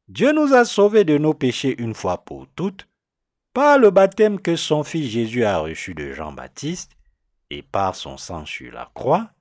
Dieu 0.07 0.31
nous 0.31 0.53
a 0.53 0.65
sauvés 0.65 1.03
de 1.03 1.17
nos 1.17 1.33
péchés 1.33 1.75
une 1.81 1.95
fois 1.95 2.23
pour 2.23 2.47
toutes 2.55 2.87
par 3.53 3.79
le 3.79 3.91
baptême 3.91 4.39
que 4.39 4.55
son 4.55 4.83
Fils 4.83 5.09
Jésus 5.09 5.43
a 5.43 5.59
reçu 5.59 5.93
de 5.93 6.13
Jean-Baptiste 6.13 6.95
et 7.49 7.61
par 7.63 7.95
son 7.95 8.17
sang 8.17 8.45
sur 8.45 8.71
la 8.71 8.89
croix, 8.93 9.31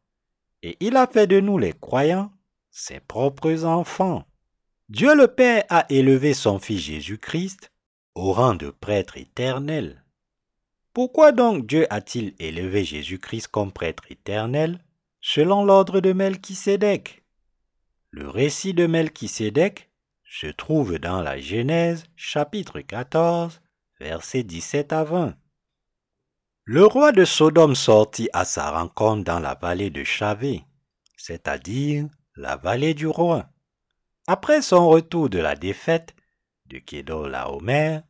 et 0.63 0.77
il 0.81 0.97
a 0.97 1.07
fait 1.07 1.27
de 1.27 1.41
nous 1.41 1.59
les 1.59 1.73
croyants 1.73 2.33
ses 2.71 3.01
propres 3.01 3.65
enfants. 3.65 4.25
Dieu 4.89 5.15
le 5.15 5.29
Père 5.29 5.65
a 5.69 5.87
élevé 5.91 6.35
son 6.35 6.59
Fils 6.59 6.81
Jésus-Christ 6.81 7.71
au 8.15 8.33
rang 8.33 8.55
de 8.55 8.71
prêtre 8.71 9.17
éternel. 9.17 10.05
Pourquoi 10.93 11.31
donc 11.31 11.67
Dieu 11.67 11.87
a-t-il 11.89 12.35
élevé 12.41 12.85
Jésus-Christ 12.85 13.47
comme 13.47 13.71
prêtre 13.71 14.03
éternel 14.11 14.85
selon 15.21 15.65
l'ordre 15.65 16.01
de 16.01 16.13
Melchisédek? 16.13 17.23
Le 18.11 18.29
récit 18.29 18.75
de 18.75 18.87
Melchisédek 18.87 19.89
se 20.25 20.49
trouve 20.49 20.99
dans 20.99 21.23
la 21.23 21.39
Genèse 21.39 22.05
chapitre 22.17 22.81
14 22.81 23.61
versets 24.01 24.43
17 24.43 24.93
à 24.93 25.05
20. 25.05 25.37
Le 26.65 26.85
roi 26.85 27.13
de 27.13 27.25
Sodome 27.25 27.77
sortit 27.77 28.29
à 28.33 28.45
sa 28.45 28.71
rencontre 28.71 29.23
dans 29.23 29.39
la 29.39 29.55
vallée 29.55 29.91
de 29.91 30.03
Chavé, 30.03 30.65
c'est-à-dire 31.17 32.07
la 32.35 32.57
vallée 32.57 32.95
du 32.95 33.07
roi. 33.07 33.49
Après 34.27 34.61
son 34.61 34.89
retour 34.89 35.31
de 35.31 35.39
la 35.39 35.55
défaite 35.55 36.15
de 36.67 36.79
Kédor-Laomer 36.79 38.01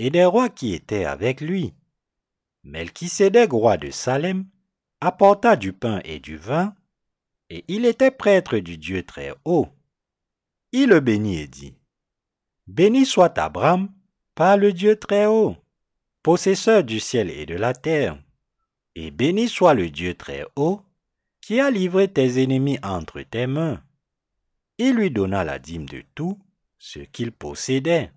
et 0.00 0.10
des 0.10 0.24
rois 0.24 0.48
qui 0.48 0.74
étaient 0.74 1.04
avec 1.04 1.40
lui, 1.40 1.74
Melchisédek, 2.64 3.52
roi 3.52 3.76
de 3.76 3.90
Salem, 3.90 4.46
apporta 5.00 5.54
du 5.56 5.74
pain 5.74 6.00
et 6.04 6.18
du 6.18 6.36
vin, 6.36 6.74
et 7.50 7.64
il 7.68 7.84
était 7.84 8.10
prêtre 8.10 8.58
du 8.58 8.78
Dieu 8.78 9.02
très 9.02 9.34
haut. 9.44 9.68
Il 10.72 10.88
le 10.88 11.00
bénit 11.00 11.40
et 11.40 11.46
dit, 11.46 11.74
Béni 12.66 13.04
soit 13.04 13.38
Abraham 13.38 13.90
par 14.34 14.56
le 14.56 14.72
Dieu 14.72 14.96
très 14.96 15.26
haut, 15.26 15.56
possesseur 16.22 16.82
du 16.82 17.00
ciel 17.00 17.28
et 17.30 17.44
de 17.44 17.54
la 17.54 17.74
terre, 17.74 18.18
et 18.94 19.10
béni 19.10 19.48
soit 19.48 19.74
le 19.74 19.90
Dieu 19.90 20.14
très 20.14 20.44
haut, 20.56 20.80
qui 21.42 21.60
a 21.60 21.70
livré 21.70 22.10
tes 22.10 22.42
ennemis 22.42 22.78
entre 22.82 23.20
tes 23.20 23.46
mains. 23.46 23.82
Il 24.78 24.94
lui 24.94 25.10
donna 25.10 25.44
la 25.44 25.58
dîme 25.58 25.86
de 25.86 26.02
tout 26.14 26.40
ce 26.78 27.00
qu'il 27.00 27.30
possédait. 27.30 28.10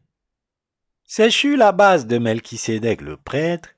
C'est 1.04 1.30
sur 1.30 1.58
la 1.58 1.74
base 1.74 2.08
de 2.08 2.18
Melchisédek 2.18 3.02
le 3.02 3.18
prêtre 3.18 3.77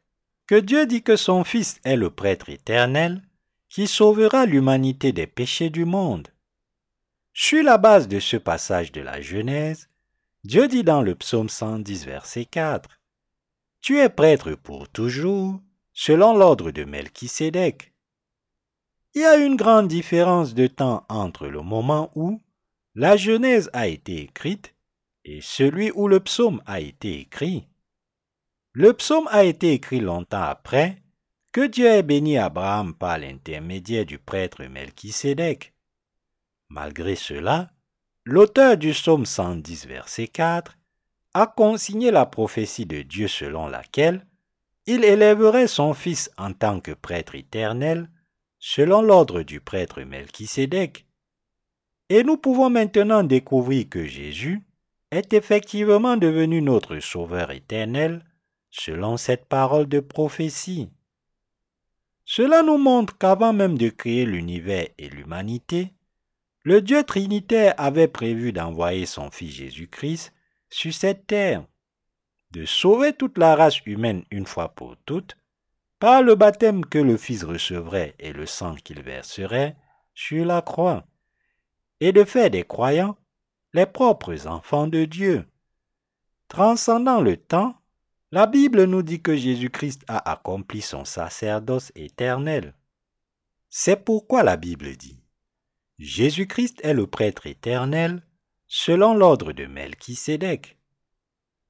que 0.50 0.56
Dieu 0.56 0.88
dit 0.88 1.04
que 1.04 1.16
son 1.16 1.44
Fils 1.44 1.80
est 1.84 1.96
le 1.96 2.10
prêtre 2.10 2.50
éternel 2.50 3.22
qui 3.70 3.86
sauvera 3.86 4.48
l'humanité 4.48 5.12
des 5.12 5.28
péchés 5.28 5.70
du 5.70 5.86
monde. 5.86 6.28
Sur 7.34 7.62
la 7.62 7.78
base 7.78 8.08
de 8.08 8.20
ce 8.20 8.36
passage 8.36 8.92
de 8.92 9.00
la 9.00 9.22
Genèse, 9.22 9.90
Dieu 10.44 10.68
dit 10.68 10.84
dans 10.84 11.04
le 11.04 11.14
psaume 11.14 11.50
110, 11.50 12.04
verset 12.04 12.46
4, 12.46 12.90
Tu 13.80 14.00
es 14.00 14.10
prêtre 14.10 14.56
pour 14.56 14.90
toujours, 14.90 15.62
selon 15.94 16.36
l'ordre 16.36 16.72
de 16.72 16.84
Melchisédek. 16.84 17.94
Il 19.14 19.22
y 19.22 19.26
a 19.26 19.38
une 19.38 19.56
grande 19.56 19.88
différence 19.88 20.56
de 20.56 20.66
temps 20.66 21.06
entre 21.10 21.46
le 21.46 21.62
moment 21.62 22.12
où 22.16 22.42
la 22.96 23.18
Genèse 23.18 23.70
a 23.72 23.86
été 23.86 24.24
écrite 24.24 24.74
et 25.26 25.42
celui 25.42 25.92
où 25.92 26.08
le 26.08 26.20
psaume 26.20 26.64
a 26.66 26.80
été 26.80 27.20
écrit. 27.20 27.68
Le 28.80 28.94
psaume 28.94 29.28
a 29.30 29.44
été 29.44 29.74
écrit 29.74 30.00
longtemps 30.00 30.42
après 30.42 31.02
que 31.52 31.68
Dieu 31.68 31.88
ait 31.88 32.02
béni 32.02 32.38
Abraham 32.38 32.94
par 32.94 33.18
l'intermédiaire 33.18 34.06
du 34.06 34.20
prêtre 34.20 34.64
Melchisédek. 34.64 35.74
Malgré 36.70 37.16
cela, 37.16 37.72
l'auteur 38.24 38.78
du 38.78 38.92
psaume 38.92 39.26
110, 39.26 39.86
verset 39.86 40.30
4, 40.30 40.78
a 41.34 41.46
consigné 41.46 42.10
la 42.10 42.26
prophétie 42.26 42.86
de 42.86 43.02
Dieu 43.02 43.28
selon 43.28 43.68
laquelle 43.68 44.26
il 44.86 45.04
élèverait 45.04 45.68
son 45.68 45.94
fils 45.94 46.32
en 46.38 46.54
tant 46.54 46.80
que 46.80 46.94
prêtre 46.94 47.36
éternel 47.36 48.10
selon 48.60 49.02
l'ordre 49.02 49.42
du 49.42 49.60
prêtre 49.60 50.02
Melchisédek. 50.04 51.06
Et 52.08 52.24
nous 52.24 52.38
pouvons 52.38 52.70
maintenant 52.70 53.24
découvrir 53.24 53.90
que 53.90 54.06
Jésus 54.06 54.62
est 55.12 55.34
effectivement 55.34 56.16
devenu 56.16 56.62
notre 56.62 57.00
Sauveur 57.00 57.52
éternel 57.52 58.24
selon 58.70 59.18
cette 59.18 59.46
parole 59.46 59.88
de 59.88 60.00
prophétie. 60.00 60.90
Cela 62.26 62.62
nous 62.62 62.78
montre 62.78 63.18
qu'avant 63.18 63.54
même 63.54 63.78
de 63.78 63.90
créer 63.90 64.26
l'univers 64.26 64.88
et 64.98 65.10
l'humanité, 65.10 65.94
le 66.64 66.82
Dieu 66.82 67.04
Trinitaire 67.04 67.74
avait 67.78 68.08
prévu 68.08 68.52
d'envoyer 68.52 69.06
son 69.06 69.32
Fils 69.32 69.56
Jésus-Christ 69.56 70.34
sur 70.70 70.94
cette 70.94 71.26
terre, 71.26 71.66
de 72.52 72.66
sauver 72.66 73.14
toute 73.14 73.38
la 73.38 73.56
race 73.56 73.84
humaine 73.86 74.24
une 74.30 74.46
fois 74.46 74.70
pour 74.70 74.96
toutes, 75.06 75.38
par 76.00 76.22
le 76.22 76.36
baptême 76.36 76.86
que 76.86 77.00
le 77.00 77.18
Fils 77.18 77.44
recevrait 77.44 78.16
et 78.20 78.34
le 78.34 78.46
sang 78.46 78.76
qu'il 78.76 79.02
verserait 79.02 79.76
sur 80.14 80.46
la 80.46 80.62
croix, 80.62 81.06
et 82.00 82.12
de 82.12 82.24
faire 82.24 82.50
des 82.50 82.64
croyants 82.64 83.18
les 83.74 83.86
propres 83.86 84.48
enfants 84.48 84.88
de 84.88 85.06
Dieu. 85.06 85.48
Transcendant 86.48 87.22
le 87.22 87.38
temps, 87.38 87.76
la 88.32 88.46
Bible 88.46 88.84
nous 88.84 89.02
dit 89.02 89.22
que 89.22 89.36
Jésus-Christ 89.36 90.04
a 90.08 90.32
accompli 90.32 90.82
son 90.82 91.04
sacerdoce 91.04 91.92
éternel. 91.96 92.76
C'est 93.70 94.04
pourquoi 94.04 94.44
la 94.44 94.56
Bible 94.56 94.96
dit 94.96 95.20
Jésus-Christ 95.98 96.80
est 96.84 96.94
le 96.94 97.08
prêtre 97.08 97.48
éternel 97.48 98.22
selon 98.68 99.16
l'ordre 99.16 99.52
de 99.52 99.66
Melchisédek. 99.66 100.78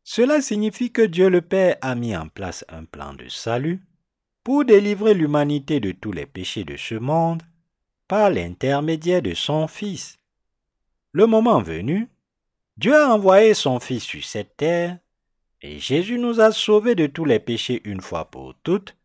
Cela 0.04 0.42
signifie 0.42 0.92
que 0.92 1.02
Dieu 1.02 1.30
le 1.30 1.42
Père 1.42 1.78
a 1.82 1.96
mis 1.96 2.16
en 2.16 2.28
place 2.28 2.66
un 2.68 2.84
plan 2.84 3.14
de 3.14 3.30
salut 3.30 3.82
pour 4.44 4.66
délivrer 4.66 5.14
l'humanité 5.14 5.80
de 5.80 5.92
tous 5.92 6.12
les 6.12 6.26
péchés 6.26 6.66
de 6.66 6.76
ce 6.76 6.96
monde 6.96 7.44
par 8.08 8.30
l'intermédiaire 8.30 9.22
de 9.22 9.34
son 9.34 9.68
Fils. 9.68 10.20
Le 11.14 11.26
moment 11.26 11.62
venu, 11.62 12.10
Dieu 12.76 12.96
a 12.96 13.14
envoyé 13.14 13.54
son 13.54 13.80
Fils 13.80 14.04
sur 14.04 14.24
cette 14.24 14.58
terre 14.58 15.00
et 15.62 15.80
Jésus 15.80 16.18
nous 16.18 16.40
a 16.40 16.52
sauvés 16.52 16.96
de 16.96 17.08
tous 17.08 17.26
les 17.26 17.40
péchés 17.40 17.82
une 17.84 18.02
fois 18.02 18.26
pour 18.26 18.56
toutes 18.64 18.96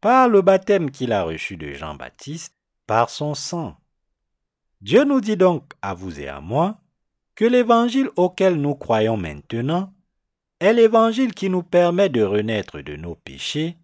par 0.00 0.28
le 0.28 0.42
baptême 0.42 0.90
qu'il 0.90 1.12
a 1.12 1.22
reçu 1.22 1.56
de 1.56 1.72
Jean-Baptiste 1.72 2.54
par 2.86 3.08
son 3.08 3.34
sang. 3.34 3.76
Dieu 4.80 5.04
nous 5.04 5.20
dit 5.20 5.36
donc 5.36 5.72
à 5.80 5.94
vous 5.94 6.18
et 6.18 6.28
à 6.28 6.40
moi 6.40 6.78
que 7.36 7.44
l'évangile 7.44 8.10
auquel 8.16 8.56
nous 8.56 8.74
croyons 8.74 9.16
maintenant 9.16 9.92
est 10.58 10.72
l'évangile 10.72 11.34
qui 11.34 11.48
nous 11.48 11.62
permet 11.62 12.08
de 12.08 12.22
renaître 12.22 12.80
de 12.80 12.96
nos 12.96 13.14
péchés 13.14 13.76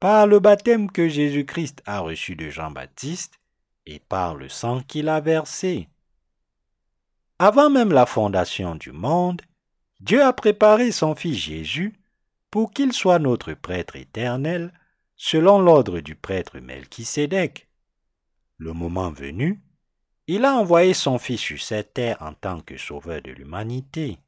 par 0.00 0.26
le 0.26 0.40
baptême 0.40 0.90
que 0.90 1.08
Jésus-Christ 1.08 1.82
a 1.86 2.00
reçu 2.00 2.34
de 2.34 2.50
Jean-Baptiste 2.50 3.38
et 3.86 4.00
par 4.00 4.34
le 4.34 4.48
sang 4.48 4.80
qu'il 4.80 5.08
a 5.08 5.20
versé. 5.20 5.88
Avant 7.38 7.70
même 7.70 7.92
la 7.92 8.06
fondation 8.06 8.74
du 8.74 8.90
monde, 8.90 9.42
Dieu 10.02 10.20
a 10.20 10.32
préparé 10.32 10.90
son 10.90 11.14
Fils 11.14 11.36
Jésus 11.36 11.94
pour 12.50 12.72
qu'il 12.72 12.92
soit 12.92 13.20
notre 13.20 13.54
prêtre 13.54 13.94
éternel 13.94 14.72
selon 15.14 15.60
l'ordre 15.60 16.00
du 16.00 16.16
prêtre 16.16 16.58
Melchisédek. 16.58 17.68
Le 18.58 18.72
moment 18.72 19.12
venu, 19.12 19.62
il 20.26 20.44
a 20.44 20.56
envoyé 20.56 20.92
son 20.92 21.18
Fils 21.18 21.38
sur 21.38 21.62
cette 21.62 21.94
terre 21.94 22.16
en 22.20 22.32
tant 22.32 22.60
que 22.62 22.76
sauveur 22.76 23.22
de 23.22 23.30
l'humanité. 23.30 24.18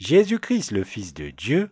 Jésus-Christ, 0.00 0.72
le 0.72 0.84
Fils 0.84 1.14
de 1.14 1.30
Dieu, 1.30 1.70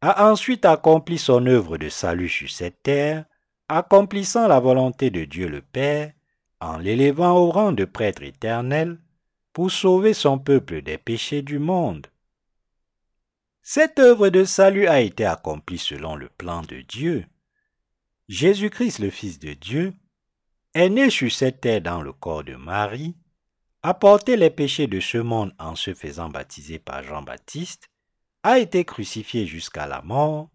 a 0.00 0.28
ensuite 0.28 0.64
accompli 0.64 1.18
son 1.18 1.46
œuvre 1.46 1.78
de 1.78 1.88
salut 1.88 2.28
sur 2.28 2.50
cette 2.50 2.82
terre, 2.82 3.24
accomplissant 3.68 4.48
la 4.48 4.58
volonté 4.58 5.10
de 5.10 5.24
Dieu 5.24 5.46
le 5.46 5.62
Père, 5.62 6.12
en 6.60 6.78
l'élevant 6.78 7.38
au 7.38 7.52
rang 7.52 7.70
de 7.70 7.84
prêtre 7.84 8.24
éternel, 8.24 8.98
pour 9.52 9.70
sauver 9.70 10.12
son 10.12 10.40
peuple 10.40 10.82
des 10.82 10.98
péchés 10.98 11.42
du 11.42 11.60
monde. 11.60 12.08
Cette 13.68 13.98
œuvre 13.98 14.28
de 14.28 14.44
salut 14.44 14.86
a 14.86 15.00
été 15.00 15.24
accomplie 15.24 15.76
selon 15.76 16.14
le 16.14 16.28
plan 16.28 16.62
de 16.62 16.82
Dieu. 16.82 17.26
Jésus-Christ, 18.28 19.00
le 19.00 19.10
Fils 19.10 19.40
de 19.40 19.54
Dieu, 19.54 19.92
est 20.72 20.88
né 20.88 21.10
sur 21.10 21.32
cette 21.32 21.62
terre 21.62 21.80
dans 21.80 22.00
le 22.00 22.12
corps 22.12 22.44
de 22.44 22.54
Marie, 22.54 23.16
a 23.82 23.92
porté 23.92 24.36
les 24.36 24.50
péchés 24.50 24.86
de 24.86 25.00
ce 25.00 25.18
monde 25.18 25.52
en 25.58 25.74
se 25.74 25.94
faisant 25.94 26.28
baptiser 26.28 26.78
par 26.78 27.02
Jean-Baptiste, 27.02 27.88
a 28.44 28.60
été 28.60 28.84
crucifié 28.84 29.48
jusqu'à 29.48 29.88
la 29.88 30.00
mort, 30.00 30.48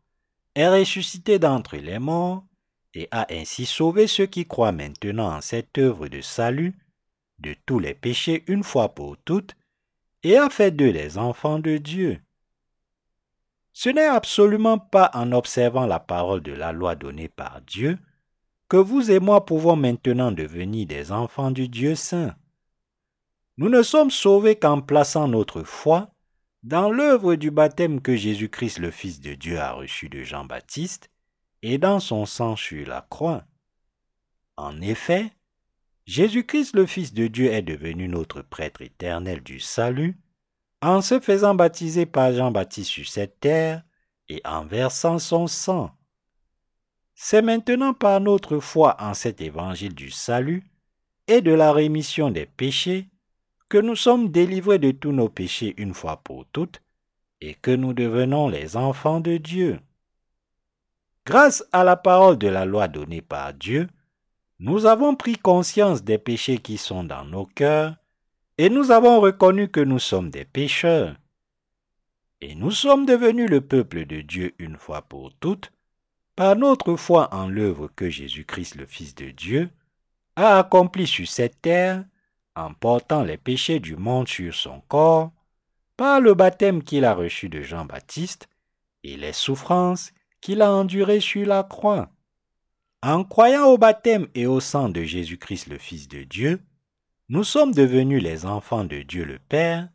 est 0.55 0.70
ressuscité 0.70 1.38
d'entre 1.38 1.76
les 1.76 1.99
morts, 1.99 2.45
et 2.93 3.09
a 3.12 3.28
ainsi 3.30 3.66
sauvé 3.66 4.07
ceux 4.07 4.28
qui 4.28 4.47
croient 4.47 4.72
maintenant 4.72 5.36
en 5.36 5.41
cette 5.41 5.78
œuvre 5.80 6.07
de 6.07 6.22
salut 6.22 6.80
de 7.39 7.57
tous 7.66 7.80
les 7.80 7.93
péchés 7.93 8.45
une 8.47 8.64
fois 8.64 8.95
pour 8.95 9.18
toutes, 9.18 9.57
et 10.24 10.38
a 10.38 10.49
fait 10.49 10.72
d'eux 10.72 10.91
les 10.91 11.18
enfants 11.18 11.59
de 11.59 11.76
Dieu. 11.76 12.22
Ce 13.74 13.89
n'est 13.89 14.05
absolument 14.05 14.78
pas 14.78 15.09
en 15.13 15.32
observant 15.32 15.86
la 15.86 15.99
parole 15.99 16.41
de 16.41 16.51
la 16.51 16.72
loi 16.72 16.95
donnée 16.95 17.30
par 17.30 17.61
Dieu 17.61 17.97
que 18.72 18.78
vous 18.78 19.11
et 19.11 19.19
moi 19.19 19.45
pouvons 19.45 19.76
maintenant 19.76 20.32
devenir 20.32 20.88
des 20.88 21.11
enfants 21.11 21.51
du 21.51 21.67
Dieu 21.67 21.93
saint. 21.93 22.34
Nous 23.57 23.67
ne 23.67 23.84
sommes 23.84 24.11
sauvés 24.11 24.55
qu'en 24.55 24.80
plaçant 24.80 25.28
notre 25.28 25.63
foi 25.63 26.13
dans 26.63 26.89
l'œuvre 26.89 27.36
du 27.36 27.51
baptême 27.51 28.01
que 28.01 28.15
Jésus-Christ 28.15 28.80
le 28.80 28.89
Fils 28.89 29.19
de 29.19 29.34
Dieu 29.34 29.59
a 29.59 29.74
reçu 29.74 30.07
de 30.07 30.24
Jean-Baptiste 30.24 31.09
et 31.61 31.78
dans 31.78 31.99
son 31.99 32.26
sang 32.26 32.55
sur 32.55 32.88
la 32.88 33.05
croix. 33.09 33.43
En 34.55 34.80
effet, 34.80 35.32
Jésus-Christ 36.05 36.74
le 36.74 36.86
Fils 36.86 37.13
de 37.13 37.28
Dieu 37.28 37.51
est 37.51 37.61
devenu 37.61 38.07
notre 38.07 38.41
prêtre 38.41 38.82
éternel 38.82 39.43
du 39.43 39.59
salut 39.59 40.17
en 40.82 41.01
se 41.01 41.19
faisant 41.19 41.55
baptiser 41.55 42.05
par 42.05 42.34
Jean-Baptiste 42.34 42.89
sur 42.89 43.07
cette 43.07 43.39
terre 43.39 43.84
et 44.29 44.41
en 44.45 44.65
versant 44.65 45.19
son 45.19 45.47
sang. 45.47 45.91
C'est 47.13 47.41
maintenant 47.41 47.93
par 47.93 48.19
notre 48.19 48.59
foi 48.59 48.95
en 48.99 49.13
cet 49.13 49.41
évangile 49.41 49.93
du 49.93 50.09
salut 50.09 50.63
et 51.27 51.41
de 51.41 51.51
la 51.51 51.71
rémission 51.71 52.32
des 52.32 52.45
péchés 52.45 53.07
que 53.69 53.77
nous 53.77 53.95
sommes 53.95 54.29
délivrés 54.29 54.79
de 54.79 54.91
tous 54.91 55.11
nos 55.11 55.29
péchés 55.29 55.73
une 55.77 55.93
fois 55.93 56.17
pour 56.17 56.45
toutes 56.47 56.82
et 57.39 57.53
que 57.53 57.71
nous 57.71 57.93
devenons 57.93 58.49
les 58.49 58.75
enfants 58.75 59.19
de 59.19 59.38
Dieu. 59.38 59.79
Grâce 61.25 61.63
à 61.71 61.84
la 61.84 61.95
parole 61.95 62.38
de 62.38 62.47
la 62.47 62.65
loi 62.65 62.88
donnée 62.88 63.21
par 63.21 63.53
Dieu, 63.53 63.88
nous 64.59 64.86
avons 64.86 65.15
pris 65.15 65.36
conscience 65.36 66.03
des 66.03 66.17
péchés 66.17 66.57
qui 66.57 66.77
sont 66.77 67.03
dans 67.03 67.25
nos 67.25 67.45
cœurs 67.45 67.95
et 68.58 68.70
nous 68.70 68.91
avons 68.91 69.20
reconnu 69.20 69.70
que 69.70 69.82
nous 69.82 69.99
sommes 69.99 70.30
des 70.30 70.45
pécheurs. 70.45 71.16
Et 72.41 72.56
nous 72.56 72.72
sommes 72.72 73.06
devenus 73.06 73.49
le 73.49 73.62
peuple 73.62 74.06
de 74.06 74.22
Dieu 74.22 74.54
une 74.60 74.78
fois 74.78 75.02
pour 75.04 75.34
toutes 75.34 75.72
par 76.36 76.56
notre 76.56 76.95
foi 76.95 77.34
en 77.34 77.47
l'œuvre 77.47 77.89
que 77.95 78.10
Jésus-Christ 78.10 78.76
le 78.76 78.86
Fils 78.86 79.14
de 79.16 79.30
Dieu 79.30 79.70
a 80.36 80.58
accomplie 80.58 81.08
sur 81.08 81.28
cette 81.28 81.62
terre 81.62 82.04
en 82.56 82.74
portant 82.74 83.24
les 83.24 83.38
péchés 83.38 83.80
du 83.80 83.95
monde 83.95 84.28
sur 84.28 84.54
son 84.54 84.82
corps, 84.88 85.32
par 85.97 86.20
le 86.20 86.34
baptême 86.34 86.84
qu'il 86.84 87.06
a 87.06 87.14
reçu 87.14 87.49
de 87.49 87.62
Jean-Baptiste 87.62 88.49
et 89.04 89.18
les 89.18 89.34
souffrances 89.34 90.12
qu'il 90.41 90.62
a 90.62 90.72
endurées 90.72 91.20
sur 91.20 91.45
la 91.45 91.64
croix. 91.64 92.10
En 93.04 93.24
croyant 93.24 93.66
au 93.66 93.78
baptême 93.78 94.28
et 94.36 94.45
au 94.45 94.60
sang 94.60 94.89
de 94.89 95.04
Jésus-Christ 95.04 95.68
le 95.68 95.78
Fils 95.78 96.08
de 96.08 96.24
Dieu, 96.24 96.60
nous 97.32 97.45
sommes 97.45 97.73
devenus 97.73 98.21
les 98.21 98.45
enfants 98.45 98.84
de 98.84 99.03
Dieu 99.03 99.23
le 99.23 99.39
Père 99.39 99.88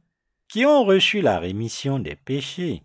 qui 0.49 0.64
ont 0.64 0.84
reçu 0.84 1.20
la 1.20 1.39
rémission 1.39 1.99
des 1.99 2.16
péchés. 2.16 2.82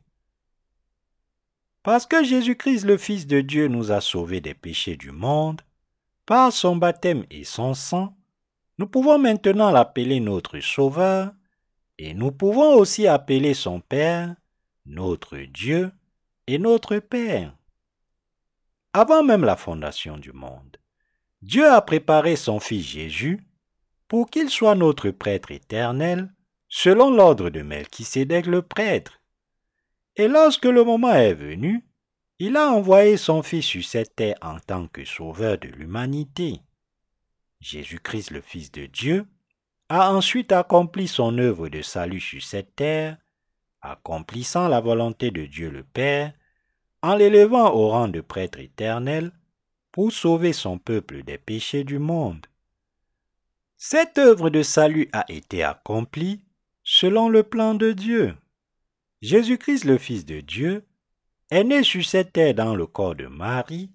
Parce 1.83 2.05
que 2.05 2.21
Jésus-Christ 2.21 2.83
le 2.83 2.97
Fils 2.97 3.27
de 3.27 3.39
Dieu 3.39 3.69
nous 3.69 3.93
a 3.93 4.01
sauvés 4.01 4.41
des 4.41 4.53
péchés 4.53 4.97
du 4.97 5.11
monde, 5.11 5.61
par 6.25 6.51
son 6.51 6.75
baptême 6.75 7.25
et 7.31 7.45
son 7.45 7.73
sang, 7.73 8.17
nous 8.77 8.87
pouvons 8.87 9.17
maintenant 9.17 9.71
l'appeler 9.71 10.19
notre 10.19 10.59
Sauveur 10.59 11.31
et 11.97 12.13
nous 12.13 12.33
pouvons 12.33 12.75
aussi 12.75 13.07
appeler 13.07 13.53
son 13.53 13.79
Père 13.79 14.35
notre 14.85 15.37
Dieu 15.37 15.93
et 16.47 16.57
notre 16.57 16.97
Père. 16.97 17.55
Avant 18.91 19.23
même 19.23 19.45
la 19.45 19.55
fondation 19.55 20.17
du 20.17 20.33
monde, 20.33 20.75
Dieu 21.41 21.71
a 21.71 21.81
préparé 21.81 22.35
son 22.35 22.59
Fils 22.59 22.85
Jésus 22.85 23.45
pour 24.11 24.29
qu'il 24.29 24.49
soit 24.49 24.75
notre 24.75 25.09
prêtre 25.11 25.51
éternel 25.51 26.33
selon 26.67 27.11
l'ordre 27.11 27.49
de 27.49 27.61
Melchisédek 27.61 28.45
le 28.45 28.61
prêtre. 28.61 29.21
Et 30.17 30.27
lorsque 30.27 30.65
le 30.65 30.83
moment 30.83 31.13
est 31.13 31.33
venu, 31.33 31.85
il 32.37 32.57
a 32.57 32.73
envoyé 32.73 33.15
son 33.15 33.41
Fils 33.41 33.63
sur 33.63 33.85
cette 33.85 34.17
terre 34.17 34.35
en 34.41 34.59
tant 34.59 34.87
que 34.87 35.05
sauveur 35.05 35.57
de 35.59 35.69
l'humanité. 35.69 36.59
Jésus-Christ 37.61 38.31
le 38.31 38.41
Fils 38.41 38.69
de 38.73 38.85
Dieu 38.85 39.27
a 39.87 40.13
ensuite 40.13 40.51
accompli 40.51 41.07
son 41.07 41.37
œuvre 41.37 41.69
de 41.69 41.81
salut 41.81 42.19
sur 42.19 42.43
cette 42.43 42.75
terre, 42.75 43.15
accomplissant 43.79 44.67
la 44.67 44.81
volonté 44.81 45.31
de 45.31 45.45
Dieu 45.45 45.69
le 45.69 45.85
Père, 45.85 46.33
en 47.01 47.15
l'élevant 47.15 47.73
au 47.73 47.87
rang 47.87 48.09
de 48.09 48.19
prêtre 48.19 48.59
éternel 48.59 49.31
pour 49.93 50.11
sauver 50.11 50.51
son 50.51 50.79
peuple 50.79 51.23
des 51.23 51.37
péchés 51.37 51.85
du 51.85 51.97
monde. 51.97 52.45
Cette 53.83 54.19
œuvre 54.19 54.51
de 54.51 54.61
salut 54.61 55.09
a 55.11 55.25
été 55.27 55.63
accomplie 55.63 56.45
selon 56.83 57.29
le 57.29 57.41
plan 57.41 57.73
de 57.73 57.93
Dieu. 57.93 58.37
Jésus-Christ 59.23 59.85
le 59.85 59.97
Fils 59.97 60.23
de 60.23 60.39
Dieu 60.39 60.85
est 61.49 61.63
né 61.63 61.81
sur 61.81 62.05
cette 62.05 62.31
terre 62.31 62.53
dans 62.53 62.75
le 62.75 62.85
corps 62.85 63.15
de 63.15 63.25
Marie, 63.25 63.89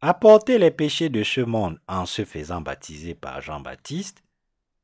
a 0.00 0.14
porté 0.14 0.58
les 0.58 0.70
péchés 0.70 1.08
de 1.08 1.24
ce 1.24 1.40
monde 1.40 1.80
en 1.88 2.06
se 2.06 2.24
faisant 2.24 2.60
baptiser 2.60 3.16
par 3.16 3.40
Jean-Baptiste, 3.40 4.22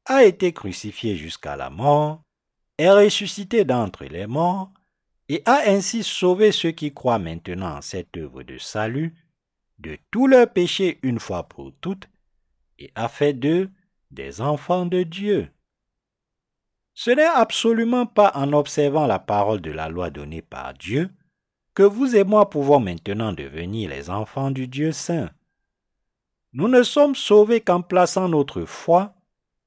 a 0.06 0.24
été 0.24 0.52
crucifié 0.52 1.16
jusqu'à 1.16 1.54
la 1.54 1.70
mort, 1.70 2.24
est 2.78 2.90
ressuscité 2.90 3.64
d'entre 3.64 4.06
les 4.06 4.26
morts, 4.26 4.72
et 5.28 5.42
a 5.46 5.70
ainsi 5.70 6.02
sauvé 6.02 6.50
ceux 6.50 6.72
qui 6.72 6.92
croient 6.92 7.20
maintenant 7.20 7.76
en 7.76 7.80
cette 7.80 8.16
œuvre 8.16 8.42
de 8.42 8.58
salut 8.58 9.14
de 9.78 9.96
tous 10.10 10.26
leurs 10.26 10.52
péchés 10.52 10.98
une 11.04 11.20
fois 11.20 11.44
pour 11.44 11.72
toutes, 11.80 12.08
et 12.80 12.90
a 12.96 13.08
fait 13.08 13.34
d'eux 13.34 13.70
des 14.12 14.40
enfants 14.40 14.86
de 14.86 15.02
Dieu. 15.02 15.48
Ce 16.94 17.10
n'est 17.10 17.24
absolument 17.24 18.06
pas 18.06 18.32
en 18.34 18.52
observant 18.52 19.06
la 19.06 19.18
parole 19.18 19.60
de 19.60 19.70
la 19.70 19.88
loi 19.88 20.10
donnée 20.10 20.42
par 20.42 20.74
Dieu 20.74 21.10
que 21.74 21.82
vous 21.82 22.14
et 22.16 22.24
moi 22.24 22.50
pouvons 22.50 22.80
maintenant 22.80 23.32
devenir 23.32 23.88
les 23.88 24.10
enfants 24.10 24.50
du 24.50 24.68
Dieu 24.68 24.92
saint. 24.92 25.30
Nous 26.52 26.68
ne 26.68 26.82
sommes 26.82 27.14
sauvés 27.14 27.62
qu'en 27.62 27.80
plaçant 27.80 28.28
notre 28.28 28.66
foi 28.66 29.14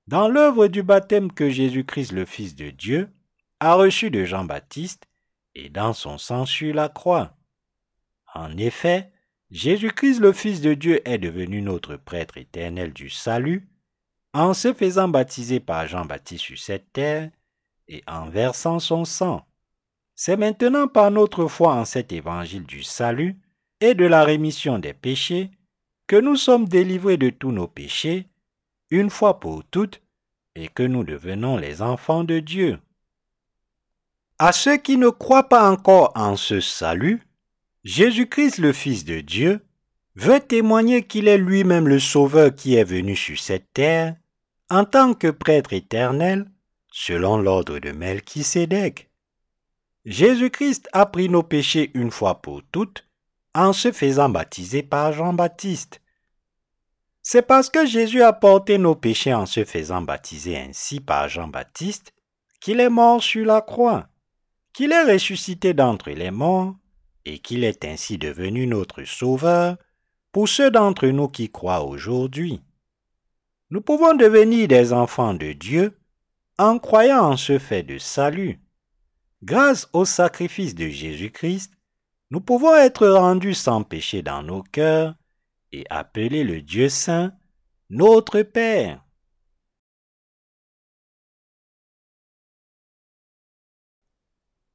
dans 0.05 0.27
l'œuvre 0.27 0.67
du 0.67 0.83
baptême 0.83 1.31
que 1.31 1.49
Jésus-Christ 1.49 2.11
le 2.11 2.25
Fils 2.25 2.55
de 2.55 2.69
Dieu 2.69 3.09
a 3.59 3.73
reçu 3.73 4.11
de 4.11 4.23
Jean-Baptiste 4.23 5.07
et 5.55 5.69
dans 5.69 5.93
son 5.93 6.19
sang 6.19 6.45
sur 6.45 6.75
la 6.75 6.89
croix. 6.89 7.35
En 8.35 8.55
effet, 8.57 9.11
Jésus-Christ 9.49 10.19
le 10.19 10.31
Fils 10.31 10.61
de 10.61 10.75
Dieu 10.75 11.01
est 11.09 11.17
devenu 11.17 11.63
notre 11.63 11.95
prêtre 11.95 12.37
éternel 12.37 12.93
du 12.93 13.09
salut 13.09 13.67
en 14.35 14.53
se 14.53 14.73
faisant 14.73 15.07
baptiser 15.07 15.61
par 15.61 15.87
Jean-Baptiste 15.87 16.43
sur 16.43 16.59
cette 16.59 16.91
terre 16.91 17.29
et 17.87 18.03
en 18.05 18.27
versant 18.27 18.79
son 18.79 19.05
sang. 19.05 19.45
C'est 20.13 20.35
maintenant 20.35 20.89
par 20.89 21.09
notre 21.09 21.47
foi 21.47 21.73
en 21.73 21.85
cet 21.85 22.11
évangile 22.11 22.65
du 22.65 22.83
salut 22.83 23.37
et 23.79 23.93
de 23.93 24.03
la 24.03 24.25
rémission 24.25 24.77
des 24.77 24.93
péchés 24.93 25.51
que 26.07 26.17
nous 26.17 26.35
sommes 26.35 26.67
délivrés 26.67 27.15
de 27.15 27.29
tous 27.29 27.53
nos 27.53 27.67
péchés, 27.67 28.27
une 28.89 29.09
fois 29.09 29.39
pour 29.39 29.63
toutes, 29.71 30.01
et 30.55 30.67
que 30.67 30.83
nous 30.83 31.05
devenons 31.05 31.55
les 31.55 31.81
enfants 31.81 32.25
de 32.25 32.39
Dieu. 32.39 32.77
À 34.37 34.51
ceux 34.51 34.75
qui 34.75 34.97
ne 34.97 35.09
croient 35.09 35.47
pas 35.47 35.71
encore 35.71 36.11
en 36.13 36.35
ce 36.35 36.59
salut, 36.59 37.25
Jésus-Christ 37.85 38.57
le 38.57 38.73
Fils 38.73 39.05
de 39.05 39.21
Dieu 39.21 39.65
veut 40.15 40.41
témoigner 40.41 41.03
qu'il 41.03 41.29
est 41.29 41.37
lui-même 41.37 41.87
le 41.87 41.99
Sauveur 41.99 42.53
qui 42.53 42.75
est 42.75 42.83
venu 42.83 43.15
sur 43.15 43.39
cette 43.39 43.71
terre 43.71 44.17
en 44.69 44.85
tant 44.85 45.13
que 45.13 45.29
prêtre 45.29 45.73
éternel, 45.73 46.45
selon 46.91 47.37
l'ordre 47.37 47.79
de 47.79 47.91
Melchisédek. 47.91 49.09
Jésus-Christ 50.05 50.87
a 50.93 51.05
pris 51.05 51.29
nos 51.29 51.43
péchés 51.43 51.91
une 51.93 52.11
fois 52.11 52.41
pour 52.41 52.61
toutes 52.71 53.07
en 53.53 53.73
se 53.73 53.91
faisant 53.91 54.29
baptiser 54.29 54.83
par 54.83 55.13
Jean-Baptiste. 55.13 56.01
C'est 57.21 57.41
parce 57.41 57.69
que 57.69 57.85
Jésus 57.85 58.21
a 58.21 58.33
porté 58.33 58.77
nos 58.77 58.95
péchés 58.95 59.33
en 59.33 59.45
se 59.45 59.65
faisant 59.65 60.01
baptiser 60.01 60.57
ainsi 60.57 60.99
par 60.99 61.27
Jean-Baptiste 61.27 62.13
qu'il 62.59 62.79
est 62.79 62.89
mort 62.89 63.21
sur 63.21 63.45
la 63.45 63.61
croix, 63.61 64.07
qu'il 64.73 64.91
est 64.91 65.11
ressuscité 65.11 65.73
d'entre 65.73 66.11
les 66.11 66.31
morts 66.31 66.75
et 67.25 67.39
qu'il 67.39 67.63
est 67.63 67.83
ainsi 67.83 68.17
devenu 68.17 68.67
notre 68.67 69.03
Sauveur 69.03 69.77
pour 70.31 70.47
ceux 70.47 70.69
d'entre 70.69 71.07
nous 71.07 71.27
qui 71.27 71.49
croient 71.49 71.83
aujourd'hui. 71.83 72.61
Nous 73.71 73.81
pouvons 73.81 74.13
devenir 74.13 74.67
des 74.67 74.93
enfants 74.93 75.33
de 75.33 75.53
Dieu 75.53 75.99
en 76.57 76.77
croyant 76.77 77.31
en 77.31 77.37
ce 77.37 77.57
fait 77.57 77.83
de 77.83 77.97
salut. 77.97 78.61
Grâce 79.43 79.89
au 79.93 80.05
sacrifice 80.05 80.75
de 80.75 80.87
Jésus-Christ, 80.87 81.73
nous 82.29 82.41
pouvons 82.41 82.75
être 82.75 83.07
rendus 83.07 83.53
sans 83.53 83.83
péché 83.83 84.21
dans 84.21 84.43
nos 84.43 84.61
cœurs 84.61 85.15
et 85.71 85.85
appeler 85.89 86.43
le 86.43 86.61
Dieu 86.61 86.89
saint 86.89 87.33
notre 87.89 88.41
Père. 88.41 89.03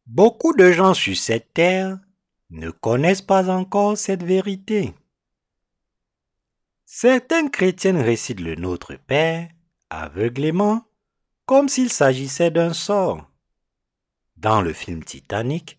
Beaucoup 0.07 0.53
de 0.55 0.72
gens 0.72 0.95
sur 0.95 1.16
cette 1.16 1.55
terre 1.55 1.99
ne 2.51 2.70
connaissent 2.70 3.22
pas 3.22 3.49
encore 3.49 3.97
cette 3.97 4.24
vérité. 4.24 4.93
Certaines 6.93 7.53
chrétiennes 7.53 8.01
récitent 8.01 8.41
le 8.41 8.57
Notre 8.57 8.97
Père 8.97 9.49
aveuglément, 9.91 10.84
comme 11.47 11.68
s'il 11.68 11.88
s'agissait 11.88 12.51
d'un 12.51 12.72
sort. 12.72 13.30
Dans 14.36 14.61
le 14.61 14.72
film 14.72 15.05
Titanic, 15.05 15.78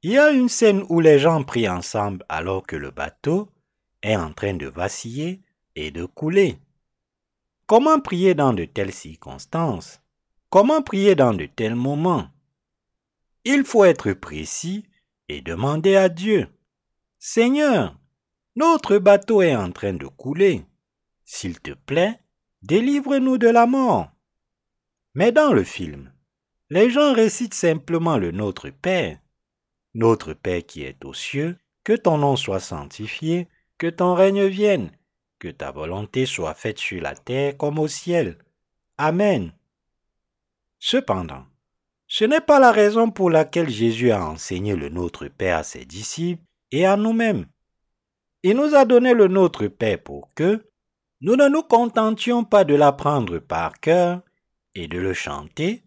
il 0.00 0.12
y 0.12 0.18
a 0.18 0.30
une 0.30 0.48
scène 0.48 0.82
où 0.88 1.00
les 1.00 1.18
gens 1.18 1.44
prient 1.44 1.68
ensemble 1.68 2.24
alors 2.30 2.66
que 2.66 2.74
le 2.74 2.90
bateau 2.90 3.50
est 4.00 4.16
en 4.16 4.32
train 4.32 4.54
de 4.54 4.66
vaciller 4.66 5.42
et 5.74 5.90
de 5.90 6.06
couler. 6.06 6.58
Comment 7.66 8.00
prier 8.00 8.34
dans 8.34 8.54
de 8.54 8.64
telles 8.64 8.94
circonstances? 8.94 10.00
Comment 10.48 10.80
prier 10.80 11.14
dans 11.14 11.34
de 11.34 11.44
tels 11.44 11.74
moments? 11.74 12.30
Il 13.44 13.62
faut 13.62 13.84
être 13.84 14.14
précis 14.14 14.86
et 15.28 15.42
demander 15.42 15.96
à 15.96 16.08
Dieu, 16.08 16.48
Seigneur, 17.18 17.94
notre 18.56 18.96
bateau 18.96 19.42
est 19.42 19.54
en 19.54 19.70
train 19.70 19.92
de 19.92 20.06
couler. 20.06 20.64
S'il 21.26 21.60
te 21.60 21.72
plaît, 21.72 22.18
délivre-nous 22.62 23.36
de 23.36 23.48
la 23.48 23.66
mort. 23.66 24.10
Mais 25.14 25.30
dans 25.30 25.52
le 25.52 25.62
film, 25.62 26.10
les 26.70 26.88
gens 26.88 27.12
récitent 27.12 27.54
simplement 27.54 28.16
le 28.16 28.30
Notre 28.32 28.70
Père. 28.70 29.18
Notre 29.94 30.32
Père 30.32 30.64
qui 30.64 30.82
est 30.82 31.04
aux 31.04 31.14
cieux, 31.14 31.58
que 31.84 31.92
ton 31.92 32.16
nom 32.18 32.34
soit 32.36 32.60
sanctifié, 32.60 33.48
que 33.76 33.88
ton 33.88 34.14
règne 34.14 34.46
vienne, 34.46 34.90
que 35.38 35.48
ta 35.48 35.70
volonté 35.70 36.24
soit 36.24 36.54
faite 36.54 36.78
sur 36.78 37.02
la 37.02 37.14
terre 37.14 37.56
comme 37.58 37.78
au 37.78 37.88
ciel. 37.88 38.38
Amen. 38.96 39.52
Cependant, 40.78 41.44
ce 42.08 42.24
n'est 42.24 42.40
pas 42.40 42.58
la 42.58 42.72
raison 42.72 43.10
pour 43.10 43.28
laquelle 43.28 43.68
Jésus 43.68 44.12
a 44.12 44.26
enseigné 44.26 44.74
le 44.76 44.88
Notre 44.88 45.28
Père 45.28 45.58
à 45.58 45.62
ses 45.62 45.84
disciples 45.84 46.42
et 46.70 46.86
à 46.86 46.96
nous-mêmes. 46.96 47.46
Il 48.48 48.54
nous 48.54 48.76
a 48.76 48.84
donné 48.84 49.12
le 49.12 49.26
Notre 49.26 49.66
Père 49.66 50.00
pour 50.00 50.32
que 50.32 50.64
nous 51.20 51.34
ne 51.34 51.48
nous 51.48 51.64
contentions 51.64 52.44
pas 52.44 52.62
de 52.62 52.76
l'apprendre 52.76 53.40
par 53.40 53.80
cœur 53.80 54.22
et 54.76 54.86
de 54.86 54.98
le 54.98 55.14
chanter, 55.14 55.82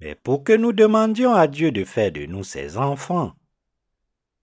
mais 0.00 0.14
pour 0.14 0.42
que 0.42 0.54
nous 0.54 0.72
demandions 0.72 1.34
à 1.34 1.46
Dieu 1.46 1.70
de 1.70 1.84
faire 1.84 2.10
de 2.10 2.24
nous 2.24 2.44
ses 2.44 2.78
enfants. 2.78 3.34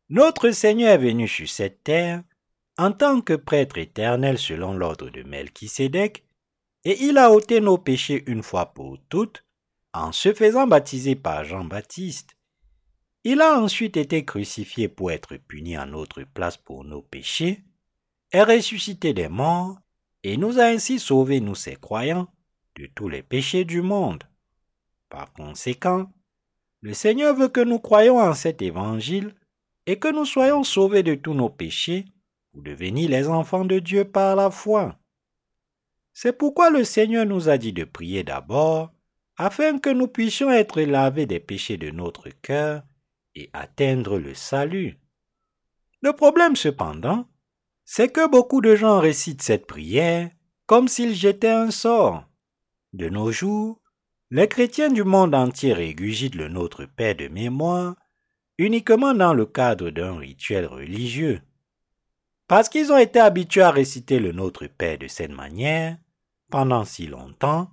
Notre 0.09 0.51
Seigneur 0.51 0.91
est 0.91 0.97
venu 0.99 1.27
sur 1.27 1.49
cette 1.49 1.83
terre 1.83 2.21
en 2.77 2.91
tant 2.91 3.19
que 3.19 3.33
prêtre 3.33 3.79
éternel 3.79 4.37
selon 4.37 4.75
l'ordre 4.75 5.09
de 5.09 5.23
Melchisédek, 5.23 6.23
et 6.83 7.03
il 7.03 7.17
a 7.17 7.31
ôté 7.31 7.61
nos 7.61 7.79
péchés 7.79 8.25
une 8.27 8.43
fois 8.43 8.67
pour 8.75 8.99
toutes 9.09 9.43
en 9.91 10.11
se 10.11 10.35
faisant 10.35 10.67
baptiser 10.67 11.15
par 11.15 11.45
Jean-Baptiste. 11.45 12.37
Il 13.25 13.41
a 13.41 13.59
ensuite 13.59 13.97
été 13.97 14.23
crucifié 14.23 14.87
pour 14.87 15.11
être 15.11 15.35
puni 15.35 15.77
en 15.77 15.87
notre 15.87 16.23
place 16.23 16.55
pour 16.55 16.85
nos 16.85 17.01
péchés, 17.01 17.63
est 18.31 18.43
ressuscité 18.43 19.13
des 19.13 19.27
morts 19.27 19.77
et 20.23 20.37
nous 20.37 20.59
a 20.59 20.65
ainsi 20.65 20.99
sauvés, 20.99 21.41
nous 21.41 21.55
ses 21.55 21.75
croyants, 21.75 22.27
de 22.75 22.85
tous 22.87 23.09
les 23.09 23.21
péchés 23.23 23.65
du 23.65 23.81
monde. 23.81 24.23
Par 25.09 25.33
conséquent, 25.33 26.09
le 26.81 26.93
Seigneur 26.93 27.35
veut 27.35 27.49
que 27.49 27.59
nous 27.59 27.79
croyions 27.79 28.19
en 28.19 28.33
cet 28.33 28.61
évangile 28.61 29.35
et 29.85 29.99
que 29.99 30.07
nous 30.07 30.25
soyons 30.25 30.63
sauvés 30.63 31.03
de 31.03 31.15
tous 31.15 31.33
nos 31.33 31.49
péchés 31.49 32.05
pour 32.51 32.61
devenir 32.61 33.09
les 33.09 33.27
enfants 33.27 33.65
de 33.65 33.79
Dieu 33.79 34.05
par 34.05 34.35
la 34.37 34.49
foi. 34.49 34.97
C'est 36.13 36.37
pourquoi 36.37 36.69
le 36.69 36.85
Seigneur 36.85 37.25
nous 37.25 37.49
a 37.49 37.57
dit 37.57 37.73
de 37.73 37.83
prier 37.83 38.23
d'abord 38.23 38.93
afin 39.35 39.77
que 39.79 39.89
nous 39.89 40.07
puissions 40.07 40.51
être 40.51 40.81
lavés 40.81 41.25
des 41.25 41.39
péchés 41.39 41.77
de 41.77 41.91
notre 41.91 42.29
cœur 42.41 42.83
et 43.35 43.49
atteindre 43.53 44.17
le 44.19 44.33
salut. 44.33 44.99
Le 46.01 46.13
problème 46.13 46.55
cependant, 46.55 47.27
c'est 47.85 48.09
que 48.09 48.29
beaucoup 48.29 48.61
de 48.61 48.75
gens 48.75 48.99
récitent 48.99 49.41
cette 49.41 49.65
prière 49.65 50.29
comme 50.65 50.87
s'ils 50.87 51.15
jetaient 51.15 51.49
un 51.49 51.71
sort. 51.71 52.25
De 52.93 53.09
nos 53.09 53.31
jours, 53.31 53.81
les 54.31 54.47
chrétiens 54.47 54.89
du 54.89 55.03
monde 55.03 55.33
entier 55.33 55.73
régurgitent 55.73 56.35
le 56.35 56.47
Notre 56.47 56.85
Père 56.85 57.15
de 57.15 57.27
mémoire 57.27 57.95
uniquement 58.59 59.13
dans 59.13 59.33
le 59.33 59.45
cadre 59.45 59.89
d'un 59.89 60.17
rituel 60.17 60.65
religieux. 60.65 61.41
Parce 62.47 62.69
qu'ils 62.69 62.91
ont 62.91 62.97
été 62.97 63.19
habitués 63.19 63.61
à 63.61 63.71
réciter 63.71 64.19
le 64.19 64.31
Notre 64.31 64.67
Père 64.67 64.97
de 64.97 65.07
cette 65.07 65.31
manière, 65.31 65.97
pendant 66.51 66.83
si 66.83 67.07
longtemps, 67.07 67.71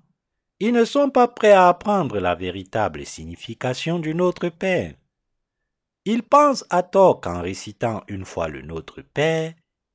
ils 0.61 0.73
ne 0.73 0.85
sont 0.85 1.11
pas 1.11 1.29
prêts 1.29 1.53
à 1.53 1.69
apprendre 1.69 2.19
la 2.21 2.35
véritable 2.35 3.05
signification 3.05 3.99
du 3.99 4.15
Notre 4.15 4.49
Père. 4.49 4.95
Ils 6.09 6.23
pensent 6.23 6.65
à 6.71 6.85
tort 6.85 7.21
qu'en 7.21 7.43
récitant 7.43 8.05
une 8.07 8.25
fois 8.25 8.47
le 8.47 8.63
Notre 8.63 9.03
Père, 9.03 9.53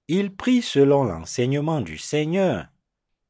ils 0.09 0.35
prient 0.35 0.61
selon 0.61 1.05
l'enseignement 1.05 1.79
du 1.79 1.97
Seigneur. 1.97 2.67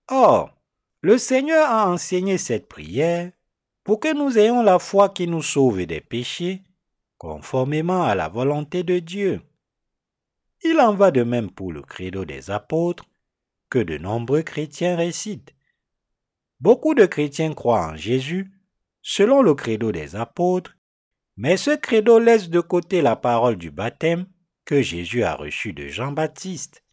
Or, 0.10 0.60
le 1.02 1.20
Seigneur 1.20 1.70
a 1.70 1.88
enseigné 1.88 2.40
cette 2.40 2.68
prière 2.68 3.32
pour 3.84 4.00
que 4.00 4.12
nous 4.12 4.40
ayons 4.40 4.64
la 4.64 4.80
foi 4.80 5.10
qui 5.10 5.28
nous 5.28 5.44
sauve 5.44 5.86
des 5.86 6.02
péchés, 6.02 6.64
conformément 7.20 8.04
à 8.04 8.16
la 8.16 8.30
volonté 8.30 8.82
de 8.82 8.98
Dieu. 8.98 9.42
Il 10.64 10.80
en 10.80 10.96
va 10.96 11.12
de 11.12 11.22
même 11.22 11.52
pour 11.52 11.72
le 11.72 11.84
credo 11.84 12.26
des 12.26 12.50
apôtres, 12.50 13.06
que 13.70 13.78
de 13.78 14.00
nombreux 14.00 14.42
chrétiens 14.42 14.96
récitent. 14.96 15.54
Beaucoup 16.60 16.96
de 16.96 17.06
chrétiens 17.06 17.54
croient 17.54 17.92
en 17.92 17.96
Jésus, 17.96 18.52
selon 19.04 19.44
le 19.44 19.54
credo 19.54 19.92
des 19.92 20.16
apôtres, 20.16 20.76
mais 21.42 21.58
ce 21.58 21.72
credo 21.72 22.20
laisse 22.20 22.52
de 22.52 22.60
côté 22.60 23.02
la 23.02 23.16
parole 23.16 23.56
du 23.56 23.72
baptême 23.72 24.28
que 24.64 24.84
Jésus 24.84 25.24
a 25.24 25.34
reçue 25.34 25.74
de 25.74 25.88
Jean-Baptiste. 25.88 26.84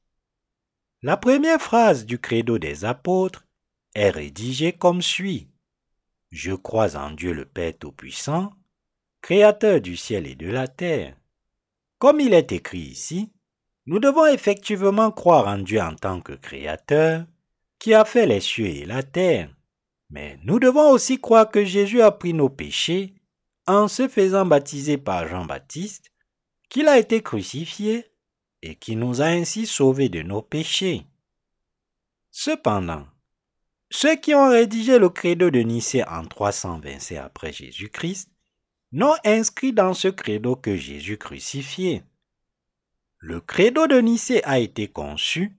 La 1.03 1.18
première 1.18 1.61
phrase 1.61 2.07
du 2.07 2.18
credo 2.18 2.57
des 2.57 2.86
apôtres 2.86 3.46
est 3.94 4.09
rédigée 4.09 4.72
comme 4.72 5.03
suit. 5.03 5.51
Je 6.30 6.53
crois 6.53 6.96
en 6.96 7.11
Dieu 7.11 7.34
le 7.34 7.44
Père 7.44 7.76
Tout-Puissant, 7.78 8.55
Créateur 9.20 9.82
du 9.82 9.99
ciel 9.99 10.26
et 10.26 10.34
de 10.34 10.49
la 10.49 10.66
terre. 10.66 11.14
Comme 11.99 12.18
il 12.18 12.32
est 12.32 12.51
écrit 12.51 12.78
ici, 12.78 13.30
nous 13.84 13.99
devons 13.99 14.24
effectivement 14.24 15.11
croire 15.11 15.46
en 15.46 15.59
Dieu 15.59 15.82
en 15.82 15.94
tant 15.94 16.22
que 16.22 16.32
Créateur, 16.32 17.26
qui 17.78 17.92
a 17.92 18.07
fait 18.07 18.26
les 18.26 18.40
cieux 18.40 18.68
et 18.68 18.86
la 18.86 19.03
terre. 19.03 19.55
Mais 20.09 20.38
nous 20.42 20.59
devons 20.59 20.88
aussi 20.88 21.20
croire 21.20 21.51
que 21.51 21.66
Jésus 21.66 22.01
a 22.01 22.12
pris 22.12 22.32
nos 22.32 22.49
péchés 22.49 23.18
en 23.69 23.87
se 23.87 24.09
faisant 24.09 24.47
baptiser 24.47 24.97
par 24.99 25.29
Jean-Baptiste, 25.29 26.11
qu'il 26.71 26.89
a 26.89 26.99
été 26.99 27.23
crucifié 27.23 28.07
et 28.62 28.75
qui 28.75 28.97
nous 28.97 29.21
a 29.21 29.27
ainsi 29.27 29.66
sauvés 29.66 30.09
de 30.09 30.23
nos 30.23 30.43
péchés. 30.43 31.07
Cependant, 32.31 33.07
ceux 33.91 34.16
qui 34.16 34.35
ont 34.35 34.49
rédigé 34.49 34.99
le 34.99 35.11
credo 35.11 35.51
de 35.51 35.61
Nicée 35.61 36.05
en 36.05 36.25
327 36.25 37.19
après 37.19 37.53
Jésus-Christ 37.53 38.31
n'ont 38.93 39.16
inscrit 39.25 39.73
dans 39.73 39.95
ce 39.95 40.09
credo 40.09 40.57
que 40.57 40.77
Jésus 40.77 41.19
crucifié. 41.19 42.03
Le 43.19 43.41
credo 43.41 43.87
de 43.87 43.99
Nicée 43.99 44.43
a 44.45 44.59
été 44.59 44.89
conçu 44.89 45.57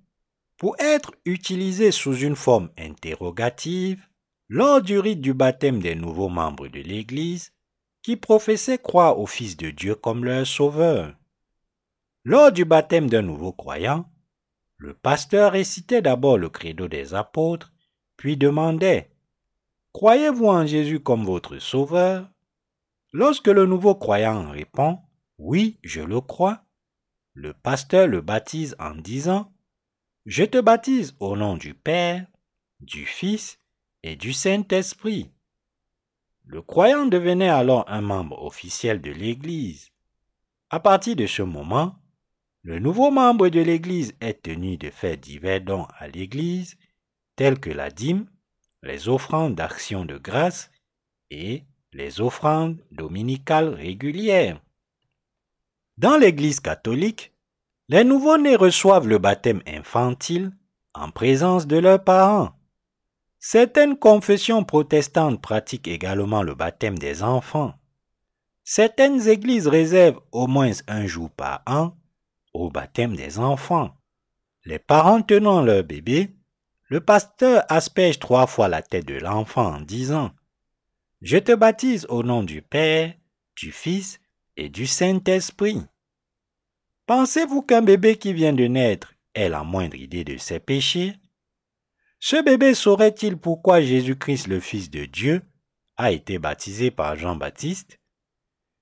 pour 0.58 0.76
être 0.80 1.14
utilisé 1.26 1.92
sous 1.92 2.16
une 2.16 2.36
forme 2.36 2.70
interrogative 2.78 4.04
lors 4.48 4.82
du 4.82 4.98
rite 4.98 5.22
du 5.22 5.34
baptême 5.34 5.80
des 5.80 5.96
nouveaux 5.96 6.30
membres 6.30 6.68
de 6.68 6.80
l'Église 6.80 7.52
qui 8.10 8.18
professaient 8.18 8.80
croire 8.80 9.20
au 9.20 9.28
Fils 9.28 9.56
de 9.56 9.70
Dieu 9.70 9.94
comme 9.94 10.26
leur 10.26 10.48
sauveur. 10.48 11.16
Lors 12.24 12.52
du 12.52 12.66
baptême 12.66 13.08
d'un 13.08 13.22
nouveau 13.22 13.54
croyant, 13.54 14.10
le 14.78 14.96
pasteur 14.96 15.52
récitait 15.52 16.02
d'abord 16.02 16.40
le 16.40 16.50
credo 16.50 16.88
des 16.88 17.14
apôtres, 17.14 17.72
puis 18.18 18.36
demandait 18.36 19.12
Croyez-vous 19.94 20.48
en 20.48 20.66
Jésus 20.66 21.00
comme 21.00 21.24
votre 21.24 21.60
sauveur? 21.60 22.28
Lorsque 23.14 23.46
le 23.46 23.68
nouveau 23.68 23.94
croyant 23.94 24.50
répond 24.50 24.98
Oui, 25.38 25.78
je 25.84 26.02
le 26.02 26.20
crois, 26.20 26.64
le 27.36 27.54
pasteur 27.54 28.08
le 28.08 28.22
baptise 28.22 28.76
en 28.80 28.96
disant 28.96 29.54
Je 30.26 30.46
te 30.46 30.60
baptise 30.60 31.16
au 31.20 31.38
nom 31.38 31.58
du 31.58 31.76
Père, 31.76 32.26
du 32.80 33.06
Fils 33.06 33.60
et 34.02 34.16
du 34.16 34.34
Saint-Esprit. 34.34 35.30
Le 36.52 36.64
croyant 36.64 37.06
devenait 37.06 37.48
alors 37.48 37.86
un 37.88 38.02
membre 38.02 38.44
officiel 38.44 39.02
de 39.02 39.12
l'Église. 39.12 39.92
À 40.72 40.80
partir 40.80 41.16
de 41.16 41.28
ce 41.28 41.44
moment, 41.44 41.94
le 42.64 42.80
nouveau 42.80 43.12
membre 43.12 43.50
de 43.50 43.60
l'Église 43.60 44.16
est 44.20 44.42
tenu 44.42 44.76
de 44.76 44.90
faire 44.90 45.16
divers 45.16 45.62
dons 45.62 45.86
à 46.00 46.08
l'Église, 46.08 46.76
tels 47.36 47.60
que 47.60 47.70
la 47.70 47.92
dîme, 47.92 48.26
les 48.82 49.10
offrandes 49.10 49.54
d'action 49.54 50.06
de 50.06 50.18
grâce 50.18 50.72
et 51.30 51.66
les 51.94 52.20
offrandes 52.20 52.84
dominicales 52.92 53.70
régulières. 53.70 54.60
Dans 56.00 56.18
l'Église 56.18 56.62
catholique, 56.62 57.32
les 57.90 58.04
nouveau-nés 58.04 58.56
reçoivent 58.56 59.08
le 59.08 59.20
baptême 59.20 59.62
infantile 59.68 60.52
en 60.96 61.12
présence 61.12 61.68
de 61.68 61.78
leurs 61.78 62.04
parents. 62.04 62.59
Certaines 63.40 63.98
confessions 63.98 64.66
protestantes 64.66 65.42
pratiquent 65.42 65.88
également 65.88 66.44
le 66.44 66.56
baptême 66.56 67.00
des 67.00 67.24
enfants. 67.24 67.74
Certaines 68.66 69.28
églises 69.30 69.68
réservent 69.68 70.22
au 70.32 70.48
moins 70.48 70.72
un 70.88 71.08
jour 71.08 71.30
par 71.30 71.64
an 71.66 71.98
au 72.54 72.70
baptême 72.70 73.16
des 73.16 73.40
enfants. 73.40 73.96
Les 74.66 74.78
parents 74.78 75.22
tenant 75.22 75.62
leur 75.62 75.84
bébé, 75.84 76.36
le 76.90 77.00
pasteur 77.00 77.64
asperge 77.70 78.20
trois 78.20 78.46
fois 78.46 78.68
la 78.68 78.82
tête 78.82 79.06
de 79.06 79.16
l'enfant 79.16 79.76
en 79.76 79.82
disant 79.82 80.32
Je 81.22 81.38
te 81.38 81.54
baptise 81.54 82.06
au 82.10 82.24
nom 82.24 82.44
du 82.44 82.62
Père, 82.62 83.14
du 83.56 83.72
Fils 83.72 84.20
et 84.58 84.68
du 84.68 84.86
Saint-Esprit. 84.86 85.82
Pensez-vous 87.06 87.62
qu'un 87.62 87.82
bébé 87.82 88.18
qui 88.18 88.34
vient 88.34 88.54
de 88.54 88.66
naître 88.66 89.14
ait 89.34 89.50
la 89.50 89.64
moindre 89.64 89.96
idée 89.96 90.26
de 90.26 90.38
ses 90.38 90.60
péchés? 90.60 91.16
Ce 92.20 92.42
bébé 92.44 92.74
saurait-il 92.74 93.38
pourquoi 93.38 93.82
Jésus-Christ, 93.82 94.48
le 94.48 94.60
Fils 94.60 94.90
de 94.90 95.06
Dieu, 95.06 95.42
a 95.98 96.12
été 96.12 96.40
baptisé 96.40 96.92
par 96.92 97.16
Jean-Baptiste? 97.16 97.98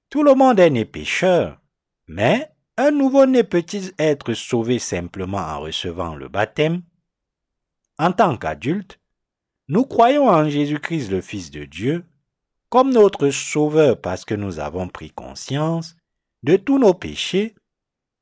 Tout 0.10 0.24
le 0.24 0.36
monde 0.36 0.60
est 0.60 0.70
né 0.70 0.86
pécheur, 0.86 1.60
mais 2.08 2.50
un 2.78 2.92
nouveau-né 2.92 3.44
peut-il 3.44 3.94
être 4.00 4.34
sauvé 4.34 4.80
simplement 4.80 5.38
en 5.38 5.60
recevant 5.60 6.16
le 6.16 6.30
baptême? 6.30 6.84
En 8.00 8.12
tant 8.12 8.38
qu'adulte, 8.38 9.00
nous 9.68 9.86
croyons 9.86 10.30
en 10.30 10.50
Jésus-Christ, 10.50 11.10
le 11.10 11.22
Fils 11.22 11.52
de 11.52 11.66
Dieu, 11.66 12.06
comme 12.70 12.92
notre 12.92 13.30
Sauveur 13.30 14.00
parce 14.00 14.26
que 14.26 14.36
nous 14.36 14.60
avons 14.60 14.88
pris 14.88 15.12
conscience 15.12 15.96
de 16.44 16.56
tous 16.56 16.80
nos 16.80 16.94
péchés 16.94 17.56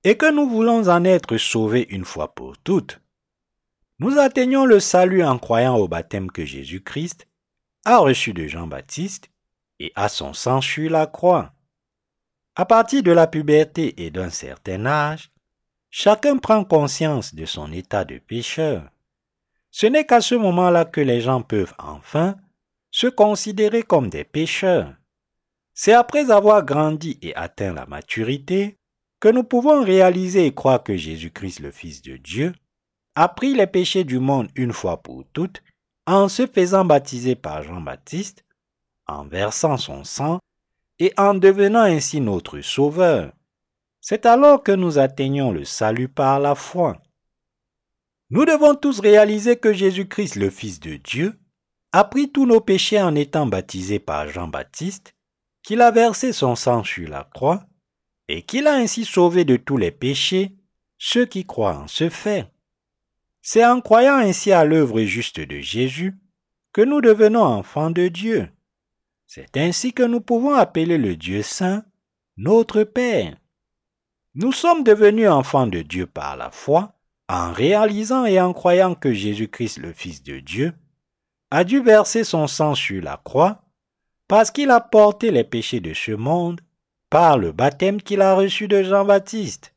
et 0.03 0.17
que 0.17 0.31
nous 0.31 0.49
voulons 0.49 0.87
en 0.87 1.03
être 1.03 1.37
sauvés 1.37 1.87
une 1.89 2.05
fois 2.05 2.33
pour 2.33 2.57
toutes. 2.57 3.01
Nous 3.99 4.19
atteignons 4.19 4.65
le 4.65 4.81
salut 4.81 5.23
en 5.23 5.37
croyant 5.37 5.77
au 5.77 5.87
baptême 5.87 6.29
que 6.29 6.43
Jésus-Christ 6.43 7.27
a 7.85 7.99
reçu 7.99 8.33
de 8.33 8.45
Jean-Baptiste 8.45 9.29
et 9.79 9.93
à 9.95 10.09
son 10.09 10.33
sang 10.33 10.59
sur 10.59 10.91
la 10.91 11.07
croix. 11.07 11.53
À 12.57 12.65
partir 12.65 13.03
de 13.03 13.11
la 13.11 13.25
puberté 13.25 14.03
et 14.03 14.11
d'un 14.11 14.29
certain 14.29 14.85
âge, 14.85 15.31
chacun 15.89 16.37
prend 16.37 16.65
conscience 16.65 17.35
de 17.35 17.45
son 17.45 17.71
état 17.71 18.03
de 18.03 18.17
pécheur. 18.17 18.89
Ce 19.71 19.85
n'est 19.85 20.05
qu'à 20.05 20.19
ce 20.19 20.35
moment-là 20.35 20.83
que 20.83 21.01
les 21.01 21.21
gens 21.21 21.41
peuvent 21.41 21.73
enfin 21.79 22.35
se 22.91 23.07
considérer 23.07 23.83
comme 23.83 24.09
des 24.09 24.25
pécheurs. 24.25 24.93
C'est 25.73 25.93
après 25.93 26.31
avoir 26.31 26.65
grandi 26.65 27.17
et 27.21 27.33
atteint 27.35 27.73
la 27.73 27.85
maturité 27.85 28.77
que 29.21 29.29
nous 29.29 29.43
pouvons 29.45 29.83
réaliser 29.83 30.45
et 30.45 30.53
croire 30.53 30.83
que 30.83 30.97
Jésus-Christ, 30.97 31.61
le 31.61 31.71
Fils 31.71 32.01
de 32.01 32.17
Dieu, 32.17 32.53
a 33.15 33.29
pris 33.29 33.53
les 33.53 33.67
péchés 33.67 34.03
du 34.03 34.19
monde 34.19 34.49
une 34.55 34.73
fois 34.73 35.01
pour 35.01 35.23
toutes 35.33 35.63
en 36.05 36.27
se 36.27 36.45
faisant 36.45 36.85
baptiser 36.85 37.35
par 37.35 37.63
Jean-Baptiste, 37.63 38.45
en 39.07 39.25
versant 39.25 39.77
son 39.77 40.03
sang 40.03 40.39
et 40.99 41.13
en 41.17 41.33
devenant 41.33 41.81
ainsi 41.81 42.21
notre 42.21 42.61
Sauveur. 42.61 43.33
C'est 44.01 44.25
alors 44.25 44.61
que 44.61 44.71
nous 44.71 44.99
atteignons 44.99 45.51
le 45.51 45.65
salut 45.65 46.07
par 46.07 46.39
la 46.39 46.55
foi. 46.55 47.01
Nous 48.29 48.45
devons 48.45 48.75
tous 48.75 48.99
réaliser 48.99 49.57
que 49.57 49.73
Jésus-Christ, 49.73 50.35
le 50.35 50.49
Fils 50.49 50.79
de 50.79 50.95
Dieu, 50.95 51.39
a 51.91 52.03
pris 52.03 52.31
tous 52.31 52.45
nos 52.45 52.61
péchés 52.61 53.01
en 53.01 53.15
étant 53.15 53.45
baptisé 53.45 53.99
par 53.99 54.27
Jean-Baptiste, 54.27 55.15
qu'il 55.63 55.81
a 55.81 55.91
versé 55.91 56.33
son 56.33 56.55
sang 56.55 56.83
sur 56.83 57.09
la 57.09 57.23
croix, 57.23 57.65
et 58.27 58.41
qu'il 58.43 58.67
a 58.67 58.75
ainsi 58.75 59.05
sauvé 59.05 59.45
de 59.45 59.57
tous 59.57 59.77
les 59.77 59.91
péchés 59.91 60.55
ceux 60.97 61.25
qui 61.25 61.45
croient 61.45 61.77
en 61.77 61.87
ce 61.87 62.09
fait. 62.09 62.47
C'est 63.47 63.63
en 63.63 63.79
croyant 63.79 64.15
ainsi 64.15 64.51
à 64.51 64.65
l'œuvre 64.65 65.03
juste 65.03 65.39
de 65.39 65.59
Jésus 65.59 66.17
que 66.73 66.81
nous 66.81 66.99
devenons 66.99 67.43
enfants 67.43 67.91
de 67.91 68.07
Dieu. 68.07 68.49
C'est 69.27 69.55
ainsi 69.55 69.93
que 69.93 70.01
nous 70.01 70.19
pouvons 70.19 70.55
appeler 70.55 70.97
le 70.97 71.15
Dieu 71.15 71.43
saint 71.43 71.85
notre 72.37 72.81
Père. 72.81 73.37
Nous 74.33 74.51
sommes 74.51 74.83
devenus 74.83 75.29
enfants 75.29 75.67
de 75.67 75.83
Dieu 75.83 76.07
par 76.07 76.35
la 76.37 76.49
foi 76.49 76.95
en 77.29 77.51
réalisant 77.51 78.25
et 78.25 78.41
en 78.41 78.51
croyant 78.51 78.95
que 78.95 79.13
Jésus-Christ, 79.13 79.77
le 79.77 79.93
Fils 79.93 80.23
de 80.23 80.39
Dieu, 80.39 80.73
a 81.51 81.63
dû 81.63 81.79
verser 81.81 82.23
son 82.23 82.47
sang 82.47 82.73
sur 82.73 83.03
la 83.03 83.21
croix 83.23 83.61
parce 84.27 84.49
qu'il 84.49 84.71
a 84.71 84.81
porté 84.81 85.29
les 85.29 85.43
péchés 85.43 85.81
de 85.81 85.93
ce 85.93 86.13
monde 86.13 86.61
par 87.11 87.37
le 87.37 87.51
baptême 87.51 88.01
qu'il 88.01 88.21
a 88.21 88.33
reçu 88.33 88.67
de 88.67 88.81
Jean-Baptiste. 88.81 89.74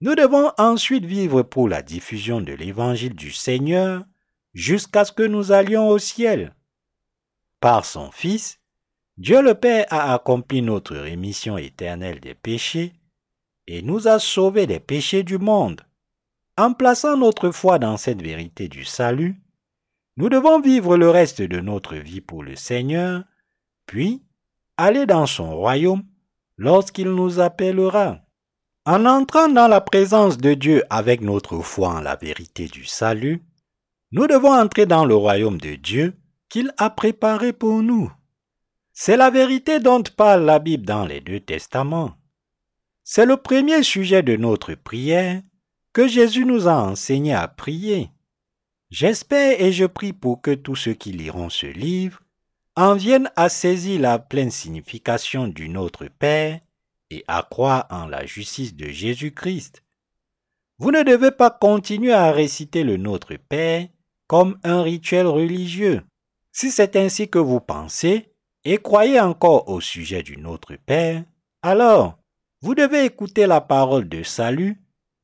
Nous 0.00 0.14
devons 0.14 0.52
ensuite 0.58 1.04
vivre 1.04 1.42
pour 1.42 1.68
la 1.68 1.82
diffusion 1.82 2.40
de 2.40 2.52
l'évangile 2.52 3.14
du 3.14 3.32
Seigneur 3.32 4.04
jusqu'à 4.54 5.04
ce 5.04 5.12
que 5.12 5.24
nous 5.24 5.50
allions 5.50 5.88
au 5.88 5.98
ciel. 5.98 6.54
Par 7.60 7.84
son 7.84 8.12
Fils, 8.12 8.60
Dieu 9.16 9.42
le 9.42 9.54
Père 9.54 9.86
a 9.90 10.14
accompli 10.14 10.62
notre 10.62 10.96
rémission 10.96 11.58
éternelle 11.58 12.20
des 12.20 12.34
péchés 12.34 12.92
et 13.66 13.82
nous 13.82 14.06
a 14.06 14.20
sauvés 14.20 14.68
des 14.68 14.78
péchés 14.78 15.24
du 15.24 15.38
monde. 15.38 15.80
En 16.56 16.72
plaçant 16.72 17.16
notre 17.16 17.50
foi 17.50 17.80
dans 17.80 17.96
cette 17.96 18.22
vérité 18.22 18.68
du 18.68 18.84
salut, 18.84 19.42
nous 20.16 20.28
devons 20.28 20.60
vivre 20.60 20.96
le 20.96 21.10
reste 21.10 21.42
de 21.42 21.60
notre 21.60 21.96
vie 21.96 22.20
pour 22.20 22.44
le 22.44 22.54
Seigneur, 22.54 23.24
puis 23.86 24.22
aller 24.76 25.06
dans 25.06 25.26
son 25.26 25.56
royaume 25.56 26.04
lorsqu'il 26.56 27.10
nous 27.10 27.40
appellera. 27.40 28.20
En 28.90 29.04
entrant 29.04 29.50
dans 29.50 29.68
la 29.68 29.82
présence 29.82 30.38
de 30.38 30.54
Dieu 30.54 30.82
avec 30.88 31.20
notre 31.20 31.60
foi 31.60 31.90
en 31.90 32.00
la 32.00 32.16
vérité 32.16 32.68
du 32.68 32.86
salut, 32.86 33.42
nous 34.12 34.26
devons 34.26 34.54
entrer 34.54 34.86
dans 34.86 35.04
le 35.04 35.14
royaume 35.14 35.58
de 35.58 35.74
Dieu 35.74 36.16
qu'il 36.48 36.72
a 36.78 36.88
préparé 36.88 37.52
pour 37.52 37.82
nous. 37.82 38.10
C'est 38.94 39.18
la 39.18 39.28
vérité 39.28 39.78
dont 39.78 40.02
parle 40.16 40.46
la 40.46 40.58
Bible 40.58 40.86
dans 40.86 41.04
les 41.04 41.20
deux 41.20 41.40
testaments. 41.40 42.14
C'est 43.04 43.26
le 43.26 43.36
premier 43.36 43.82
sujet 43.82 44.22
de 44.22 44.36
notre 44.36 44.72
prière 44.72 45.42
que 45.92 46.08
Jésus 46.08 46.46
nous 46.46 46.66
a 46.66 46.76
enseigné 46.76 47.34
à 47.34 47.46
prier. 47.46 48.08
J'espère 48.88 49.60
et 49.60 49.70
je 49.70 49.84
prie 49.84 50.14
pour 50.14 50.40
que 50.40 50.54
tous 50.54 50.76
ceux 50.76 50.94
qui 50.94 51.12
liront 51.12 51.50
ce 51.50 51.66
livre 51.66 52.22
en 52.74 52.94
viennent 52.94 53.30
à 53.36 53.50
saisir 53.50 54.00
la 54.00 54.18
pleine 54.18 54.50
signification 54.50 55.46
du 55.46 55.68
Notre 55.68 56.06
Père 56.06 56.60
et 57.10 57.24
à 57.28 57.46
croire 57.48 57.86
en 57.90 58.06
la 58.06 58.26
justice 58.26 58.74
de 58.74 58.86
Jésus-Christ. 58.86 59.82
Vous 60.78 60.90
ne 60.90 61.02
devez 61.02 61.30
pas 61.30 61.50
continuer 61.50 62.12
à 62.12 62.30
réciter 62.30 62.84
le 62.84 62.96
Notre 62.96 63.34
Père 63.36 63.88
comme 64.26 64.58
un 64.62 64.82
rituel 64.82 65.26
religieux. 65.26 66.02
Si 66.52 66.70
c'est 66.70 66.96
ainsi 66.96 67.28
que 67.28 67.38
vous 67.38 67.60
pensez 67.60 68.32
et 68.64 68.78
croyez 68.78 69.20
encore 69.20 69.68
au 69.68 69.80
sujet 69.80 70.22
du 70.22 70.36
Notre 70.36 70.76
Père, 70.76 71.24
alors 71.62 72.18
vous 72.60 72.74
devez 72.74 73.04
écouter 73.04 73.46
la 73.46 73.60
parole 73.60 74.08
de 74.08 74.22
salut 74.22 74.80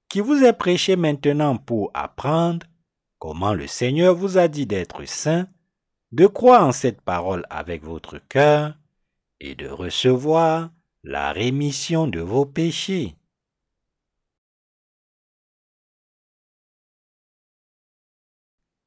qui 0.09 0.21
vous 0.21 0.45
est 0.45 0.53
prêchée 0.53 0.97
maintenant 0.97 1.57
pour 1.57 1.91
apprendre 1.95 2.67
comment 3.19 3.55
le 3.55 3.67
Seigneur 3.67 4.15
vous 4.15 4.39
a 4.39 4.49
dit 4.49 4.67
d'être 4.67 5.05
saint, 5.05 5.49
de 6.13 6.27
croire 6.27 6.67
en 6.67 6.73
cette 6.73 7.01
parole 7.01 7.45
avec 7.51 7.83
votre 7.83 8.19
cœur 8.29 8.75
et 9.41 9.55
de 9.55 9.69
recevoir 9.69 10.71
la 11.05 11.33
rémission 11.33 12.07
de 12.07 12.21
vos 12.21 12.47
péchés. 12.47 13.15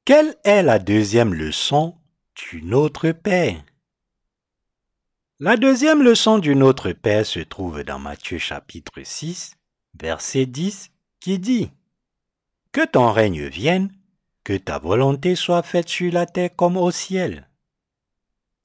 Quelle 0.04 0.36
est 0.44 0.64
la 0.64 0.80
deuxième 0.80 1.36
leçon 1.36 1.96
du 2.36 2.64
Notre 2.64 3.12
Père 3.12 3.64
La 5.40 5.58
deuxième 5.58 6.02
leçon 6.02 6.40
du 6.40 6.56
Notre 6.56 6.92
Père 6.92 7.26
se 7.26 7.40
trouve 7.40 7.84
dans 7.84 8.00
Matthieu 8.00 8.40
chapitre 8.40 9.04
6, 9.04 9.56
verset 10.00 10.48
10, 10.48 10.90
qui 11.20 11.38
dit 11.38 11.70
Que 12.72 12.84
ton 12.88 13.12
règne 13.12 13.46
vienne, 13.46 13.94
que 14.44 14.58
ta 14.58 14.80
volonté 14.80 15.36
soit 15.36 15.62
faite 15.62 15.90
sur 15.90 16.12
la 16.12 16.26
terre 16.26 16.56
comme 16.56 16.78
au 16.78 16.90
ciel. 16.90 17.48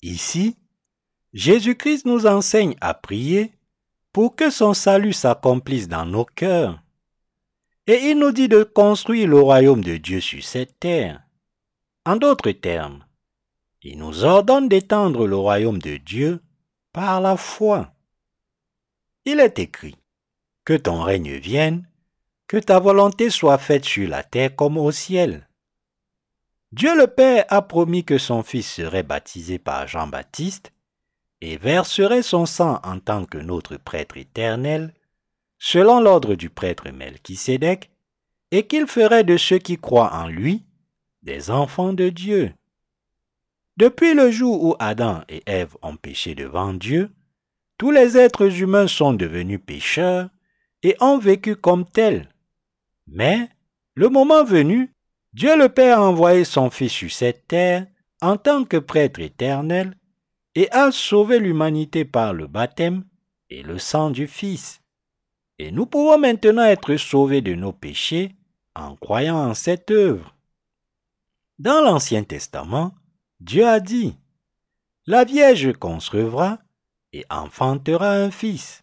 Ici, 0.00 0.56
Jésus-Christ 1.32 2.04
nous 2.04 2.26
enseigne 2.26 2.76
à 2.80 2.94
prier 2.94 3.52
pour 4.12 4.36
que 4.36 4.50
son 4.50 4.74
salut 4.74 5.14
s'accomplisse 5.14 5.88
dans 5.88 6.04
nos 6.04 6.26
cœurs. 6.26 6.82
Et 7.86 8.10
il 8.10 8.18
nous 8.18 8.32
dit 8.32 8.48
de 8.48 8.62
construire 8.62 9.28
le 9.28 9.40
royaume 9.40 9.82
de 9.82 9.96
Dieu 9.96 10.20
sur 10.20 10.42
cette 10.44 10.78
terre. 10.78 11.22
En 12.04 12.16
d'autres 12.16 12.52
termes, 12.52 13.04
il 13.82 13.98
nous 13.98 14.24
ordonne 14.24 14.68
d'étendre 14.68 15.26
le 15.26 15.36
royaume 15.36 15.80
de 15.80 15.96
Dieu 15.96 16.40
par 16.92 17.20
la 17.20 17.36
foi. 17.36 17.92
Il 19.24 19.40
est 19.40 19.58
écrit, 19.58 19.96
Que 20.64 20.74
ton 20.74 21.02
règne 21.02 21.36
vienne, 21.36 21.88
que 22.46 22.58
ta 22.58 22.78
volonté 22.78 23.30
soit 23.30 23.58
faite 23.58 23.84
sur 23.84 24.08
la 24.08 24.22
terre 24.22 24.54
comme 24.54 24.76
au 24.76 24.92
ciel. 24.92 25.48
Dieu 26.70 26.96
le 26.96 27.06
Père 27.06 27.44
a 27.48 27.62
promis 27.62 28.04
que 28.04 28.18
son 28.18 28.42
Fils 28.42 28.70
serait 28.70 29.02
baptisé 29.02 29.58
par 29.58 29.88
Jean-Baptiste 29.88 30.71
et 31.42 31.56
verserait 31.56 32.22
son 32.22 32.46
sang 32.46 32.80
en 32.84 33.00
tant 33.00 33.24
que 33.24 33.36
notre 33.36 33.76
prêtre 33.76 34.16
éternel, 34.16 34.94
selon 35.58 36.00
l'ordre 36.00 36.36
du 36.36 36.48
prêtre 36.48 36.88
Melchisédek, 36.90 37.90
et 38.52 38.66
qu'il 38.66 38.86
ferait 38.86 39.24
de 39.24 39.36
ceux 39.36 39.58
qui 39.58 39.76
croient 39.76 40.14
en 40.14 40.28
lui 40.28 40.64
des 41.22 41.50
enfants 41.50 41.92
de 41.92 42.10
Dieu. 42.10 42.52
Depuis 43.76 44.14
le 44.14 44.30
jour 44.30 44.62
où 44.62 44.76
Adam 44.78 45.22
et 45.28 45.42
Ève 45.46 45.76
ont 45.82 45.96
péché 45.96 46.36
devant 46.36 46.72
Dieu, 46.72 47.10
tous 47.76 47.90
les 47.90 48.16
êtres 48.16 48.60
humains 48.60 48.86
sont 48.86 49.12
devenus 49.12 49.60
pécheurs 49.64 50.28
et 50.84 50.96
ont 51.00 51.18
vécu 51.18 51.56
comme 51.56 51.84
tels. 51.84 52.28
Mais, 53.08 53.48
le 53.94 54.08
moment 54.08 54.44
venu, 54.44 54.94
Dieu 55.32 55.56
le 55.58 55.68
Père 55.68 55.98
a 55.98 56.08
envoyé 56.08 56.44
son 56.44 56.70
Fils 56.70 56.92
sur 56.92 57.10
cette 57.10 57.48
terre 57.48 57.86
en 58.20 58.36
tant 58.36 58.64
que 58.64 58.76
prêtre 58.76 59.18
éternel 59.18 59.96
et 60.54 60.70
a 60.70 60.92
sauvé 60.92 61.38
l'humanité 61.38 62.04
par 62.04 62.34
le 62.34 62.46
baptême 62.46 63.04
et 63.50 63.62
le 63.62 63.78
sang 63.78 64.10
du 64.10 64.26
Fils. 64.26 64.80
Et 65.58 65.70
nous 65.70 65.86
pouvons 65.86 66.18
maintenant 66.18 66.64
être 66.64 66.96
sauvés 66.96 67.40
de 67.40 67.54
nos 67.54 67.72
péchés 67.72 68.34
en 68.74 68.96
croyant 68.96 69.36
en 69.36 69.54
cette 69.54 69.90
œuvre. 69.90 70.34
Dans 71.58 71.80
l'Ancien 71.82 72.24
Testament, 72.24 72.94
Dieu 73.40 73.66
a 73.66 73.80
dit, 73.80 74.16
La 75.06 75.24
Vierge 75.24 75.72
concevra 75.74 76.58
et 77.12 77.24
enfantera 77.30 78.10
un 78.10 78.30
fils. 78.30 78.82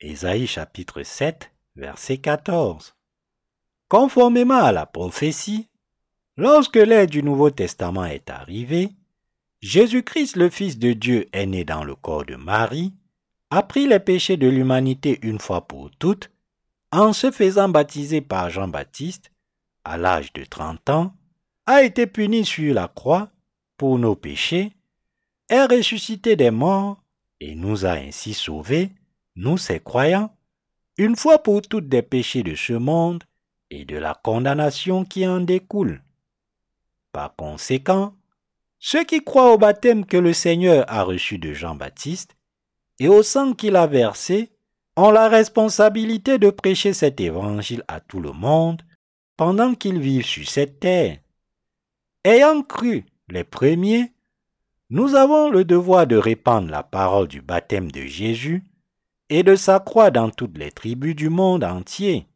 Ésaïe 0.00 0.46
chapitre 0.46 1.02
7, 1.02 1.50
verset 1.76 2.18
14. 2.18 2.94
Conformément 3.88 4.62
à 4.62 4.72
la 4.72 4.86
prophétie, 4.86 5.68
lorsque 6.36 6.76
l'ère 6.76 7.06
du 7.06 7.22
Nouveau 7.22 7.50
Testament 7.50 8.04
est 8.04 8.30
arrivée, 8.30 8.90
Jésus-Christ, 9.62 10.34
le 10.34 10.50
Fils 10.50 10.76
de 10.76 10.92
Dieu, 10.92 11.28
est 11.32 11.46
né 11.46 11.64
dans 11.64 11.84
le 11.84 11.94
corps 11.94 12.26
de 12.26 12.34
Marie, 12.34 12.92
a 13.50 13.62
pris 13.62 13.86
les 13.86 14.00
péchés 14.00 14.36
de 14.36 14.48
l'humanité 14.48 15.20
une 15.22 15.38
fois 15.38 15.68
pour 15.68 15.88
toutes, 15.98 16.32
en 16.90 17.12
se 17.12 17.30
faisant 17.30 17.68
baptiser 17.68 18.20
par 18.20 18.50
Jean-Baptiste, 18.50 19.30
à 19.84 19.96
l'âge 19.96 20.32
de 20.32 20.44
30 20.44 20.90
ans, 20.90 21.14
a 21.66 21.84
été 21.84 22.08
puni 22.08 22.44
sur 22.44 22.74
la 22.74 22.88
croix 22.88 23.30
pour 23.76 24.00
nos 24.00 24.16
péchés, 24.16 24.72
est 25.48 25.66
ressuscité 25.66 26.34
des 26.34 26.50
morts 26.50 27.00
et 27.38 27.54
nous 27.54 27.86
a 27.86 27.92
ainsi 27.92 28.34
sauvés, 28.34 28.90
nous 29.36 29.58
ses 29.58 29.78
croyants, 29.78 30.36
une 30.96 31.14
fois 31.14 31.40
pour 31.40 31.62
toutes 31.62 31.88
des 31.88 32.02
péchés 32.02 32.42
de 32.42 32.56
ce 32.56 32.72
monde 32.72 33.22
et 33.70 33.84
de 33.84 33.96
la 33.96 34.14
condamnation 34.14 35.04
qui 35.04 35.24
en 35.24 35.40
découle. 35.40 36.02
Par 37.12 37.36
conséquent, 37.36 38.14
ceux 38.84 39.04
qui 39.04 39.22
croient 39.22 39.52
au 39.52 39.58
baptême 39.58 40.04
que 40.04 40.16
le 40.16 40.32
Seigneur 40.32 40.84
a 40.88 41.04
reçu 41.04 41.38
de 41.38 41.52
Jean-Baptiste 41.52 42.34
et 42.98 43.06
au 43.06 43.22
sang 43.22 43.52
qu'il 43.52 43.76
a 43.76 43.86
versé 43.86 44.50
ont 44.96 45.12
la 45.12 45.28
responsabilité 45.28 46.38
de 46.38 46.50
prêcher 46.50 46.92
cet 46.92 47.20
évangile 47.20 47.84
à 47.86 48.00
tout 48.00 48.18
le 48.18 48.32
monde 48.32 48.82
pendant 49.36 49.74
qu'ils 49.74 50.00
vivent 50.00 50.26
sur 50.26 50.48
cette 50.48 50.80
terre. 50.80 51.18
Ayant 52.24 52.60
cru 52.62 53.06
les 53.28 53.44
premiers, 53.44 54.12
nous 54.90 55.14
avons 55.14 55.48
le 55.48 55.64
devoir 55.64 56.08
de 56.08 56.16
répandre 56.16 56.68
la 56.68 56.82
parole 56.82 57.28
du 57.28 57.40
baptême 57.40 57.90
de 57.92 58.02
Jésus 58.02 58.64
et 59.30 59.44
de 59.44 59.54
sa 59.54 59.78
croix 59.78 60.10
dans 60.10 60.28
toutes 60.28 60.58
les 60.58 60.72
tribus 60.72 61.14
du 61.14 61.28
monde 61.28 61.62
entier 61.62 62.26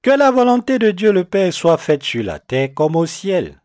Que 0.00 0.10
la 0.10 0.30
volonté 0.30 0.78
de 0.78 0.90
Dieu 0.90 1.12
le 1.12 1.24
Père 1.24 1.52
soit 1.52 1.76
faite 1.76 2.02
sur 2.02 2.24
la 2.24 2.38
terre 2.38 2.72
comme 2.72 2.96
au 2.96 3.04
ciel. 3.04 3.60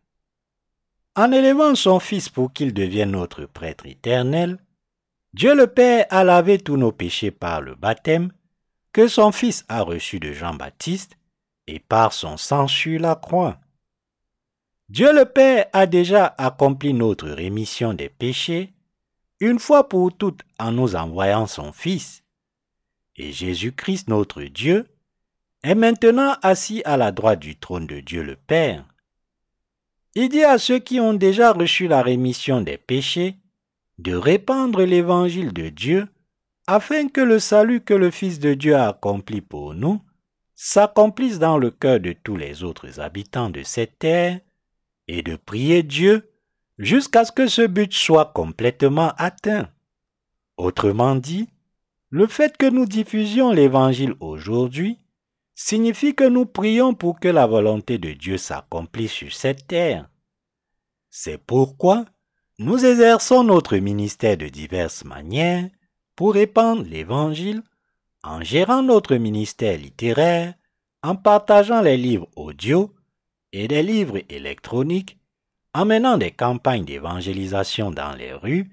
En 1.16 1.32
élevant 1.34 1.76
son 1.76 2.00
Fils 2.00 2.30
pour 2.30 2.54
qu'il 2.54 2.74
devienne 2.74 3.12
notre 3.12 3.46
prêtre 3.46 3.86
éternel, 3.86 4.60
Dieu 5.34 5.54
le 5.56 5.68
Père 5.68 6.06
a 6.10 6.24
lavé 6.24 6.58
tous 6.58 6.78
nos 6.78 6.92
péchés 6.92 7.32
par 7.32 7.62
le 7.62 7.76
baptême 7.76 8.32
que 8.94 9.08
son 9.08 9.32
Fils 9.32 9.66
a 9.68 9.82
reçu 9.82 10.20
de 10.20 10.32
Jean-Baptiste 10.32 11.18
et 11.68 11.80
par 11.80 12.14
son 12.14 12.38
sang 12.38 12.68
sur 12.68 13.00
la 13.00 13.16
croix. 13.16 13.60
Dieu 14.90 15.14
le 15.14 15.26
Père 15.26 15.68
a 15.74 15.86
déjà 15.86 16.34
accompli 16.38 16.94
notre 16.94 17.30
rémission 17.30 17.94
des 17.94 18.10
péchés 18.10 18.74
une 19.40 19.60
fois 19.60 19.90
pour 19.90 20.16
toutes 20.16 20.42
en 20.60 20.72
nous 20.72 20.96
envoyant 20.96 21.48
son 21.48 21.72
Fils. 21.72 22.24
Et 23.16 23.32
Jésus-Christ 23.32 24.08
notre 24.08 24.44
Dieu 24.44 24.88
est 25.64 25.76
maintenant 25.76 26.36
assis 26.42 26.82
à 26.86 26.96
la 26.98 27.12
droite 27.12 27.40
du 27.40 27.56
trône 27.58 27.88
de 27.88 28.00
Dieu 28.00 28.24
le 28.24 28.36
Père. 28.36 28.86
Il 30.16 30.30
dit 30.30 30.44
à 30.44 30.58
ceux 30.58 30.80
qui 30.80 31.00
ont 31.00 31.14
déjà 31.14 31.54
reçu 31.54 31.88
la 31.88 32.02
rémission 32.02 32.62
des 32.62 32.78
péchés 32.78 33.38
de 33.98 34.14
répandre 34.14 34.82
l'évangile 34.84 35.54
de 35.54 35.70
Dieu 35.70 36.08
afin 36.68 37.08
que 37.08 37.22
le 37.22 37.40
salut 37.40 37.82
que 37.82 37.94
le 37.94 38.12
Fils 38.12 38.40
de 38.40 38.54
Dieu 38.54 38.76
a 38.76 38.90
accompli 38.90 39.42
pour 39.42 39.74
nous 39.74 40.02
s'accomplisse 40.56 41.40
dans 41.40 41.58
le 41.58 41.72
cœur 41.72 42.00
de 42.00 42.14
tous 42.14 42.36
les 42.36 42.64
autres 42.64 43.00
habitants 43.00 43.50
de 43.50 43.64
cette 43.64 43.98
terre 43.98 44.40
et 45.08 45.24
de 45.24 45.36
prier 45.36 45.82
Dieu 45.82 46.30
jusqu'à 46.78 47.26
ce 47.26 47.32
que 47.32 47.48
ce 47.48 47.66
but 47.66 47.92
soit 47.94 48.32
complètement 48.34 49.14
atteint. 49.18 49.70
Autrement 50.58 51.16
dit, 51.16 51.50
le 52.10 52.28
fait 52.28 52.58
que 52.58 52.70
nous 52.70 52.86
diffusions 52.86 53.52
l'Évangile 53.52 54.14
aujourd'hui 54.20 55.00
signifie 55.56 56.16
que 56.16 56.28
nous 56.28 56.46
prions 56.46 56.94
pour 56.94 57.20
que 57.20 57.28
la 57.28 57.48
volonté 57.48 57.98
de 57.98 58.12
Dieu 58.14 58.38
s'accomplisse 58.38 59.12
sur 59.12 59.34
cette 59.34 59.68
terre. 59.68 60.10
C'est 61.10 61.38
pourquoi 61.38 62.06
nous 62.60 62.86
exerçons 62.86 63.44
notre 63.44 63.78
ministère 63.78 64.38
de 64.38 64.48
diverses 64.48 65.04
manières 65.04 65.70
pour 66.16 66.34
répandre 66.34 66.84
l'Évangile 66.84 67.64
en 68.24 68.42
gérant 68.42 68.84
notre 68.84 69.16
ministère 69.16 69.78
littéraire, 69.78 70.54
en 71.04 71.16
partageant 71.16 71.82
les 71.82 71.98
livres 71.98 72.28
audio 72.36 72.94
et 73.52 73.68
des 73.68 73.84
livres 73.84 74.20
électroniques, 74.30 75.18
en 75.74 75.86
menant 75.86 76.18
des 76.18 76.32
campagnes 76.32 76.86
d'évangélisation 76.86 77.92
dans 77.92 78.16
les 78.16 78.34
rues 78.34 78.70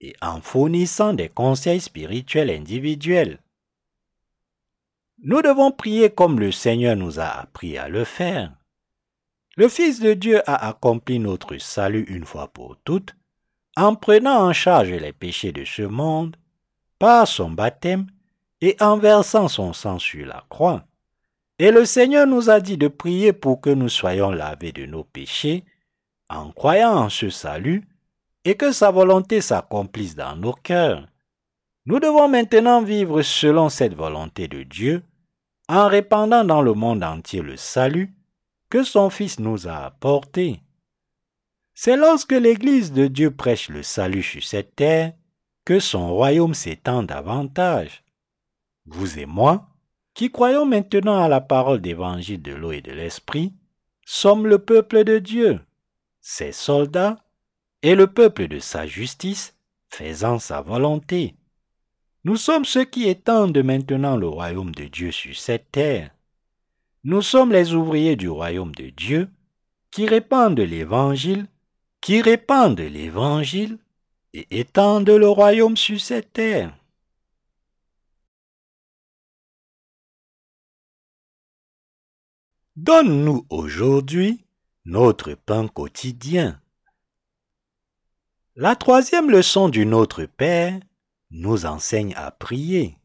et 0.00 0.14
en 0.22 0.40
fournissant 0.40 1.14
des 1.14 1.28
conseils 1.28 1.80
spirituels 1.80 2.50
individuels. 2.50 3.40
Nous 5.26 5.40
devons 5.40 5.72
prier 5.72 6.10
comme 6.10 6.38
le 6.38 6.52
Seigneur 6.52 6.96
nous 6.96 7.18
a 7.18 7.24
appris 7.24 7.78
à 7.78 7.88
le 7.88 8.04
faire. 8.04 8.52
Le 9.56 9.68
Fils 9.68 9.98
de 9.98 10.12
Dieu 10.12 10.42
a 10.46 10.68
accompli 10.68 11.18
notre 11.18 11.56
salut 11.56 12.04
une 12.10 12.26
fois 12.26 12.48
pour 12.48 12.76
toutes 12.84 13.16
en 13.74 13.94
prenant 13.94 14.46
en 14.46 14.52
charge 14.52 14.90
les 14.90 15.14
péchés 15.14 15.50
de 15.50 15.64
ce 15.64 15.80
monde 15.80 16.36
par 16.98 17.26
son 17.26 17.50
baptême 17.50 18.06
et 18.60 18.76
en 18.80 18.98
versant 18.98 19.48
son 19.48 19.72
sang 19.72 19.98
sur 19.98 20.26
la 20.26 20.44
croix. 20.50 20.84
Et 21.58 21.70
le 21.70 21.86
Seigneur 21.86 22.26
nous 22.26 22.50
a 22.50 22.60
dit 22.60 22.76
de 22.76 22.88
prier 22.88 23.32
pour 23.32 23.62
que 23.62 23.70
nous 23.70 23.88
soyons 23.88 24.30
lavés 24.30 24.72
de 24.72 24.84
nos 24.84 25.04
péchés 25.04 25.64
en 26.28 26.50
croyant 26.52 26.96
en 26.96 27.08
ce 27.08 27.30
salut 27.30 27.88
et 28.44 28.56
que 28.56 28.72
sa 28.72 28.90
volonté 28.90 29.40
s'accomplisse 29.40 30.16
dans 30.16 30.36
nos 30.36 30.52
cœurs. 30.52 31.08
Nous 31.86 31.98
devons 31.98 32.28
maintenant 32.28 32.82
vivre 32.82 33.22
selon 33.22 33.70
cette 33.70 33.94
volonté 33.94 34.48
de 34.48 34.64
Dieu 34.64 35.02
en 35.68 35.88
répandant 35.88 36.44
dans 36.44 36.62
le 36.62 36.74
monde 36.74 37.02
entier 37.02 37.40
le 37.40 37.56
salut 37.56 38.14
que 38.70 38.82
son 38.82 39.10
Fils 39.10 39.38
nous 39.38 39.68
a 39.68 39.84
apporté. 39.84 40.60
C'est 41.74 41.96
lorsque 41.96 42.32
l'Église 42.32 42.92
de 42.92 43.06
Dieu 43.06 43.30
prêche 43.30 43.68
le 43.68 43.82
salut 43.82 44.22
sur 44.22 44.42
cette 44.42 44.76
terre 44.76 45.12
que 45.64 45.80
son 45.80 46.14
royaume 46.14 46.54
s'étend 46.54 47.02
davantage. 47.02 48.04
Vous 48.86 49.18
et 49.18 49.26
moi, 49.26 49.68
qui 50.12 50.30
croyons 50.30 50.66
maintenant 50.66 51.22
à 51.22 51.28
la 51.28 51.40
parole 51.40 51.80
d'évangile 51.80 52.42
de 52.42 52.52
l'eau 52.52 52.72
et 52.72 52.82
de 52.82 52.92
l'esprit, 52.92 53.54
sommes 54.04 54.46
le 54.46 54.58
peuple 54.58 55.04
de 55.04 55.18
Dieu, 55.18 55.60
ses 56.20 56.52
soldats, 56.52 57.24
et 57.82 57.94
le 57.94 58.06
peuple 58.06 58.48
de 58.48 58.58
sa 58.60 58.86
justice, 58.86 59.54
faisant 59.88 60.38
sa 60.38 60.60
volonté. 60.60 61.34
Nous 62.24 62.36
sommes 62.36 62.64
ceux 62.64 62.84
qui 62.84 63.06
étendent 63.06 63.62
maintenant 63.62 64.16
le 64.16 64.26
royaume 64.26 64.74
de 64.74 64.84
Dieu 64.84 65.12
sur 65.12 65.36
cette 65.36 65.70
terre. 65.70 66.10
Nous 67.04 67.20
sommes 67.20 67.52
les 67.52 67.74
ouvriers 67.74 68.16
du 68.16 68.30
royaume 68.30 68.74
de 68.74 68.88
Dieu, 68.88 69.28
qui 69.90 70.06
répandent 70.06 70.58
l'Évangile, 70.58 71.46
qui 72.00 72.22
répandent 72.22 72.80
l'Évangile 72.80 73.78
et 74.32 74.46
étendent 74.58 75.10
le 75.10 75.28
royaume 75.28 75.76
sur 75.76 76.00
cette 76.00 76.32
terre. 76.32 76.74
Donne-nous 82.76 83.46
aujourd'hui 83.50 84.46
notre 84.86 85.34
pain 85.34 85.68
quotidien. 85.68 86.58
La 88.56 88.76
troisième 88.76 89.30
leçon 89.30 89.68
du 89.68 89.84
Notre 89.84 90.24
Père 90.24 90.80
nous 91.34 91.66
enseigne 91.66 92.14
à 92.14 92.30
prier. 92.30 92.96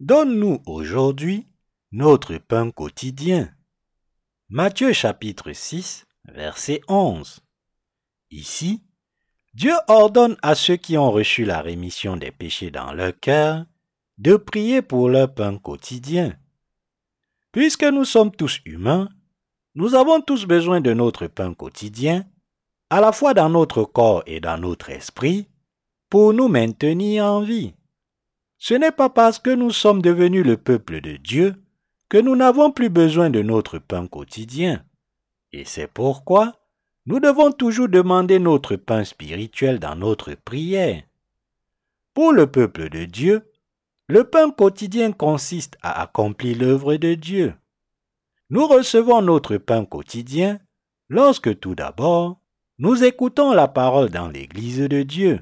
Donne-nous 0.00 0.60
aujourd'hui 0.66 1.46
notre 1.92 2.36
pain 2.36 2.72
quotidien. 2.72 3.48
Matthieu 4.48 4.92
chapitre 4.92 5.52
6, 5.52 6.04
verset 6.24 6.80
11. 6.88 7.40
Ici, 8.32 8.82
Dieu 9.54 9.74
ordonne 9.86 10.36
à 10.42 10.56
ceux 10.56 10.74
qui 10.74 10.98
ont 10.98 11.12
reçu 11.12 11.44
la 11.44 11.62
rémission 11.62 12.16
des 12.16 12.32
péchés 12.32 12.72
dans 12.72 12.92
leur 12.92 13.18
cœur 13.20 13.64
de 14.18 14.34
prier 14.34 14.82
pour 14.82 15.08
leur 15.08 15.32
pain 15.32 15.56
quotidien. 15.56 16.36
Puisque 17.52 17.84
nous 17.84 18.04
sommes 18.04 18.32
tous 18.32 18.60
humains, 18.64 19.08
nous 19.76 19.94
avons 19.94 20.20
tous 20.20 20.44
besoin 20.44 20.80
de 20.80 20.92
notre 20.92 21.28
pain 21.28 21.54
quotidien, 21.54 22.26
à 22.90 23.00
la 23.00 23.12
fois 23.12 23.32
dans 23.32 23.48
notre 23.48 23.84
corps 23.84 24.24
et 24.26 24.40
dans 24.40 24.58
notre 24.58 24.90
esprit, 24.90 25.48
pour 26.14 26.32
nous 26.32 26.46
maintenir 26.46 27.24
en 27.24 27.40
vie. 27.40 27.74
Ce 28.56 28.72
n'est 28.72 28.92
pas 28.92 29.10
parce 29.10 29.40
que 29.40 29.50
nous 29.50 29.72
sommes 29.72 30.00
devenus 30.00 30.46
le 30.46 30.56
peuple 30.56 31.00
de 31.00 31.16
Dieu 31.16 31.56
que 32.08 32.18
nous 32.18 32.36
n'avons 32.36 32.70
plus 32.70 32.88
besoin 32.88 33.30
de 33.30 33.42
notre 33.42 33.80
pain 33.80 34.06
quotidien. 34.06 34.84
Et 35.50 35.64
c'est 35.64 35.88
pourquoi 35.88 36.52
nous 37.06 37.18
devons 37.18 37.50
toujours 37.50 37.88
demander 37.88 38.38
notre 38.38 38.76
pain 38.76 39.02
spirituel 39.02 39.80
dans 39.80 39.96
notre 39.96 40.34
prière. 40.34 41.02
Pour 42.14 42.32
le 42.32 42.46
peuple 42.46 42.90
de 42.90 43.06
Dieu, 43.06 43.50
le 44.06 44.22
pain 44.22 44.52
quotidien 44.52 45.10
consiste 45.10 45.76
à 45.82 46.00
accomplir 46.00 46.56
l'œuvre 46.58 46.94
de 46.94 47.14
Dieu. 47.14 47.54
Nous 48.50 48.68
recevons 48.68 49.20
notre 49.20 49.56
pain 49.56 49.84
quotidien 49.84 50.60
lorsque 51.08 51.58
tout 51.58 51.74
d'abord 51.74 52.38
nous 52.78 53.02
écoutons 53.02 53.52
la 53.52 53.66
parole 53.66 54.10
dans 54.10 54.28
l'Église 54.28 54.78
de 54.78 55.02
Dieu. 55.02 55.40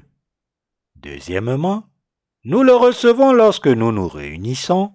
Deuxièmement, 1.03 1.83
nous 2.45 2.63
le 2.63 2.73
recevons 2.73 3.33
lorsque 3.33 3.67
nous 3.67 3.91
nous 3.91 4.07
réunissons 4.07 4.93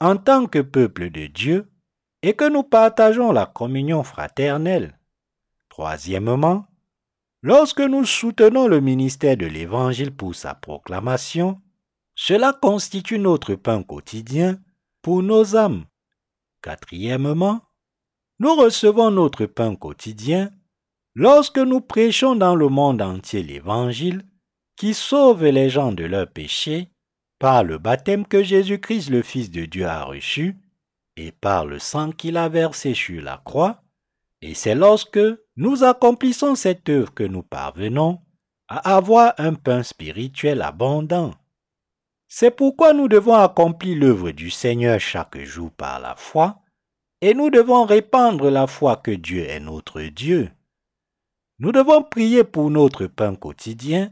en 0.00 0.16
tant 0.16 0.46
que 0.46 0.58
peuple 0.58 1.10
de 1.10 1.26
Dieu 1.26 1.70
et 2.22 2.34
que 2.34 2.48
nous 2.48 2.64
partageons 2.64 3.32
la 3.32 3.46
communion 3.46 4.02
fraternelle. 4.02 4.98
Troisièmement, 5.68 6.66
lorsque 7.42 7.80
nous 7.80 8.04
soutenons 8.04 8.66
le 8.66 8.80
ministère 8.80 9.36
de 9.36 9.46
l'Évangile 9.46 10.14
pour 10.14 10.34
sa 10.34 10.54
proclamation 10.54 11.60
cela 12.16 12.52
constitue 12.52 13.18
notre 13.18 13.54
pain 13.54 13.82
quotidien 13.82 14.58
pour 15.02 15.22
nos 15.22 15.56
âmes. 15.56 15.84
Quatrièmement, 16.62 17.62
nous 18.38 18.54
recevons 18.54 19.10
notre 19.10 19.46
pain 19.46 19.74
quotidien 19.74 20.50
lorsque 21.14 21.58
nous 21.58 21.80
prêchons 21.80 22.36
dans 22.36 22.54
le 22.54 22.68
monde 22.68 23.02
entier 23.02 23.42
l'Évangile 23.42 24.24
qui 24.76 24.94
sauve 24.94 25.44
les 25.44 25.70
gens 25.70 25.92
de 25.92 26.04
leurs 26.04 26.28
péchés 26.28 26.90
par 27.38 27.64
le 27.64 27.78
baptême 27.78 28.26
que 28.26 28.42
Jésus-Christ 28.42 29.10
le 29.10 29.22
Fils 29.22 29.50
de 29.50 29.64
Dieu 29.64 29.86
a 29.86 30.04
reçu 30.04 30.56
et 31.16 31.32
par 31.32 31.66
le 31.66 31.78
sang 31.78 32.10
qu'il 32.10 32.36
a 32.36 32.48
versé 32.48 32.94
sur 32.94 33.22
la 33.22 33.40
croix, 33.44 33.82
et 34.42 34.54
c'est 34.54 34.74
lorsque 34.74 35.20
nous 35.56 35.84
accomplissons 35.84 36.54
cette 36.54 36.88
œuvre 36.88 37.14
que 37.14 37.22
nous 37.22 37.42
parvenons 37.42 38.20
à 38.68 38.96
avoir 38.96 39.34
un 39.38 39.54
pain 39.54 39.82
spirituel 39.82 40.62
abondant. 40.62 41.32
C'est 42.28 42.50
pourquoi 42.50 42.92
nous 42.92 43.08
devons 43.08 43.34
accomplir 43.34 43.96
l'œuvre 43.96 44.32
du 44.32 44.50
Seigneur 44.50 44.98
chaque 44.98 45.38
jour 45.38 45.70
par 45.70 46.00
la 46.00 46.16
foi, 46.16 46.60
et 47.20 47.32
nous 47.32 47.50
devons 47.50 47.84
répandre 47.84 48.50
la 48.50 48.66
foi 48.66 48.96
que 48.96 49.12
Dieu 49.12 49.44
est 49.44 49.60
notre 49.60 50.02
Dieu. 50.02 50.50
Nous 51.58 51.70
devons 51.70 52.02
prier 52.02 52.42
pour 52.42 52.70
notre 52.70 53.06
pain 53.06 53.36
quotidien, 53.36 54.10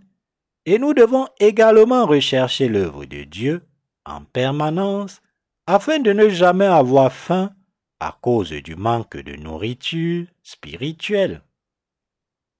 et 0.67 0.79
nous 0.79 0.95
devons 0.95 1.27
également 1.41 2.07
rechercher 2.07 2.69
l'œuvre 2.69 3.05
de 3.05 3.25
Dieu 3.25 3.63
en 4.05 4.25
permanence 4.25 5.21
afin 5.67 5.99
de 5.99 6.13
ne 6.13 6.29
jamais 6.29 6.67
avoir 6.67 7.13
faim 7.13 7.53
à 8.01 8.17
cause 8.21 8.51
du 8.51 8.75
manque 8.75 9.17
de 9.17 9.37
nourriture 9.37 10.27
spirituelle. 10.43 11.43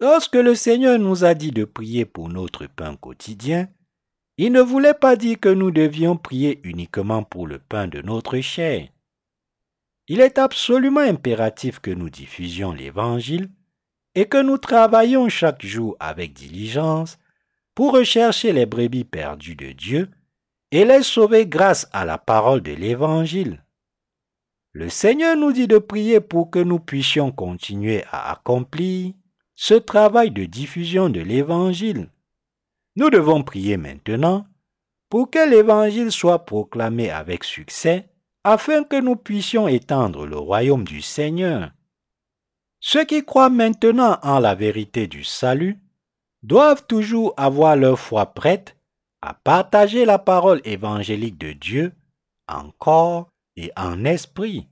Lorsque 0.01 0.37
le 0.37 0.55
Seigneur 0.55 0.99
nous 0.99 1.25
a 1.25 1.35
dit 1.35 1.53
de 1.53 1.65
prier 1.65 2.05
pour 2.05 2.29
notre 2.29 2.67
pain 2.67 2.97
quotidien, 2.97 3.69
il 4.37 4.53
ne 4.53 4.61
voulait 4.61 4.95
pas 4.95 5.15
dire 5.15 5.39
que 5.39 5.49
nous 5.49 5.71
devions 5.71 6.17
prier 6.17 6.61
uniquement 6.65 7.23
pour 7.23 7.47
le 7.47 7.59
pain 7.59 7.87
de 7.87 8.01
notre 8.03 8.41
chair. 8.41 8.89
Il 10.09 10.21
est 10.21 10.39
absolument 10.39 11.01
impératif 11.01 11.79
que 11.79 11.91
nous 11.91 12.11
diffusions 12.11 12.73
l'Évangile 12.73 13.51
et 14.15 14.27
que 14.27 14.43
nous 14.43 14.59
travaillions 14.59 15.29
chaque 15.29 15.65
jour 15.65 15.97
avec 16.01 16.33
diligence 16.33 17.19
pour 17.75 17.95
rechercher 17.95 18.53
les 18.53 18.67
brebis 18.67 19.05
perdues 19.05 19.57
de 19.57 19.73
Dieu 19.73 20.11
et 20.71 20.85
les 20.85 21.03
sauver 21.03 21.47
grâce 21.47 21.89
à 21.93 22.05
la 22.05 22.19
parole 22.19 22.63
de 22.63 22.73
l'Évangile. 22.73 23.65
Le 24.73 24.89
Seigneur 24.89 25.37
nous 25.37 25.53
dit 25.53 25.69
de 25.69 25.79
prier 25.79 26.21
pour 26.21 26.51
que 26.51 26.59
nous 26.59 26.79
puissions 26.79 27.31
continuer 27.31 28.05
à 28.11 28.33
accomplir 28.33 29.13
ce 29.55 29.75
travail 29.75 30.31
de 30.31 30.45
diffusion 30.45 31.11
de 31.11 31.21
l'Évangile. 31.21 32.09
Nous 32.97 33.11
devons 33.11 33.43
prier 33.43 33.77
maintenant 33.77 34.47
pour 35.11 35.31
que 35.31 35.47
l'Évangile 35.49 36.11
soit 36.11 36.47
proclamé 36.47 37.11
avec 37.11 37.45
succès 37.45 38.09
afin 38.45 38.83
que 38.83 39.01
nous 39.01 39.17
puissions 39.17 39.69
étendre 39.69 40.27
le 40.27 40.39
royaume 40.39 40.85
du 40.85 41.03
Seigneur. 41.03 41.71
Ceux 42.81 43.05
qui 43.05 43.25
croient 43.25 43.51
maintenant 43.51 44.19
en 44.23 44.41
la 44.41 44.55
vérité 44.55 45.07
du 45.07 45.23
salut 45.23 45.79
doivent 46.43 46.87
toujours 46.87 47.35
avoir 47.37 47.77
leur 47.77 47.99
foi 47.99 48.27
prête 48.27 48.77
à 49.21 49.35
partager 49.35 50.05
la 50.05 50.19
parole 50.19 50.61
évangélique 50.65 51.39
de 51.39 51.53
Dieu 51.53 51.93
en 52.49 52.71
corps 52.71 53.29
et 53.57 53.71
en 53.77 54.05
esprit. 54.05 54.69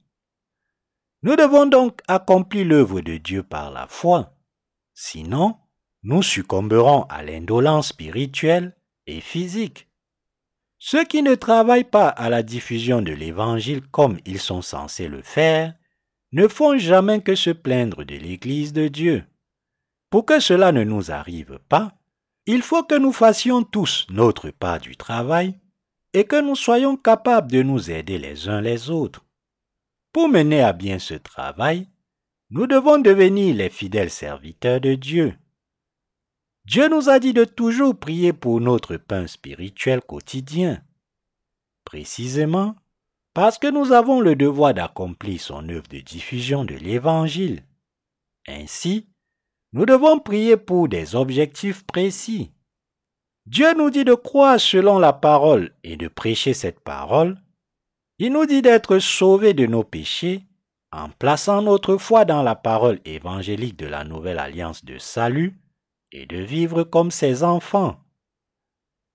Nous 1.23 1.37
devons 1.37 1.67
donc 1.67 2.01
accomplir 2.09 2.67
l'œuvre 2.67 3.01
de 3.01 3.17
Dieu 3.17 3.43
par 3.43 3.71
la 3.71 3.87
foi. 3.87 4.35
Sinon, 4.95 5.57
nous 6.03 6.23
succomberons 6.23 7.03
à 7.05 7.23
l'indolence 7.23 7.89
spirituelle 7.89 8.75
et 9.07 9.21
physique. 9.21 9.87
Ceux 10.79 11.05
qui 11.05 11.23
ne 11.23 11.35
travaillent 11.35 11.85
pas 11.85 12.09
à 12.09 12.31
la 12.31 12.43
diffusion 12.43 13.03
de 13.03 13.13
l'Évangile 13.13 13.83
comme 13.91 14.19
ils 14.25 14.41
sont 14.41 14.63
censés 14.63 15.09
le 15.09 15.23
faire 15.23 15.75
ne 16.33 16.49
font 16.49 16.79
jamais 16.79 17.21
que 17.21 17.35
se 17.35 17.51
plaindre 17.51 18.03
de 18.05 18.15
l'Église 18.15 18.73
de 18.73 18.89
Dieu. 18.89 19.25
Pour 20.11 20.27
que 20.27 20.41
cela 20.41 20.73
ne 20.73 20.85
nous 20.85 21.11
arrive 21.11 21.61
pas, 21.69 21.97
il 22.47 22.63
faut 22.63 22.83
que 22.83 22.97
nous 22.97 23.13
fassions 23.13 23.63
tous 23.63 24.07
notre 24.11 24.51
part 24.51 24.81
du 24.81 24.97
travail 24.97 25.59
et 26.13 26.25
que 26.25 26.41
nous 26.41 26.57
soyons 26.57 26.97
capables 26.97 27.51
de 27.51 27.63
nous 27.63 27.91
aider 27.91 28.19
les 28.19 28.49
uns 28.49 28.61
les 28.61 28.91
autres. 28.91 29.25
Pour 30.13 30.29
mener 30.29 30.61
à 30.61 30.73
bien 30.73 30.99
ce 30.99 31.15
travail, 31.15 31.89
nous 32.51 32.67
devons 32.67 32.99
devenir 32.99 33.55
les 33.55 33.71
fidèles 33.71 34.11
serviteurs 34.11 34.81
de 34.81 34.95
Dieu. 34.95 35.37
Dieu 36.65 36.89
nous 36.89 37.09
a 37.09 37.21
dit 37.21 37.33
de 37.33 37.45
toujours 37.45 37.99
prier 37.99 38.33
pour 38.33 38.61
notre 38.61 38.97
pain 38.97 39.29
spirituel 39.29 40.01
quotidien. 40.01 40.83
Précisément 41.85 42.75
parce 43.33 43.59
que 43.59 43.69
nous 43.69 43.93
avons 43.93 44.21
le 44.21 44.35
devoir 44.35 44.75
d'accomplir 44.75 45.41
son 45.41 45.69
œuvre 45.69 45.87
de 45.89 46.01
diffusion 46.01 46.65
de 46.65 46.75
l'Évangile. 46.75 47.65
Ainsi, 48.49 49.10
nous 49.73 49.87
devons 49.87 50.19
prier 50.19 50.57
pour 50.57 50.89
des 50.89 51.15
objectifs 51.15 51.85
précis. 51.85 52.53
Dieu 53.47 53.73
nous 53.75 53.91
dit 53.91 54.05
de 54.05 54.15
croire 54.15 54.61
selon 54.61 54.99
la 54.99 55.13
parole 55.13 55.75
et 55.85 55.97
de 55.97 56.09
prêcher 56.09 56.55
cette 56.55 56.81
parole. 56.81 57.41
Il 58.19 58.33
nous 58.33 58.47
dit 58.47 58.63
d'être 58.63 58.99
sauvés 58.99 59.55
de 59.55 59.67
nos 59.67 59.85
péchés 59.85 60.45
en 60.93 61.09
plaçant 61.09 61.63
notre 61.63 61.97
foi 61.97 62.25
dans 62.25 62.43
la 62.43 62.55
parole 62.55 63.01
évangélique 63.05 63.77
de 63.77 63.87
la 63.87 64.05
nouvelle 64.05 64.39
alliance 64.39 64.85
de 64.85 64.99
salut 64.99 65.61
et 66.13 66.27
de 66.27 66.39
vivre 66.39 66.83
comme 66.83 67.11
ses 67.11 67.45
enfants. 67.45 67.97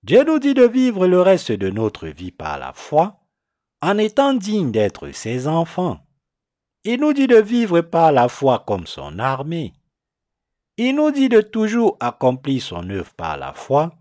Dieu 0.02 0.24
nous 0.24 0.38
dit 0.38 0.54
de 0.54 0.66
vivre 0.66 1.06
le 1.06 1.20
reste 1.20 1.52
de 1.52 1.68
notre 1.68 2.08
vie 2.08 2.30
par 2.30 2.58
la 2.58 2.72
foi 2.72 3.20
en 3.82 3.98
étant 3.98 4.34
digne 4.34 4.72
d'être 4.72 5.10
ses 5.10 5.46
enfants. 5.46 5.98
Il 6.84 7.00
nous 7.00 7.12
dit 7.12 7.26
de 7.26 7.36
vivre 7.36 7.80
par 7.80 8.12
la 8.12 8.28
foi 8.28 8.64
comme 8.66 8.86
son 8.86 9.18
armée. 9.18 9.74
Il 10.78 10.96
nous 10.96 11.10
dit 11.10 11.30
de 11.30 11.40
toujours 11.40 11.96
accomplir 12.00 12.60
son 12.62 12.90
œuvre 12.90 13.12
par 13.14 13.38
la 13.38 13.54
foi 13.54 13.94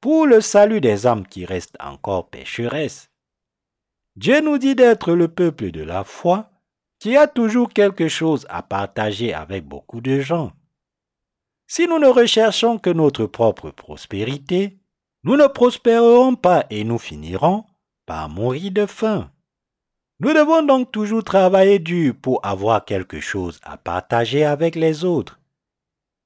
pour 0.00 0.26
le 0.26 0.40
salut 0.40 0.80
des 0.80 1.06
âmes 1.06 1.26
qui 1.26 1.46
restent 1.46 1.76
encore 1.80 2.28
pécheresses. 2.28 3.08
Dieu 4.16 4.40
nous 4.42 4.58
dit 4.58 4.74
d'être 4.74 5.14
le 5.14 5.28
peuple 5.28 5.70
de 5.70 5.82
la 5.82 6.04
foi 6.04 6.50
qui 6.98 7.16
a 7.16 7.26
toujours 7.26 7.70
quelque 7.70 8.08
chose 8.08 8.46
à 8.50 8.62
partager 8.62 9.32
avec 9.32 9.66
beaucoup 9.66 10.00
de 10.00 10.20
gens. 10.20 10.52
Si 11.66 11.88
nous 11.88 11.98
ne 11.98 12.08
recherchons 12.08 12.78
que 12.78 12.90
notre 12.90 13.24
propre 13.24 13.70
prospérité, 13.70 14.78
nous 15.24 15.36
ne 15.36 15.46
prospérerons 15.46 16.34
pas 16.34 16.66
et 16.68 16.84
nous 16.84 16.98
finirons 16.98 17.64
par 18.04 18.28
mourir 18.28 18.70
de 18.70 18.84
faim. 18.84 19.30
Nous 20.20 20.34
devons 20.34 20.62
donc 20.62 20.92
toujours 20.92 21.24
travailler 21.24 21.78
dur 21.78 22.14
pour 22.20 22.44
avoir 22.44 22.84
quelque 22.84 23.20
chose 23.20 23.60
à 23.62 23.78
partager 23.78 24.44
avec 24.44 24.76
les 24.76 25.04
autres. 25.04 25.40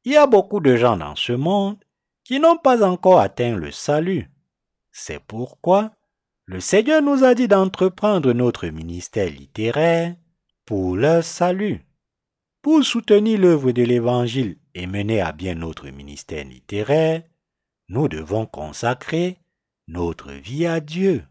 Il 0.06 0.12
y 0.12 0.16
a 0.16 0.28
beaucoup 0.28 0.60
de 0.60 0.76
gens 0.76 0.96
dans 0.96 1.16
ce 1.16 1.32
monde 1.32 1.84
qui 2.22 2.38
n'ont 2.38 2.58
pas 2.58 2.88
encore 2.88 3.18
atteint 3.18 3.56
le 3.56 3.72
salut. 3.72 4.30
C'est 4.92 5.18
pourquoi 5.18 5.90
le 6.44 6.60
Seigneur 6.60 7.02
nous 7.02 7.24
a 7.24 7.34
dit 7.34 7.48
d'entreprendre 7.48 8.32
notre 8.32 8.68
ministère 8.68 9.28
littéraire 9.28 10.14
pour 10.64 10.94
leur 10.94 11.24
salut. 11.24 11.84
Pour 12.62 12.84
soutenir 12.84 13.40
l'œuvre 13.40 13.72
de 13.72 13.82
l'Évangile 13.82 14.60
et 14.74 14.86
mener 14.86 15.20
à 15.20 15.32
bien 15.32 15.56
notre 15.56 15.88
ministère 15.88 16.44
littéraire, 16.44 17.24
nous 17.88 18.06
devons 18.06 18.46
consacrer 18.46 19.40
notre 19.88 20.30
vie 20.30 20.66
à 20.66 20.78
Dieu. 20.78 21.24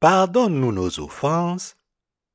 Pardonne-nous 0.00 0.72
nos 0.72 0.98
offenses, 0.98 1.76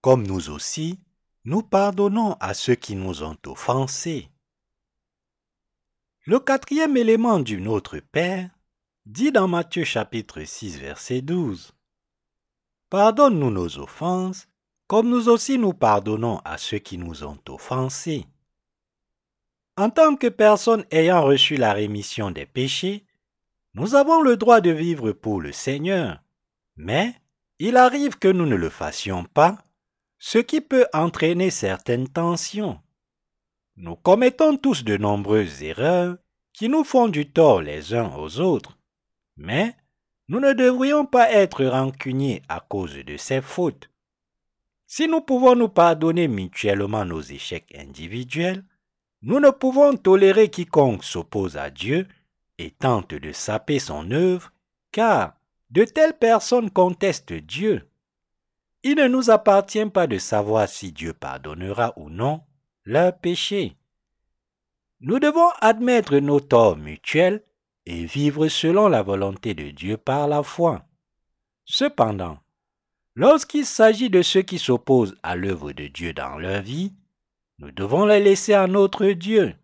comme 0.05 0.27
nous 0.27 0.51
aussi, 0.51 0.99
nous 1.45 1.63
pardonnons 1.63 2.33
à 2.39 2.53
ceux 2.53 2.75
qui 2.75 2.95
nous 2.95 3.23
ont 3.23 3.39
offensés. 3.47 4.29
Le 6.25 6.39
quatrième 6.39 6.95
élément 6.95 7.39
du 7.39 7.59
Notre 7.59 7.97
Père 7.97 8.51
dit 9.07 9.31
dans 9.31 9.47
Matthieu 9.47 9.83
chapitre 9.83 10.43
6 10.43 10.77
verset 10.77 11.23
12. 11.23 11.73
Pardonne-nous 12.91 13.49
nos 13.49 13.79
offenses, 13.79 14.47
comme 14.85 15.09
nous 15.09 15.27
aussi 15.27 15.57
nous 15.57 15.73
pardonnons 15.73 16.39
à 16.45 16.59
ceux 16.59 16.77
qui 16.77 16.99
nous 16.99 17.23
ont 17.23 17.39
offensés. 17.49 18.27
En 19.75 19.89
tant 19.89 20.15
que 20.15 20.27
personne 20.27 20.85
ayant 20.91 21.23
reçu 21.23 21.55
la 21.55 21.73
rémission 21.73 22.29
des 22.29 22.45
péchés, 22.45 23.07
nous 23.73 23.95
avons 23.95 24.21
le 24.21 24.37
droit 24.37 24.61
de 24.61 24.69
vivre 24.69 25.13
pour 25.13 25.41
le 25.41 25.51
Seigneur, 25.51 26.21
mais 26.75 27.19
il 27.57 27.75
arrive 27.75 28.19
que 28.19 28.27
nous 28.27 28.45
ne 28.45 28.55
le 28.55 28.69
fassions 28.69 29.23
pas, 29.23 29.64
ce 30.17 30.37
qui 30.37 30.61
peut 30.61 30.87
entraîner 30.93 31.49
certaines 31.49 32.07
tensions. 32.07 32.79
Nous 33.77 33.95
commettons 33.95 34.57
tous 34.57 34.83
de 34.83 34.97
nombreuses 34.97 35.63
erreurs 35.63 36.17
qui 36.53 36.69
nous 36.69 36.83
font 36.83 37.09
du 37.09 37.29
tort 37.29 37.61
les 37.61 37.93
uns 37.93 38.15
aux 38.15 38.39
autres. 38.39 38.77
Mais 39.35 39.75
nous 40.27 40.39
ne 40.39 40.53
devrions 40.53 41.05
pas 41.05 41.31
être 41.31 41.65
rancuniers 41.65 42.41
à 42.47 42.61
cause 42.61 42.95
de 42.95 43.17
ces 43.17 43.41
fautes. 43.41 43.89
Si 44.87 45.07
nous 45.07 45.21
pouvons 45.21 45.55
nous 45.55 45.69
pardonner 45.69 46.27
mutuellement 46.27 47.05
nos 47.05 47.21
échecs 47.21 47.75
individuels, 47.77 48.63
nous 49.21 49.39
ne 49.39 49.49
pouvons 49.49 49.97
tolérer 49.97 50.49
quiconque 50.49 51.03
s'oppose 51.03 51.57
à 51.57 51.69
Dieu 51.69 52.07
et 52.57 52.71
tente 52.71 53.13
de 53.13 53.31
saper 53.31 53.79
son 53.79 54.11
œuvre, 54.11 54.51
car 54.91 55.33
de 55.71 55.83
telles 55.83 56.17
personnes 56.17 56.69
contestent 56.69 57.33
Dieu. 57.33 57.89
Il 58.87 58.97
ne 58.97 59.07
nous 59.07 59.31
appartient 59.31 59.87
pas 59.87 60.05
de 60.05 60.19
savoir 60.19 60.69
si 60.69 60.91
Dieu 60.91 61.11
pardonnera 61.11 61.93
ou 61.97 62.11
non 62.11 62.43
leurs 62.83 63.17
péchés. 63.17 63.75
Nous 64.99 65.17
devons 65.17 65.49
admettre 65.59 66.17
nos 66.17 66.39
torts 66.39 66.77
mutuels 66.77 67.43
et 67.87 68.05
vivre 68.05 68.47
selon 68.47 68.87
la 68.87 69.01
volonté 69.01 69.55
de 69.55 69.71
Dieu 69.71 69.97
par 69.97 70.27
la 70.27 70.43
foi. 70.43 70.85
Cependant, 71.65 72.37
lorsqu'il 73.15 73.65
s'agit 73.65 74.11
de 74.11 74.21
ceux 74.21 74.43
qui 74.43 74.59
s'opposent 74.59 75.17
à 75.23 75.35
l'œuvre 75.35 75.71
de 75.71 75.87
Dieu 75.87 76.13
dans 76.13 76.37
leur 76.37 76.61
vie, 76.61 76.93
nous 77.57 77.71
devons 77.71 78.05
les 78.05 78.19
laisser 78.19 78.53
à 78.53 78.67
notre 78.67 79.07
Dieu. 79.07 79.55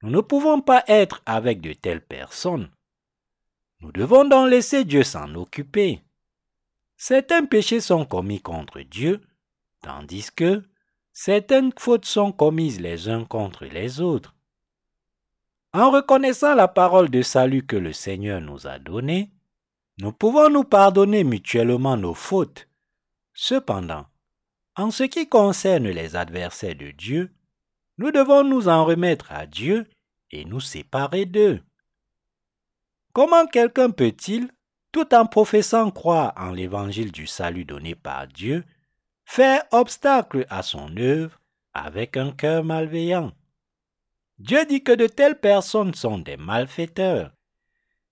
Nous 0.00 0.08
ne 0.08 0.22
pouvons 0.22 0.62
pas 0.62 0.82
être 0.88 1.20
avec 1.26 1.60
de 1.60 1.74
telles 1.74 2.00
personnes. 2.00 2.70
Nous 3.80 3.92
devons 3.92 4.24
donc 4.24 4.48
laisser 4.48 4.86
Dieu 4.86 5.02
s'en 5.02 5.34
occuper. 5.34 6.00
Certains 7.06 7.44
péchés 7.44 7.82
sont 7.82 8.06
commis 8.06 8.40
contre 8.40 8.80
Dieu, 8.80 9.20
tandis 9.82 10.30
que 10.34 10.62
certaines 11.12 11.70
fautes 11.78 12.06
sont 12.06 12.32
commises 12.32 12.80
les 12.80 13.10
uns 13.10 13.26
contre 13.26 13.66
les 13.66 14.00
autres. 14.00 14.34
En 15.74 15.90
reconnaissant 15.90 16.54
la 16.54 16.66
parole 16.66 17.10
de 17.10 17.20
salut 17.20 17.66
que 17.66 17.76
le 17.76 17.92
Seigneur 17.92 18.40
nous 18.40 18.66
a 18.66 18.78
donnée, 18.78 19.30
Nous 19.98 20.12
pouvons 20.12 20.48
nous 20.48 20.64
pardonner 20.64 21.24
mutuellement 21.24 21.98
nos 21.98 22.14
fautes. 22.14 22.70
Cependant, 23.34 24.06
en 24.74 24.90
ce 24.90 25.02
qui 25.02 25.28
concerne 25.28 25.90
les 25.90 26.16
adversaires 26.16 26.74
de 26.74 26.90
Dieu, 26.90 27.34
nous 27.98 28.12
devons 28.12 28.44
nous 28.44 28.66
en 28.68 28.86
remettre 28.86 29.30
à 29.30 29.44
Dieu 29.44 29.86
et 30.30 30.46
nous 30.46 30.60
séparer 30.60 31.26
d'eux. 31.26 31.62
Comment 33.12 33.46
quelqu'un 33.46 33.90
peut-il, 33.90 34.48
tout 34.94 35.12
en 35.12 35.26
professant 35.26 35.90
croire 35.90 36.32
en 36.36 36.52
l'évangile 36.52 37.10
du 37.10 37.26
salut 37.26 37.64
donné 37.64 37.96
par 37.96 38.28
Dieu, 38.28 38.62
faire 39.24 39.64
obstacle 39.72 40.46
à 40.48 40.62
son 40.62 40.96
œuvre 40.96 41.40
avec 41.74 42.16
un 42.16 42.30
cœur 42.30 42.62
malveillant 42.62 43.32
Dieu 44.38 44.64
dit 44.66 44.84
que 44.84 44.92
de 44.92 45.08
telles 45.08 45.40
personnes 45.40 45.94
sont 45.94 46.18
des 46.18 46.36
malfaiteurs. 46.36 47.32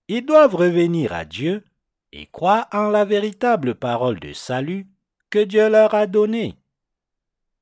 Ils 0.09 0.25
doivent 0.25 0.55
revenir 0.55 1.13
à 1.13 1.23
Dieu 1.23 1.63
et 2.11 2.25
croire 2.25 2.67
en 2.73 2.89
la 2.89 3.05
véritable 3.05 3.75
parole 3.75 4.19
de 4.19 4.33
salut 4.33 4.85
que 5.29 5.39
Dieu 5.39 5.69
leur 5.69 5.93
a 5.93 6.05
donnée. 6.05 6.57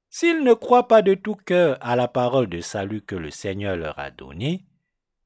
S'ils 0.09 0.43
ne 0.43 0.53
croient 0.53 0.87
pas 0.87 1.03
de 1.03 1.13
tout 1.13 1.35
cœur 1.35 1.77
à 1.81 1.95
la 1.95 2.07
parole 2.07 2.47
de 2.47 2.59
salut 2.59 3.01
que 3.01 3.15
le 3.15 3.29
Seigneur 3.29 3.77
leur 3.77 3.99
a 3.99 4.09
donnée, 4.09 4.65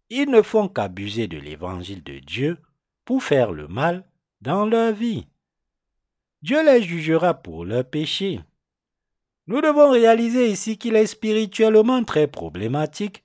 ils 0.10 0.30
ne 0.30 0.42
font 0.42 0.68
qu'abuser 0.68 1.28
de 1.28 1.38
l'évangile 1.38 2.04
de 2.04 2.20
Dieu 2.20 2.58
pour 3.06 3.24
faire 3.24 3.52
le 3.52 3.68
mal 3.68 4.04
dans 4.42 4.66
leur 4.66 4.94
vie. 4.94 5.28
Dieu 6.42 6.64
les 6.66 6.84
jugera 6.84 7.34
pour 7.34 7.66
leurs 7.66 7.90
péchés. 7.90 8.42
Nous 9.48 9.62
devons 9.62 9.92
réaliser 9.92 10.50
ici 10.52 10.78
qu'il 10.78 10.96
est 10.96 11.08
spirituellement 11.08 12.04
très 12.04 12.28
problématique 12.28 13.24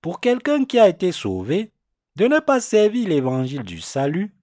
pour 0.00 0.20
quelqu'un 0.20 0.64
qui 0.64 0.78
a 0.78 0.88
été 0.88 1.12
sauvé 1.12 1.70
de 2.16 2.26
ne 2.26 2.40
pas 2.40 2.60
servir 2.60 3.08
l'évangile 3.08 3.62
du 3.62 3.80
salut, 3.80 4.34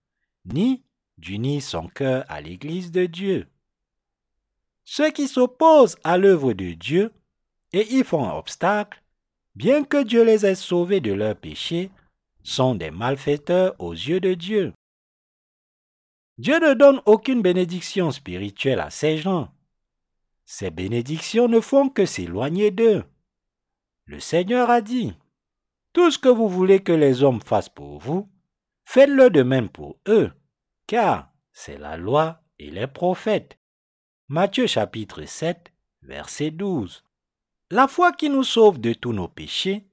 ni 0.46 0.84
d'unir 1.18 1.62
son 1.62 1.88
cœur 1.88 2.26
à 2.30 2.42
l'Église 2.42 2.92
de 2.92 3.06
Dieu. 3.06 3.48
Ceux 4.86 5.12
qui 5.12 5.28
s'opposent 5.28 5.98
à 6.04 6.18
l'œuvre 6.18 6.54
de 6.54 6.72
Dieu 6.72 7.12
et 7.74 7.86
y 7.94 8.04
font 8.04 8.30
obstacle, 8.30 9.02
bien 9.56 9.84
que 9.84 10.02
Dieu 10.04 10.24
les 10.24 10.46
ait 10.46 10.56
sauvés 10.56 11.02
de 11.02 11.12
leurs 11.12 11.36
péchés, 11.36 11.92
sont 12.48 12.76
des 12.76 12.91
malfaiteurs 12.91 13.76
aux 13.78 13.91
yeux 13.91 14.22
de 14.22 14.34
Dieu. 14.34 14.74
Dieu 16.38 16.60
ne 16.60 16.74
donne 16.74 17.02
aucune 17.06 17.41
bénédiction 17.41 18.10
spirituelle 18.11 18.80
à 18.80 18.90
ces 18.90 19.18
gens. 19.18 19.52
Ces 20.45 20.69
bénédictions 20.69 21.49
ne 21.49 21.60
font 21.60 21.90
que 21.90 22.06
s'éloigner 22.06 22.72
d'eux. 22.72 23.03
Le 24.06 24.22
Seigneur 24.22 24.69
a 24.69 24.80
dit, 24.80 25.14
Tout 25.91 26.10
ce 26.10 26.18
que 26.18 26.30
vous 26.30 26.48
voulez 26.48 26.82
que 26.82 26.94
les 26.94 27.22
hommes 27.22 27.41
fassent 27.41 27.69
pour 27.69 27.99
vous, 27.99 28.30
faites-le 28.86 29.30
de 29.30 29.44
même 29.44 29.68
pour 29.68 29.98
eux, 30.07 30.32
car 30.86 31.34
c'est 31.52 31.78
la 31.78 31.98
loi 31.98 32.41
et 32.60 32.72
les 32.72 32.88
prophètes. 32.88 33.60
Matthieu 34.30 34.68
chapitre 34.68 35.26
7, 35.26 35.74
verset 36.02 36.52
12. 36.52 37.03
La 37.72 37.90
foi 37.90 38.14
qui 38.14 38.30
nous 38.30 38.44
sauve 38.44 38.80
de 38.80 38.94
tous 38.94 39.11
nos 39.11 39.28
péchés 39.28 39.87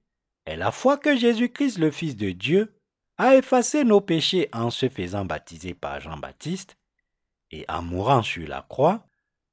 est 0.46 0.56
la 0.56 0.70
foi 0.70 0.96
que 0.96 1.16
Jésus-Christ, 1.16 1.78
le 1.78 1.90
Fils 1.90 2.16
de 2.16 2.30
Dieu, 2.30 2.74
a 3.16 3.36
effacé 3.36 3.84
nos 3.84 4.00
péchés 4.00 4.48
en 4.52 4.70
se 4.70 4.88
faisant 4.88 5.24
baptiser 5.24 5.74
par 5.74 6.00
Jean-Baptiste 6.00 6.76
et 7.50 7.64
en 7.68 7.82
mourant 7.82 8.22
sur 8.22 8.46
la 8.48 8.62
croix 8.62 9.06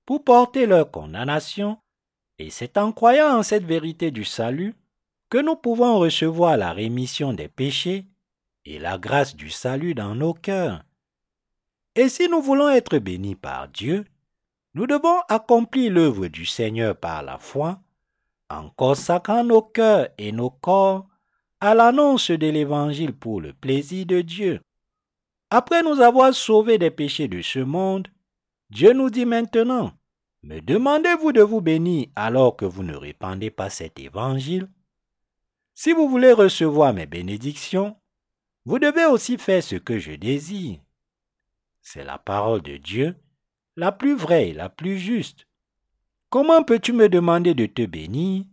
pour 0.06 0.24
porter 0.24 0.66
leur 0.66 0.90
condamnation, 0.90 1.78
et 2.40 2.50
c'est 2.50 2.78
en 2.78 2.92
croyant 2.92 3.38
en 3.38 3.44
cette 3.44 3.66
vérité 3.66 4.10
du 4.10 4.26
salut 4.26 4.76
que 5.30 5.38
nous 5.38 5.56
pouvons 5.56 6.00
recevoir 6.00 6.58
la 6.58 6.74
rémission 6.74 7.34
des 7.34 7.48
péchés 7.48 8.06
et 8.66 8.80
la 8.80 8.98
grâce 8.98 9.36
du 9.36 9.50
salut 9.50 9.94
dans 9.94 10.16
nos 10.16 10.34
cœurs. 10.34 10.84
Et 11.96 12.10
si 12.10 12.28
nous 12.28 12.42
voulons 12.42 12.70
être 12.70 12.98
bénis 12.98 13.36
par 13.36 13.68
Dieu, 13.68 14.06
nous 14.74 14.88
devons 14.88 15.20
accomplir 15.30 15.92
l'œuvre 15.92 16.28
du 16.28 16.46
Seigneur 16.46 16.96
par 16.96 17.22
la 17.24 17.38
foi 17.38 17.80
en 18.52 18.70
consacrant 18.72 19.44
nos 19.44 19.62
cœurs 19.62 20.10
et 20.18 20.32
nos 20.32 20.50
corps 20.50 21.08
à 21.60 21.74
l'annonce 21.74 22.32
de 22.32 22.48
l'Évangile 22.48 23.14
pour 23.14 23.40
le 23.40 23.54
plaisir 23.54 24.06
de 24.06 24.22
Dieu. 24.22 24.62
Après 25.50 25.84
nous 25.84 26.02
avoir 26.02 26.34
sauvés 26.34 26.78
des 26.78 26.92
péchés 26.92 27.28
de 27.28 27.42
ce 27.42 27.60
monde, 27.60 28.08
Dieu 28.70 28.94
nous 28.94 29.10
dit 29.10 29.26
maintenant, 29.26 29.92
me 30.44 30.60
demandez-vous 30.60 31.32
de 31.34 31.42
vous 31.42 31.62
bénir 31.62 32.08
alors 32.16 32.56
que 32.56 32.66
vous 32.66 32.84
ne 32.84 32.96
répandez 32.96 33.52
pas 33.52 33.70
cet 33.70 34.00
évangile 34.00 34.70
Si 35.74 35.94
vous 35.94 36.10
voulez 36.10 36.34
recevoir 36.34 36.94
mes 36.94 37.06
bénédictions, 37.06 37.96
vous 38.66 38.80
devez 38.80 39.06
aussi 39.06 39.38
faire 39.38 39.64
ce 39.64 39.76
que 39.76 40.00
je 40.00 40.14
désire. 40.14 40.80
C'est 41.82 42.04
la 42.04 42.18
parole 42.18 42.62
de 42.62 42.78
Dieu, 42.78 43.16
la 43.76 43.92
plus 43.92 44.16
vraie 44.16 44.50
et 44.50 44.54
la 44.54 44.70
plus 44.70 44.98
juste. 44.98 45.48
Comment 46.32 46.64
peux-tu 46.64 46.94
me 46.94 47.10
demander 47.10 47.54
de 47.54 47.66
te 47.66 47.86
bénir 47.86 48.46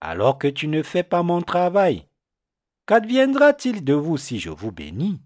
alors 0.00 0.38
que 0.38 0.46
tu 0.46 0.68
ne 0.68 0.84
fais 0.84 1.02
pas 1.02 1.24
mon 1.24 1.42
travail? 1.42 2.06
Qu'adviendra-t-il 2.86 3.82
de 3.82 3.94
vous 3.94 4.16
si 4.16 4.38
je 4.38 4.50
vous 4.50 4.70
bénis? 4.70 5.20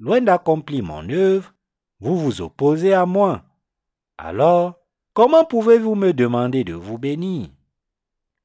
Loin 0.00 0.20
d'accomplir 0.20 0.82
mon 0.82 1.08
œuvre, 1.10 1.54
vous 2.00 2.18
vous 2.18 2.40
opposez 2.40 2.92
à 2.92 3.06
moi. 3.06 3.44
Alors, 4.18 4.80
comment 5.14 5.44
pouvez-vous 5.44 5.94
me 5.94 6.12
demander 6.12 6.64
de 6.64 6.74
vous 6.74 6.98
bénir? 6.98 7.50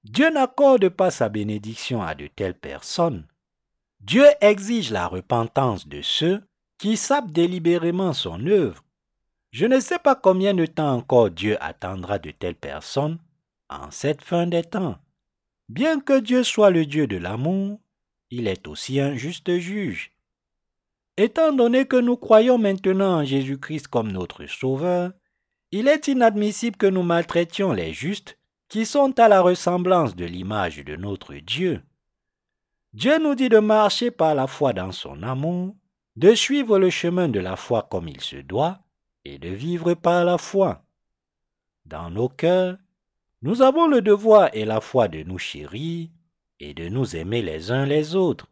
Dieu 0.03 0.29
n'accorde 0.29 0.89
pas 0.89 1.09
sa 1.09 1.29
bénédiction 1.29 2.03
à 2.03 2.13
de 2.13 2.27
telles 2.27 2.59
personnes. 2.59 3.25
Dieu 4.01 4.27
exige 4.39 4.91
la 4.91 5.07
repentance 5.07 5.87
de 5.87 6.03
ceux 6.03 6.43
qui 6.77 6.95
sapent 6.95 7.31
délibérément 7.31 8.13
son 8.13 8.45
œuvre 8.45 8.83
je 9.51 9.65
ne 9.65 9.79
sais 9.79 9.99
pas 9.99 10.15
combien 10.15 10.53
de 10.53 10.65
temps 10.65 10.93
encore 10.93 11.29
Dieu 11.29 11.57
attendra 11.61 12.19
de 12.19 12.31
telles 12.31 12.55
personnes 12.55 13.17
en 13.69 13.91
cette 13.91 14.21
fin 14.21 14.47
des 14.47 14.63
temps. 14.63 14.97
Bien 15.69 15.99
que 15.99 16.19
Dieu 16.19 16.43
soit 16.43 16.69
le 16.69 16.85
Dieu 16.85 17.07
de 17.07 17.17
l'amour, 17.17 17.79
il 18.29 18.47
est 18.47 18.67
aussi 18.67 18.99
un 18.99 19.15
juste 19.15 19.57
juge. 19.57 20.11
Étant 21.17 21.51
donné 21.51 21.85
que 21.85 21.97
nous 21.97 22.17
croyons 22.17 22.57
maintenant 22.57 23.19
en 23.19 23.25
Jésus-Christ 23.25 23.87
comme 23.87 24.11
notre 24.11 24.45
Sauveur, 24.45 25.11
il 25.71 25.87
est 25.87 26.07
inadmissible 26.07 26.77
que 26.77 26.87
nous 26.87 27.03
maltraitions 27.03 27.73
les 27.73 27.93
justes 27.93 28.37
qui 28.69 28.85
sont 28.85 29.17
à 29.19 29.27
la 29.27 29.41
ressemblance 29.41 30.15
de 30.15 30.25
l'image 30.25 30.83
de 30.83 30.95
notre 30.95 31.33
Dieu. 31.35 31.81
Dieu 32.93 33.17
nous 33.19 33.35
dit 33.35 33.49
de 33.49 33.59
marcher 33.59 34.11
par 34.11 34.35
la 34.35 34.47
foi 34.47 34.73
dans 34.73 34.91
son 34.91 35.23
amour, 35.23 35.75
de 36.15 36.33
suivre 36.33 36.79
le 36.79 36.89
chemin 36.89 37.27
de 37.27 37.39
la 37.39 37.55
foi 37.55 37.87
comme 37.89 38.07
il 38.07 38.21
se 38.21 38.37
doit, 38.37 38.79
et 39.27 39.39
de 39.39 39.49
vivre 39.49 39.93
par 39.93 40.23
la 40.23 40.37
foi. 40.37 40.85
Dans 41.85 42.09
nos 42.09 42.29
cœurs, 42.29 42.77
nous 43.41 43.61
avons 43.61 43.87
le 43.87 44.01
devoir 44.01 44.49
et 44.53 44.63
la 44.63 44.79
foi 44.79 45.09
de 45.09 45.21
nous 45.23 45.37
chérir 45.37 46.07
et 46.61 46.73
de 46.73 46.87
nous 46.87 47.17
aimer 47.17 47.41
les 47.41 47.71
uns 47.71 47.85
les 47.85 48.15
autres. 48.15 48.47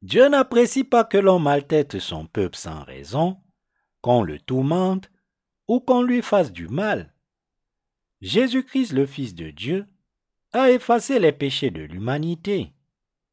Dieu 0.00 0.28
n'apprécie 0.28 0.84
pas 0.84 1.02
que 1.04 1.18
l'on 1.18 1.40
maltraite 1.40 1.98
son 1.98 2.26
peuple 2.26 2.56
sans 2.56 2.84
raison, 2.84 3.38
qu'on 4.00 4.22
le 4.22 4.38
tourmente 4.38 5.10
ou 5.66 5.80
qu'on 5.80 6.02
lui 6.02 6.22
fasse 6.22 6.52
du 6.52 6.68
mal. 6.68 7.12
Jésus-Christ, 8.20 8.92
le 8.92 9.06
Fils 9.06 9.34
de 9.34 9.50
Dieu, 9.50 9.86
a 10.52 10.70
effacé 10.70 11.18
les 11.18 11.32
péchés 11.32 11.70
de 11.70 11.82
l'humanité, 11.82 12.72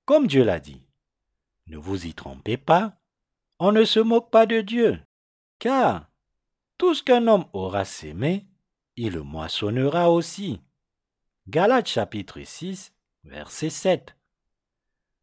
comme 0.06 0.26
Dieu 0.26 0.44
l'a 0.44 0.60
dit. 0.60 0.82
Ne 1.68 1.78
vous 1.78 2.08
y 2.08 2.14
trompez 2.16 2.58
pas, 2.58 2.98
on 3.60 3.72
ne 3.72 3.84
se 3.84 4.00
moque 4.00 4.32
pas 4.32 4.48
de 4.48 4.62
Dieu, 4.62 5.00
car 5.60 6.07
tout 6.78 6.94
ce 6.94 7.04
qu'un 7.04 7.28
homme 7.28 7.46
aura 7.54 7.86
sémé, 7.86 8.46
il 8.96 9.14
le 9.14 9.24
moissonnera 9.24 10.12
aussi. 10.12 10.62
Galates 11.48 11.88
chapitre 11.88 12.42
6, 12.44 12.94
verset 13.24 13.70
7. 13.70 14.16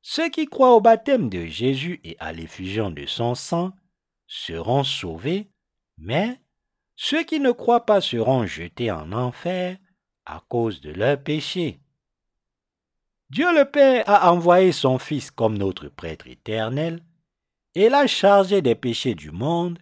Ceux 0.02 0.28
qui 0.28 0.46
croient 0.46 0.74
au 0.74 0.80
baptême 0.80 1.28
de 1.28 1.46
Jésus 1.46 2.00
et 2.04 2.16
à 2.18 2.32
l'effusion 2.32 2.90
de 2.90 3.06
son 3.06 3.34
sang 3.34 3.72
seront 4.26 4.84
sauvés, 4.84 5.48
mais 5.96 6.40
ceux 6.96 7.24
qui 7.24 7.40
ne 7.40 7.52
croient 7.52 7.86
pas 7.86 8.00
seront 8.00 8.46
jetés 8.46 8.90
en 8.90 9.12
enfer 9.12 9.78
à 10.26 10.42
cause 10.48 10.80
de 10.80 10.90
leurs 10.90 11.22
péchés. 11.22 11.80
Dieu 13.30 13.52
le 13.54 13.64
Père 13.64 14.08
a 14.08 14.32
envoyé 14.32 14.72
son 14.72 14.98
Fils 14.98 15.30
comme 15.30 15.58
notre 15.58 15.88
prêtre 15.88 16.26
éternel 16.26 17.02
et 17.74 17.88
l'a 17.88 18.06
chargé 18.06 18.62
des 18.62 18.74
péchés 18.74 19.14
du 19.14 19.30
monde 19.30 19.78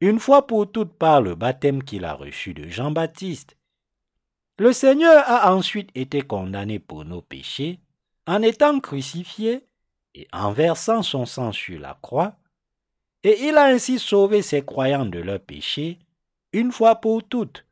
une 0.00 0.18
fois 0.18 0.46
pour 0.46 0.70
toutes 0.70 0.94
par 0.94 1.20
le 1.20 1.34
baptême 1.34 1.82
qu'il 1.82 2.04
a 2.04 2.14
reçu 2.14 2.54
de 2.54 2.68
Jean-Baptiste. 2.68 3.56
Le 4.58 4.72
Seigneur 4.72 5.22
a 5.26 5.54
ensuite 5.54 5.90
été 5.94 6.22
condamné 6.22 6.78
pour 6.78 7.04
nos 7.04 7.22
péchés 7.22 7.80
en 8.26 8.42
étant 8.42 8.80
crucifié 8.80 9.66
et 10.14 10.26
en 10.32 10.52
versant 10.52 11.02
son 11.02 11.26
sang 11.26 11.52
sur 11.52 11.78
la 11.80 11.98
croix, 12.00 12.36
et 13.22 13.48
il 13.48 13.56
a 13.56 13.64
ainsi 13.64 13.98
sauvé 13.98 14.42
ses 14.42 14.64
croyants 14.64 15.06
de 15.06 15.18
leurs 15.18 15.40
péchés 15.40 15.98
une 16.52 16.72
fois 16.72 16.96
pour 16.96 17.22
toutes. 17.22 17.66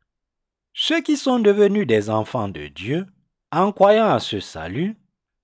Ceux 0.74 1.00
qui 1.00 1.16
sont 1.16 1.40
devenus 1.40 1.86
des 1.86 2.10
enfants 2.10 2.48
de 2.48 2.68
Dieu, 2.68 3.06
en 3.50 3.72
croyant 3.72 4.10
à 4.10 4.20
ce 4.20 4.40
salut, 4.40 4.96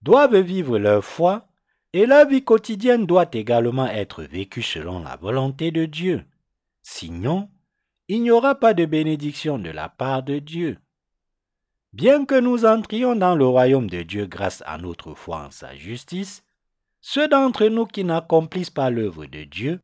doivent 0.02 0.38
vivre 0.40 0.78
leur 0.78 1.04
foi 1.04 1.48
Et 1.92 2.06
la 2.06 2.24
vie 2.24 2.42
quotidienne 2.42 3.06
doit 3.06 3.28
également 3.32 3.86
être 3.86 4.24
vécue 4.24 4.62
selon 4.62 5.02
la 5.02 5.16
volonté 5.16 5.70
de 5.70 5.86
Dieu. 5.86 6.24
Sinon, 6.86 7.50
il 8.08 8.22
n'y 8.22 8.30
aura 8.30 8.54
pas 8.54 8.74
de 8.74 8.84
bénédiction 8.84 9.58
de 9.58 9.70
la 9.70 9.88
part 9.88 10.22
de 10.22 10.38
Dieu. 10.38 10.78
Bien 11.94 12.26
que 12.26 12.38
nous 12.38 12.66
entrions 12.66 13.16
dans 13.16 13.34
le 13.34 13.46
royaume 13.46 13.88
de 13.88 14.02
Dieu 14.02 14.26
grâce 14.26 14.62
à 14.66 14.76
notre 14.76 15.14
foi 15.14 15.46
en 15.46 15.50
sa 15.50 15.74
justice, 15.74 16.44
ceux 17.00 17.26
d'entre 17.26 17.66
nous 17.68 17.86
qui 17.86 18.04
n'accomplissent 18.04 18.70
pas 18.70 18.90
l'œuvre 18.90 19.24
de 19.24 19.44
Dieu, 19.44 19.80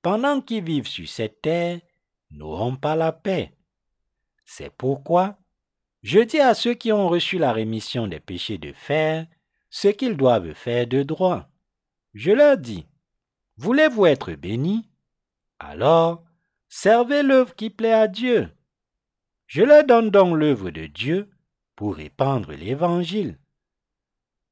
pendant 0.00 0.40
qu'ils 0.40 0.64
vivent 0.64 0.88
sur 0.88 1.06
cette 1.06 1.42
terre, 1.42 1.78
n'auront 2.30 2.76
pas 2.76 2.96
la 2.96 3.12
paix. 3.12 3.54
C'est 4.46 4.70
pourquoi 4.70 5.36
je 6.02 6.20
dis 6.20 6.40
à 6.40 6.54
ceux 6.54 6.72
qui 6.72 6.90
ont 6.90 7.08
reçu 7.08 7.36
la 7.36 7.52
rémission 7.52 8.06
des 8.06 8.20
péchés 8.20 8.56
de 8.56 8.72
faire 8.72 9.26
ce 9.68 9.88
qu'ils 9.88 10.16
doivent 10.16 10.54
faire 10.54 10.86
de 10.86 11.02
droit. 11.02 11.50
Je 12.14 12.30
leur 12.30 12.56
dis, 12.56 12.86
voulez-vous 13.58 14.06
être 14.06 14.32
bénis? 14.32 14.88
Alors, 15.58 16.24
servez 16.70 17.22
l'œuvre 17.22 17.54
qui 17.54 17.68
plaît 17.68 17.92
à 17.92 18.08
Dieu. 18.08 18.48
Je 19.46 19.62
leur 19.62 19.84
donne 19.84 20.10
donc 20.10 20.36
l'œuvre 20.36 20.70
de 20.70 20.86
Dieu 20.86 21.28
pour 21.76 21.96
répandre 21.96 22.52
l'Évangile. 22.52 23.38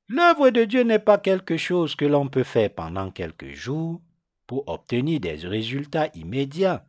L'œuvre 0.09 0.51
de 0.51 0.65
Dieu 0.65 0.83
n'est 0.83 0.99
pas 0.99 1.19
quelque 1.19 1.57
chose 1.57 1.95
que 1.95 2.05
l'on 2.05 2.29
peut 2.29 2.43
faire 2.43 2.75
pendant 2.75 3.11
quelques 3.11 3.53
jours 3.53 4.03
pour 4.47 4.69
obtenir 4.69 5.21
des 5.21 5.35
résultats 5.47 6.09
immédiats. 6.15 6.85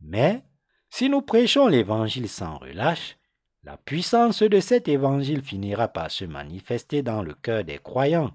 Mais 0.00 0.42
si 0.90 1.08
nous 1.08 1.22
prêchons 1.22 1.68
l'Évangile 1.68 2.28
sans 2.28 2.58
relâche, 2.58 3.16
la 3.62 3.76
puissance 3.76 4.42
de 4.42 4.60
cet 4.60 4.88
évangile 4.88 5.42
finira 5.42 5.88
par 5.88 6.10
se 6.10 6.24
manifester 6.24 7.02
dans 7.02 7.22
le 7.22 7.34
cœur 7.34 7.64
des 7.64 7.78
croyants. 7.78 8.32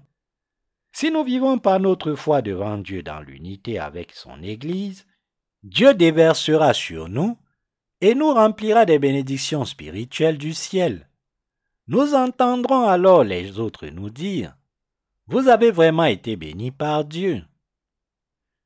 Si 0.92 1.10
nous 1.10 1.24
vivons 1.24 1.58
par 1.58 1.80
notre 1.80 2.14
foi 2.14 2.40
devant 2.40 2.78
Dieu 2.78 3.02
dans 3.02 3.20
l'unité 3.20 3.80
avec 3.80 4.12
son 4.12 4.42
Église, 4.42 5.06
Dieu 5.64 5.94
déversera 5.94 6.74
sur 6.74 7.08
nous 7.08 7.38
et 8.02 8.14
nous 8.14 8.34
remplira 8.34 8.84
des 8.84 8.98
bénédictions 8.98 9.64
spirituelles 9.64 10.36
du 10.36 10.52
ciel. 10.52 11.08
Nous 11.88 12.14
entendrons 12.14 12.86
alors 12.86 13.24
les 13.24 13.58
autres 13.58 13.86
nous 13.86 14.10
dire, 14.10 14.54
Vous 15.26 15.48
avez 15.48 15.70
vraiment 15.70 16.04
été 16.04 16.36
bénis 16.36 16.70
par 16.70 17.06
Dieu. 17.06 17.42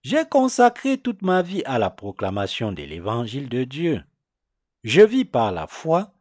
J'ai 0.02 0.24
consacré 0.24 0.98
toute 0.98 1.22
ma 1.22 1.40
vie 1.40 1.62
à 1.66 1.78
la 1.78 1.90
proclamation 1.90 2.72
de 2.72 2.82
l'évangile 2.82 3.48
de 3.48 3.62
Dieu. 3.62 4.02
Je 4.82 5.02
vis 5.02 5.24
par 5.24 5.52
la 5.52 5.68
foi 5.68 6.12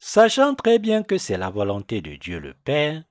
sachant 0.00 0.56
très 0.56 0.80
bien 0.80 1.04
que 1.04 1.18
c'est 1.18 1.38
la 1.38 1.50
volonté 1.50 2.00
de 2.00 2.16
Dieu 2.16 2.40
le 2.40 2.54
Père 2.54 3.04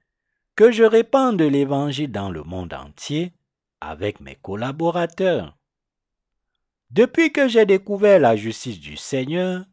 que 0.57 0.69
je 0.69 0.83
répande 0.83 1.41
l'Évangile 1.41 2.11
dans 2.11 2.29
le 2.29 2.43
monde 2.43 2.73
entier 2.73 3.31
avec 3.79 4.19
mes 4.19 4.35
collaborateurs. 4.35 5.57
Depuis 6.91 7.31
que 7.31 7.47
j'ai 7.47 7.65
découvert 7.65 8.19
la 8.19 8.35
justice 8.35 8.79
du 8.79 8.97
Seigneur, 8.97 9.65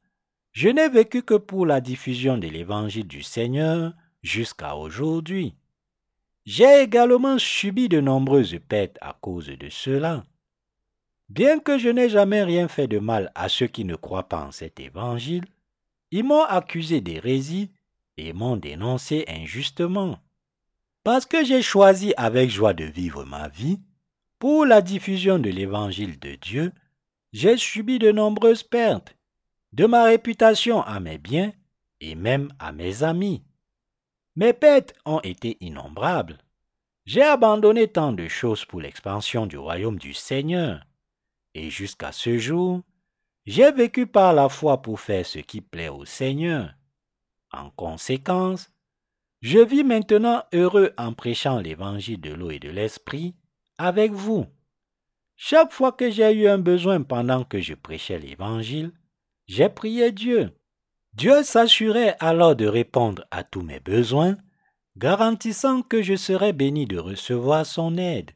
je 0.53 0.69
n'ai 0.69 0.89
vécu 0.89 1.23
que 1.23 1.35
pour 1.35 1.67
la 1.67 1.81
diffusion 1.81 2.39
de 2.39 2.49
l'Évangile 2.49 3.07
du 3.07 3.23
Seigneur 3.23 3.95
jusqu'à 4.23 4.77
aujourd'hui. 4.77 5.55
J'ai 6.45 6.83
également 6.83 7.39
subi 7.39 7.89
de 7.89 8.01
nombreuses 8.01 8.59
pertes 8.69 8.99
à 9.01 9.17
cause 9.21 9.47
de 9.47 9.69
cela. 9.69 10.25
Bien 11.29 11.61
que 11.61 11.79
je 11.79 11.89
n'ai 11.89 12.09
jamais 12.09 12.43
rien 12.43 12.69
fait 12.69 12.89
de 12.89 12.99
mal 12.99 13.31
à 13.35 13.49
ceux 13.49 13.67
qui 13.69 13.85
ne 13.85 13.95
croient 13.95 14.29
pas 14.29 14.45
en 14.45 14.53
cet 14.53 14.81
Évangile, 14.81 15.47
ils 16.11 16.25
m'ont 16.25 16.43
accusé 16.43 17.01
d'hérésie 17.01 17.71
et 18.19 18.33
m'ont 18.33 18.57
dénoncé 18.57 19.25
injustement. 19.29 20.19
Parce 21.05 21.25
que 21.25 21.45
j'ai 21.45 21.63
choisi 21.63 22.13
avec 22.17 22.51
joie 22.51 22.75
de 22.75 22.85
vivre 22.85 23.25
ma 23.25 23.49
vie, 23.49 23.81
pour 24.39 24.67
la 24.67 24.83
diffusion 24.83 25.39
de 25.39 25.49
l'évangile 25.49 26.19
de 26.19 26.35
Dieu, 26.35 26.73
j'ai 27.33 27.57
subi 27.57 27.99
de 27.99 28.13
nombreuses 28.13 28.63
pertes, 28.63 29.17
de 29.73 29.87
ma 29.87 30.05
réputation 30.05 30.83
à 30.83 31.01
mes 31.01 31.19
biens 31.19 31.53
et 32.01 32.15
même 32.15 32.53
à 32.59 32.73
mes 32.73 33.03
amis. 33.03 33.43
Mes 34.37 34.53
pertes 34.53 34.95
ont 35.05 35.21
été 35.21 35.57
innombrables. 35.61 36.39
J'ai 37.05 37.23
abandonné 37.23 37.89
tant 37.89 38.13
de 38.13 38.29
choses 38.29 38.65
pour 38.65 38.81
l'expansion 38.81 39.47
du 39.47 39.57
royaume 39.57 39.99
du 39.99 40.15
Seigneur. 40.15 40.87
Et 41.55 41.69
jusqu'à 41.71 42.13
ce 42.13 42.39
jour, 42.39 42.83
j'ai 43.45 43.73
vécu 43.73 44.07
par 44.07 44.33
la 44.33 44.49
foi 44.49 44.83
pour 44.83 45.01
faire 45.01 45.27
ce 45.27 45.39
qui 45.39 45.61
plaît 45.61 45.89
au 45.89 46.05
Seigneur. 46.05 46.75
En 47.53 47.71
conséquence, 47.71 48.71
je 49.41 49.59
vis 49.59 49.85
maintenant 49.85 50.45
heureux 50.53 50.93
en 50.97 51.13
prêchant 51.13 51.59
l'évangile 51.59 52.21
de 52.21 52.33
l'eau 52.33 52.51
et 52.51 52.61
de 52.61 52.71
l'esprit 52.71 53.35
avec 53.79 54.13
vous. 54.13 54.47
Chaque 55.45 55.73
fois 55.73 55.91
que 55.91 56.09
j'ai 56.09 56.31
eu 56.35 56.47
un 56.47 56.59
besoin 56.59 57.03
pendant 57.03 57.43
que 57.43 57.61
je 57.61 57.75
prêchais 57.75 58.17
l'évangile, 58.17 58.93
j'ai 59.49 59.69
prié 59.69 60.13
Dieu. 60.13 60.57
Dieu 61.15 61.43
s'assurait 61.43 62.15
alors 62.21 62.55
de 62.55 62.69
répondre 62.69 63.27
à 63.33 63.43
tous 63.43 63.63
mes 63.63 63.81
besoins, 63.81 64.37
garantissant 64.97 65.83
que 65.83 66.01
je 66.01 66.15
serais 66.15 66.53
béni 66.53 66.87
de 66.87 66.97
recevoir 66.97 67.67
son 67.67 67.99
aide. 67.99 68.31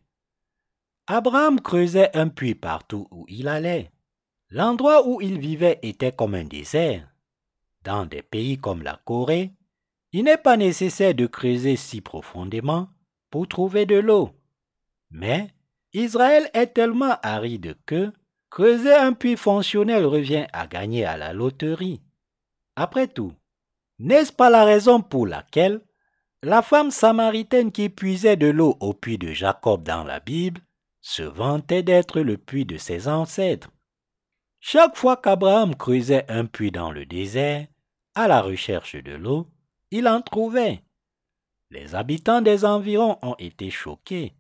Abraham 1.07 1.61
creusait 1.61 2.11
un 2.17 2.27
puits 2.27 2.57
partout 2.57 3.07
où 3.13 3.25
il 3.29 3.47
allait. 3.47 3.93
L'endroit 4.51 5.07
où 5.07 5.21
il 5.21 5.39
vivait 5.39 5.79
était 5.85 6.11
comme 6.11 6.35
un 6.35 6.43
désert. 6.43 7.09
Dans 7.85 8.05
des 8.05 8.23
pays 8.23 8.59
comme 8.59 8.83
la 8.83 9.01
Corée, 9.05 9.53
il 10.11 10.25
n'est 10.25 10.37
pas 10.37 10.57
nécessaire 10.57 11.15
de 11.15 11.29
creuser 11.29 11.77
si 11.77 12.01
profondément 12.01 12.89
pour 13.31 13.47
trouver 13.47 13.87
de 13.87 13.95
l'eau. 13.95 14.33
Mais 15.13 15.53
Israël 15.97 16.51
est 16.53 16.75
tellement 16.75 17.17
aride 17.23 17.75
que 17.87 18.13
creuser 18.51 18.93
un 18.93 19.15
puits 19.15 19.39
fonctionnel 19.39 20.05
revient 20.05 20.47
à 20.53 20.67
gagner 20.67 21.07
à 21.07 21.17
la 21.17 21.33
loterie. 21.33 22.03
Après 22.77 23.09
tout, 23.09 23.33
n'est-ce 23.99 24.31
pas 24.31 24.51
la 24.51 24.67
raison 24.67 25.01
pour 25.01 25.27
laquelle 25.27 25.81
la 26.43 26.61
femme 26.61 26.91
samaritaine 26.91 27.73
qui 27.73 27.89
puisait 27.89 28.37
de 28.37 28.49
l'eau 28.49 28.77
au 28.81 28.93
puits 28.93 29.17
de 29.17 29.33
Jacob 29.33 29.85
dans 29.85 30.05
la 30.05 30.21
Bible 30.21 30.61
se 31.01 31.23
vantait 31.23 31.83
d'être 31.83 32.21
le 32.21 32.37
puits 32.37 32.67
de 32.67 32.77
ses 32.77 33.09
ancêtres? 33.09 33.71
Chaque 34.61 34.99
fois 34.99 35.17
qu'Abraham 35.17 35.75
creusait 35.75 36.31
un 36.31 36.45
puits 36.45 36.73
dans 36.73 36.93
le 36.93 37.07
désert, 37.07 37.69
à 38.15 38.29
la 38.29 38.43
recherche 38.43 38.97
de 38.97 39.13
l'eau, 39.13 39.49
il 39.91 40.09
en 40.09 40.21
trouvait. 40.21 40.83
Les 41.71 41.95
habitants 41.95 42.43
des 42.43 42.67
environs 42.67 43.17
ont 43.23 43.37
été 43.39 43.71
choqués. 43.71 44.36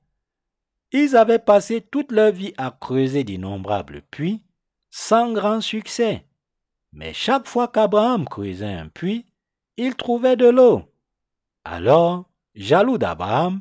Ils 0.92 1.16
avaient 1.16 1.38
passé 1.38 1.80
toute 1.80 2.12
leur 2.12 2.32
vie 2.32 2.54
à 2.56 2.70
creuser 2.70 3.24
d'innombrables 3.24 4.02
puits, 4.02 4.42
sans 4.90 5.32
grand 5.32 5.60
succès. 5.60 6.24
Mais 6.92 7.12
chaque 7.12 7.46
fois 7.46 7.68
qu'Abraham 7.68 8.24
creusait 8.24 8.72
un 8.72 8.88
puits, 8.88 9.26
il 9.76 9.94
trouvait 9.94 10.36
de 10.36 10.46
l'eau. 10.46 10.82
Alors, 11.64 12.30
jaloux 12.54 12.96
d'Abraham, 12.96 13.60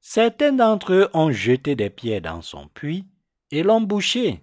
certains 0.00 0.52
d'entre 0.52 0.92
eux 0.92 1.08
ont 1.14 1.30
jeté 1.30 1.76
des 1.76 1.90
pierres 1.90 2.20
dans 2.20 2.42
son 2.42 2.68
puits 2.68 3.06
et 3.50 3.62
l'ont 3.62 3.80
bouché. 3.80 4.42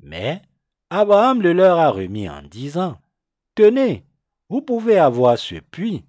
Mais 0.00 0.42
Abraham 0.90 1.40
le 1.40 1.52
leur 1.52 1.78
a 1.78 1.90
remis 1.90 2.28
en 2.28 2.42
disant, 2.42 2.98
Tenez, 3.54 4.04
vous 4.48 4.62
pouvez 4.62 4.98
avoir 4.98 5.38
ce 5.38 5.56
puits. 5.56 6.04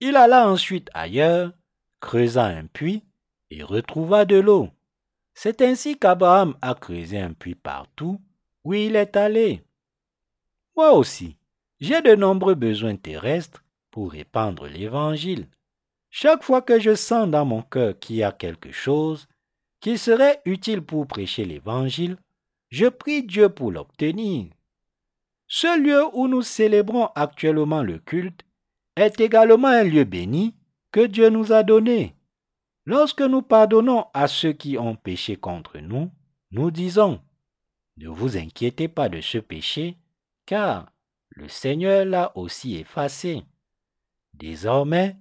Il 0.00 0.16
alla 0.16 0.48
ensuite 0.48 0.90
ailleurs, 0.94 1.52
creusa 2.00 2.44
un 2.44 2.66
puits, 2.66 3.04
et 3.50 3.62
retrouva 3.62 4.24
de 4.24 4.36
l'eau. 4.36 4.68
C'est 5.40 5.62
ainsi 5.62 5.96
qu'Abraham 5.96 6.56
a 6.62 6.74
creusé 6.74 7.16
un 7.16 7.32
puits 7.32 7.54
partout 7.54 8.20
où 8.64 8.74
il 8.74 8.96
est 8.96 9.14
allé. 9.14 9.62
Moi 10.76 10.94
aussi, 10.94 11.36
j'ai 11.78 12.02
de 12.02 12.16
nombreux 12.16 12.56
besoins 12.56 12.96
terrestres 12.96 13.62
pour 13.92 14.10
répandre 14.10 14.66
l'Évangile. 14.66 15.46
Chaque 16.10 16.42
fois 16.42 16.60
que 16.60 16.80
je 16.80 16.96
sens 16.96 17.30
dans 17.30 17.44
mon 17.44 17.62
cœur 17.62 17.96
qu'il 18.00 18.16
y 18.16 18.24
a 18.24 18.32
quelque 18.32 18.72
chose 18.72 19.28
qui 19.78 19.96
serait 19.96 20.42
utile 20.44 20.82
pour 20.82 21.06
prêcher 21.06 21.44
l'Évangile, 21.44 22.16
je 22.70 22.86
prie 22.86 23.22
Dieu 23.22 23.48
pour 23.48 23.70
l'obtenir. 23.70 24.46
Ce 25.46 25.80
lieu 25.80 26.02
où 26.14 26.26
nous 26.26 26.42
célébrons 26.42 27.10
actuellement 27.14 27.84
le 27.84 28.00
culte 28.00 28.40
est 28.96 29.20
également 29.20 29.68
un 29.68 29.84
lieu 29.84 30.02
béni 30.02 30.56
que 30.90 31.06
Dieu 31.06 31.28
nous 31.28 31.52
a 31.52 31.62
donné. 31.62 32.17
Lorsque 32.88 33.20
nous 33.20 33.42
pardonnons 33.42 34.06
à 34.14 34.28
ceux 34.28 34.54
qui 34.54 34.78
ont 34.78 34.96
péché 34.96 35.36
contre 35.36 35.76
nous, 35.76 36.10
nous 36.52 36.70
disons, 36.70 37.20
ne 37.98 38.08
vous 38.08 38.38
inquiétez 38.38 38.88
pas 38.88 39.10
de 39.10 39.20
ce 39.20 39.36
péché, 39.36 39.98
car 40.46 40.90
le 41.28 41.48
Seigneur 41.48 42.06
l'a 42.06 42.32
aussi 42.34 42.76
effacé. 42.76 43.42
Désormais, 44.32 45.18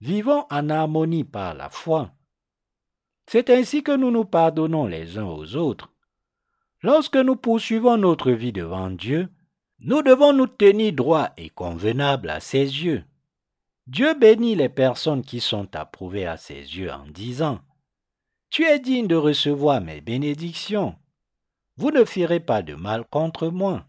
vivons 0.00 0.46
en 0.50 0.70
harmonie 0.70 1.24
par 1.24 1.52
la 1.52 1.68
foi. 1.68 2.12
C'est 3.26 3.50
ainsi 3.50 3.82
que 3.82 3.94
nous 3.94 4.10
nous 4.10 4.24
pardonnons 4.24 4.86
les 4.86 5.18
uns 5.18 5.26
aux 5.26 5.54
autres 5.56 5.92
Lorsque 6.80 7.16
nous 7.16 7.36
poursuivons 7.36 7.98
notre 7.98 8.30
vie 8.30 8.54
devant 8.54 8.88
Dieu, 8.88 9.28
nous 9.80 10.00
devons 10.00 10.32
nous 10.32 10.46
tenir 10.46 10.94
droit 10.94 11.28
et 11.36 11.50
convenable 11.50 12.30
à 12.30 12.40
ses 12.40 12.64
yeux. 12.64 13.04
Dieu 13.86 14.14
bénit 14.14 14.54
les 14.54 14.68
personnes 14.68 15.22
qui 15.22 15.40
sont 15.40 15.74
approuvées 15.74 16.26
à 16.26 16.36
ses 16.36 16.54
yeux 16.54 16.92
en 16.92 17.06
disant 17.06 17.60
Tu 18.50 18.64
es 18.64 18.78
digne 18.78 19.08
de 19.08 19.16
recevoir 19.16 19.80
mes 19.80 20.00
bénédictions. 20.00 20.96
Vous 21.76 21.90
ne 21.90 22.04
ferez 22.04 22.40
pas 22.40 22.62
de 22.62 22.74
mal 22.74 23.04
contre 23.04 23.48
moi. 23.48 23.86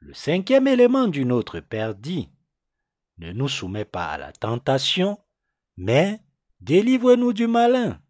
Le 0.00 0.12
cinquième 0.14 0.66
élément 0.66 1.06
du 1.06 1.24
Notre 1.24 1.60
Père 1.60 1.94
dit, 1.94 2.28
Ne 3.18 3.32
nous 3.32 3.48
soumets 3.48 3.84
pas 3.84 4.08
à 4.08 4.18
la 4.18 4.32
tentation, 4.32 5.18
mais 5.76 6.20
délivre-nous 6.60 7.32
du 7.32 7.46
malin. 7.46 8.00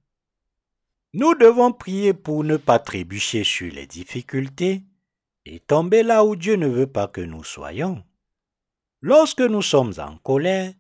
Nous 1.13 1.35
devons 1.35 1.73
prier 1.73 2.15
pour 2.15 2.43
ne 2.43 2.57
pas 2.57 2.79
trébucher 2.79 3.45
sur 3.45 3.73
les 3.73 3.87
difficultés 3.87 4.83
et 5.45 5.61
tomber 5.61 6.03
là 6.03 6.25
où 6.25 6.35
Dieu 6.35 6.57
ne 6.57 6.67
veut 6.67 6.91
pas 6.91 7.09
que 7.09 7.21
nous 7.21 7.45
soyons. 7.45 8.03
Lorsque 9.07 9.43
nous 9.43 9.61
sommes 9.61 9.93
en 9.99 10.17
colère, 10.17 10.73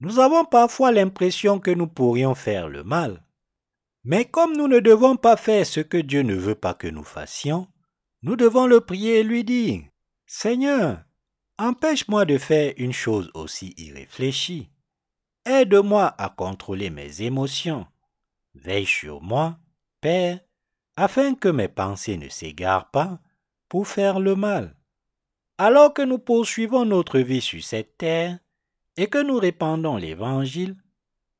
nous 0.00 0.18
avons 0.18 0.44
parfois 0.44 0.90
l'impression 0.90 1.60
que 1.60 1.70
nous 1.70 1.86
pourrions 1.86 2.34
faire 2.34 2.68
le 2.68 2.82
mal. 2.82 3.22
Mais 4.02 4.24
comme 4.24 4.56
nous 4.56 4.66
ne 4.66 4.80
devons 4.80 5.14
pas 5.14 5.36
faire 5.36 5.64
ce 5.64 5.78
que 5.78 5.96
Dieu 5.96 6.22
ne 6.22 6.34
veut 6.34 6.56
pas 6.56 6.74
que 6.74 6.88
nous 6.88 7.04
fassions, 7.04 7.68
nous 8.22 8.34
devons 8.34 8.66
le 8.66 8.80
prier 8.80 9.20
et 9.20 9.22
lui 9.22 9.44
dire, 9.44 9.84
Seigneur, 10.26 11.04
empêche-moi 11.58 12.24
de 12.24 12.38
faire 12.38 12.74
une 12.76 12.92
chose 12.92 13.30
aussi 13.34 13.72
irréfléchie. 13.76 14.68
Aide-moi 15.46 16.12
à 16.18 16.28
contrôler 16.28 16.90
mes 16.90 17.22
émotions. 17.22 17.86
Veille 18.56 18.84
sur 18.84 19.22
moi 19.22 19.60
Père, 20.00 20.40
afin 20.96 21.36
que 21.36 21.48
mes 21.48 21.68
pensées 21.68 22.16
ne 22.16 22.30
s'égarent 22.30 22.90
pas 22.90 23.20
pour 23.68 23.86
faire 23.86 24.18
le 24.18 24.34
mal. 24.34 24.74
Alors 25.62 25.92
que 25.92 26.00
nous 26.00 26.18
poursuivons 26.18 26.86
notre 26.86 27.18
vie 27.18 27.42
sur 27.42 27.62
cette 27.62 27.98
terre 27.98 28.38
et 28.96 29.08
que 29.08 29.22
nous 29.22 29.36
répandons 29.36 29.98
l'Évangile, 29.98 30.74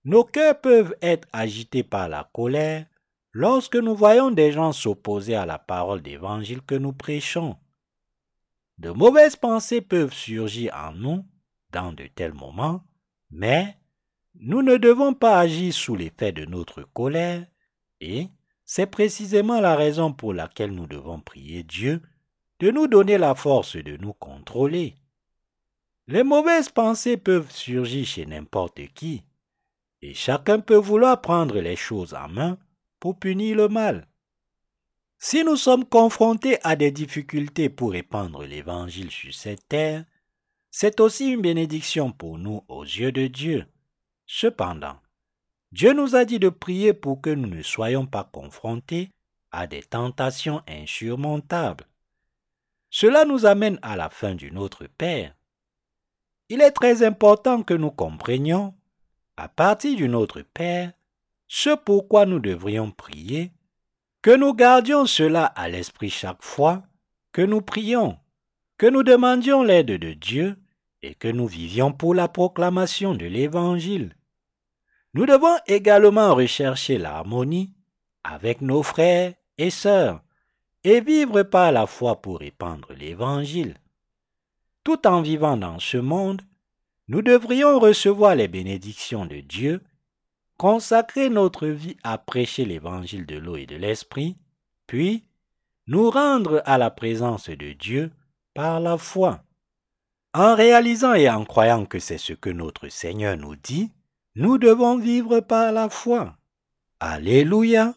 nos 0.04 0.24
cœurs 0.24 0.60
peuvent 0.60 0.94
être 1.00 1.26
agités 1.32 1.82
par 1.82 2.10
la 2.10 2.28
colère 2.34 2.84
lorsque 3.32 3.76
nous 3.76 3.94
voyons 3.94 4.30
des 4.30 4.52
gens 4.52 4.72
s'opposer 4.72 5.36
à 5.36 5.46
la 5.46 5.58
parole 5.58 6.02
d'Évangile 6.02 6.60
que 6.60 6.74
nous 6.74 6.92
prêchons. 6.92 7.56
De 8.76 8.90
mauvaises 8.90 9.36
pensées 9.36 9.80
peuvent 9.80 10.12
surgir 10.12 10.74
en 10.76 10.92
nous 10.92 11.24
dans 11.72 11.94
de 11.94 12.06
tels 12.06 12.34
moments, 12.34 12.84
mais 13.30 13.78
nous 14.34 14.60
ne 14.60 14.76
devons 14.76 15.14
pas 15.14 15.40
agir 15.40 15.72
sous 15.72 15.96
l'effet 15.96 16.32
de 16.32 16.44
notre 16.44 16.82
colère 16.82 17.46
et 18.02 18.28
c'est 18.66 18.84
précisément 18.84 19.62
la 19.62 19.76
raison 19.76 20.12
pour 20.12 20.34
laquelle 20.34 20.72
nous 20.72 20.86
devons 20.86 21.20
prier 21.20 21.62
Dieu 21.62 22.02
de 22.60 22.70
nous 22.70 22.86
donner 22.86 23.16
la 23.16 23.34
force 23.34 23.76
de 23.76 23.96
nous 23.96 24.12
contrôler. 24.12 24.94
Les 26.06 26.22
mauvaises 26.22 26.68
pensées 26.68 27.16
peuvent 27.16 27.50
surgir 27.50 28.06
chez 28.06 28.26
n'importe 28.26 28.86
qui, 28.94 29.24
et 30.02 30.12
chacun 30.12 30.60
peut 30.60 30.76
vouloir 30.76 31.20
prendre 31.20 31.58
les 31.58 31.76
choses 31.76 32.14
en 32.14 32.28
main 32.28 32.58
pour 32.98 33.18
punir 33.18 33.56
le 33.56 33.68
mal. 33.68 34.06
Si 35.18 35.42
nous 35.42 35.56
sommes 35.56 35.86
confrontés 35.86 36.58
à 36.62 36.76
des 36.76 36.90
difficultés 36.90 37.70
pour 37.70 37.92
répandre 37.92 38.42
l'Évangile 38.44 39.10
sur 39.10 39.34
cette 39.34 39.66
terre, 39.68 40.04
c'est 40.70 41.00
aussi 41.00 41.28
une 41.28 41.42
bénédiction 41.42 42.12
pour 42.12 42.38
nous 42.38 42.64
aux 42.68 42.84
yeux 42.84 43.12
de 43.12 43.26
Dieu. 43.26 43.66
Cependant, 44.26 44.96
Dieu 45.72 45.92
nous 45.92 46.14
a 46.14 46.24
dit 46.24 46.38
de 46.38 46.48
prier 46.48 46.92
pour 46.92 47.20
que 47.20 47.30
nous 47.30 47.48
ne 47.48 47.62
soyons 47.62 48.06
pas 48.06 48.24
confrontés 48.24 49.10
à 49.50 49.66
des 49.66 49.82
tentations 49.82 50.62
insurmontables. 50.68 51.89
Cela 52.90 53.24
nous 53.24 53.46
amène 53.46 53.78
à 53.82 53.96
la 53.96 54.10
fin 54.10 54.34
du 54.34 54.50
Notre 54.50 54.86
Père. 54.86 55.34
Il 56.48 56.60
est 56.60 56.72
très 56.72 57.04
important 57.04 57.62
que 57.62 57.74
nous 57.74 57.92
comprenions, 57.92 58.74
à 59.36 59.48
partir 59.48 59.96
du 59.96 60.08
Notre 60.08 60.42
Père, 60.42 60.92
ce 61.46 61.74
pourquoi 61.74 62.26
nous 62.26 62.40
devrions 62.40 62.90
prier, 62.90 63.52
que 64.22 64.34
nous 64.34 64.54
gardions 64.54 65.06
cela 65.06 65.46
à 65.46 65.68
l'esprit 65.68 66.10
chaque 66.10 66.42
fois 66.42 66.82
que 67.32 67.42
nous 67.42 67.62
prions, 67.62 68.18
que 68.76 68.86
nous 68.86 69.04
demandions 69.04 69.62
l'aide 69.62 69.86
de 69.86 70.12
Dieu 70.12 70.56
et 71.02 71.14
que 71.14 71.28
nous 71.28 71.46
vivions 71.46 71.92
pour 71.92 72.14
la 72.14 72.28
proclamation 72.28 73.14
de 73.14 73.26
l'Évangile. 73.26 74.16
Nous 75.14 75.26
devons 75.26 75.56
également 75.66 76.34
rechercher 76.34 76.98
l'harmonie 76.98 77.72
avec 78.24 78.60
nos 78.60 78.82
frères 78.82 79.34
et 79.58 79.70
sœurs 79.70 80.22
et 80.84 81.00
vivre 81.00 81.42
par 81.42 81.72
la 81.72 81.86
foi 81.86 82.20
pour 82.20 82.38
répandre 82.38 82.92
l'Évangile. 82.92 83.76
Tout 84.84 85.06
en 85.06 85.20
vivant 85.20 85.56
dans 85.56 85.78
ce 85.78 85.98
monde, 85.98 86.42
nous 87.08 87.22
devrions 87.22 87.78
recevoir 87.78 88.34
les 88.34 88.48
bénédictions 88.48 89.26
de 89.26 89.40
Dieu, 89.40 89.82
consacrer 90.56 91.28
notre 91.28 91.66
vie 91.66 91.96
à 92.02 92.18
prêcher 92.18 92.64
l'Évangile 92.64 93.26
de 93.26 93.36
l'eau 93.36 93.56
et 93.56 93.66
de 93.66 93.76
l'Esprit, 93.76 94.36
puis 94.86 95.24
nous 95.86 96.10
rendre 96.10 96.62
à 96.64 96.78
la 96.78 96.90
présence 96.90 97.48
de 97.48 97.72
Dieu 97.72 98.12
par 98.54 98.80
la 98.80 98.96
foi. 98.96 99.42
En 100.32 100.54
réalisant 100.54 101.14
et 101.14 101.28
en 101.28 101.44
croyant 101.44 101.84
que 101.84 101.98
c'est 101.98 102.18
ce 102.18 102.32
que 102.32 102.50
notre 102.50 102.88
Seigneur 102.88 103.36
nous 103.36 103.56
dit, 103.56 103.90
nous 104.36 104.58
devons 104.58 104.96
vivre 104.96 105.40
par 105.40 105.72
la 105.72 105.88
foi. 105.88 106.36
Alléluia. 107.00 107.94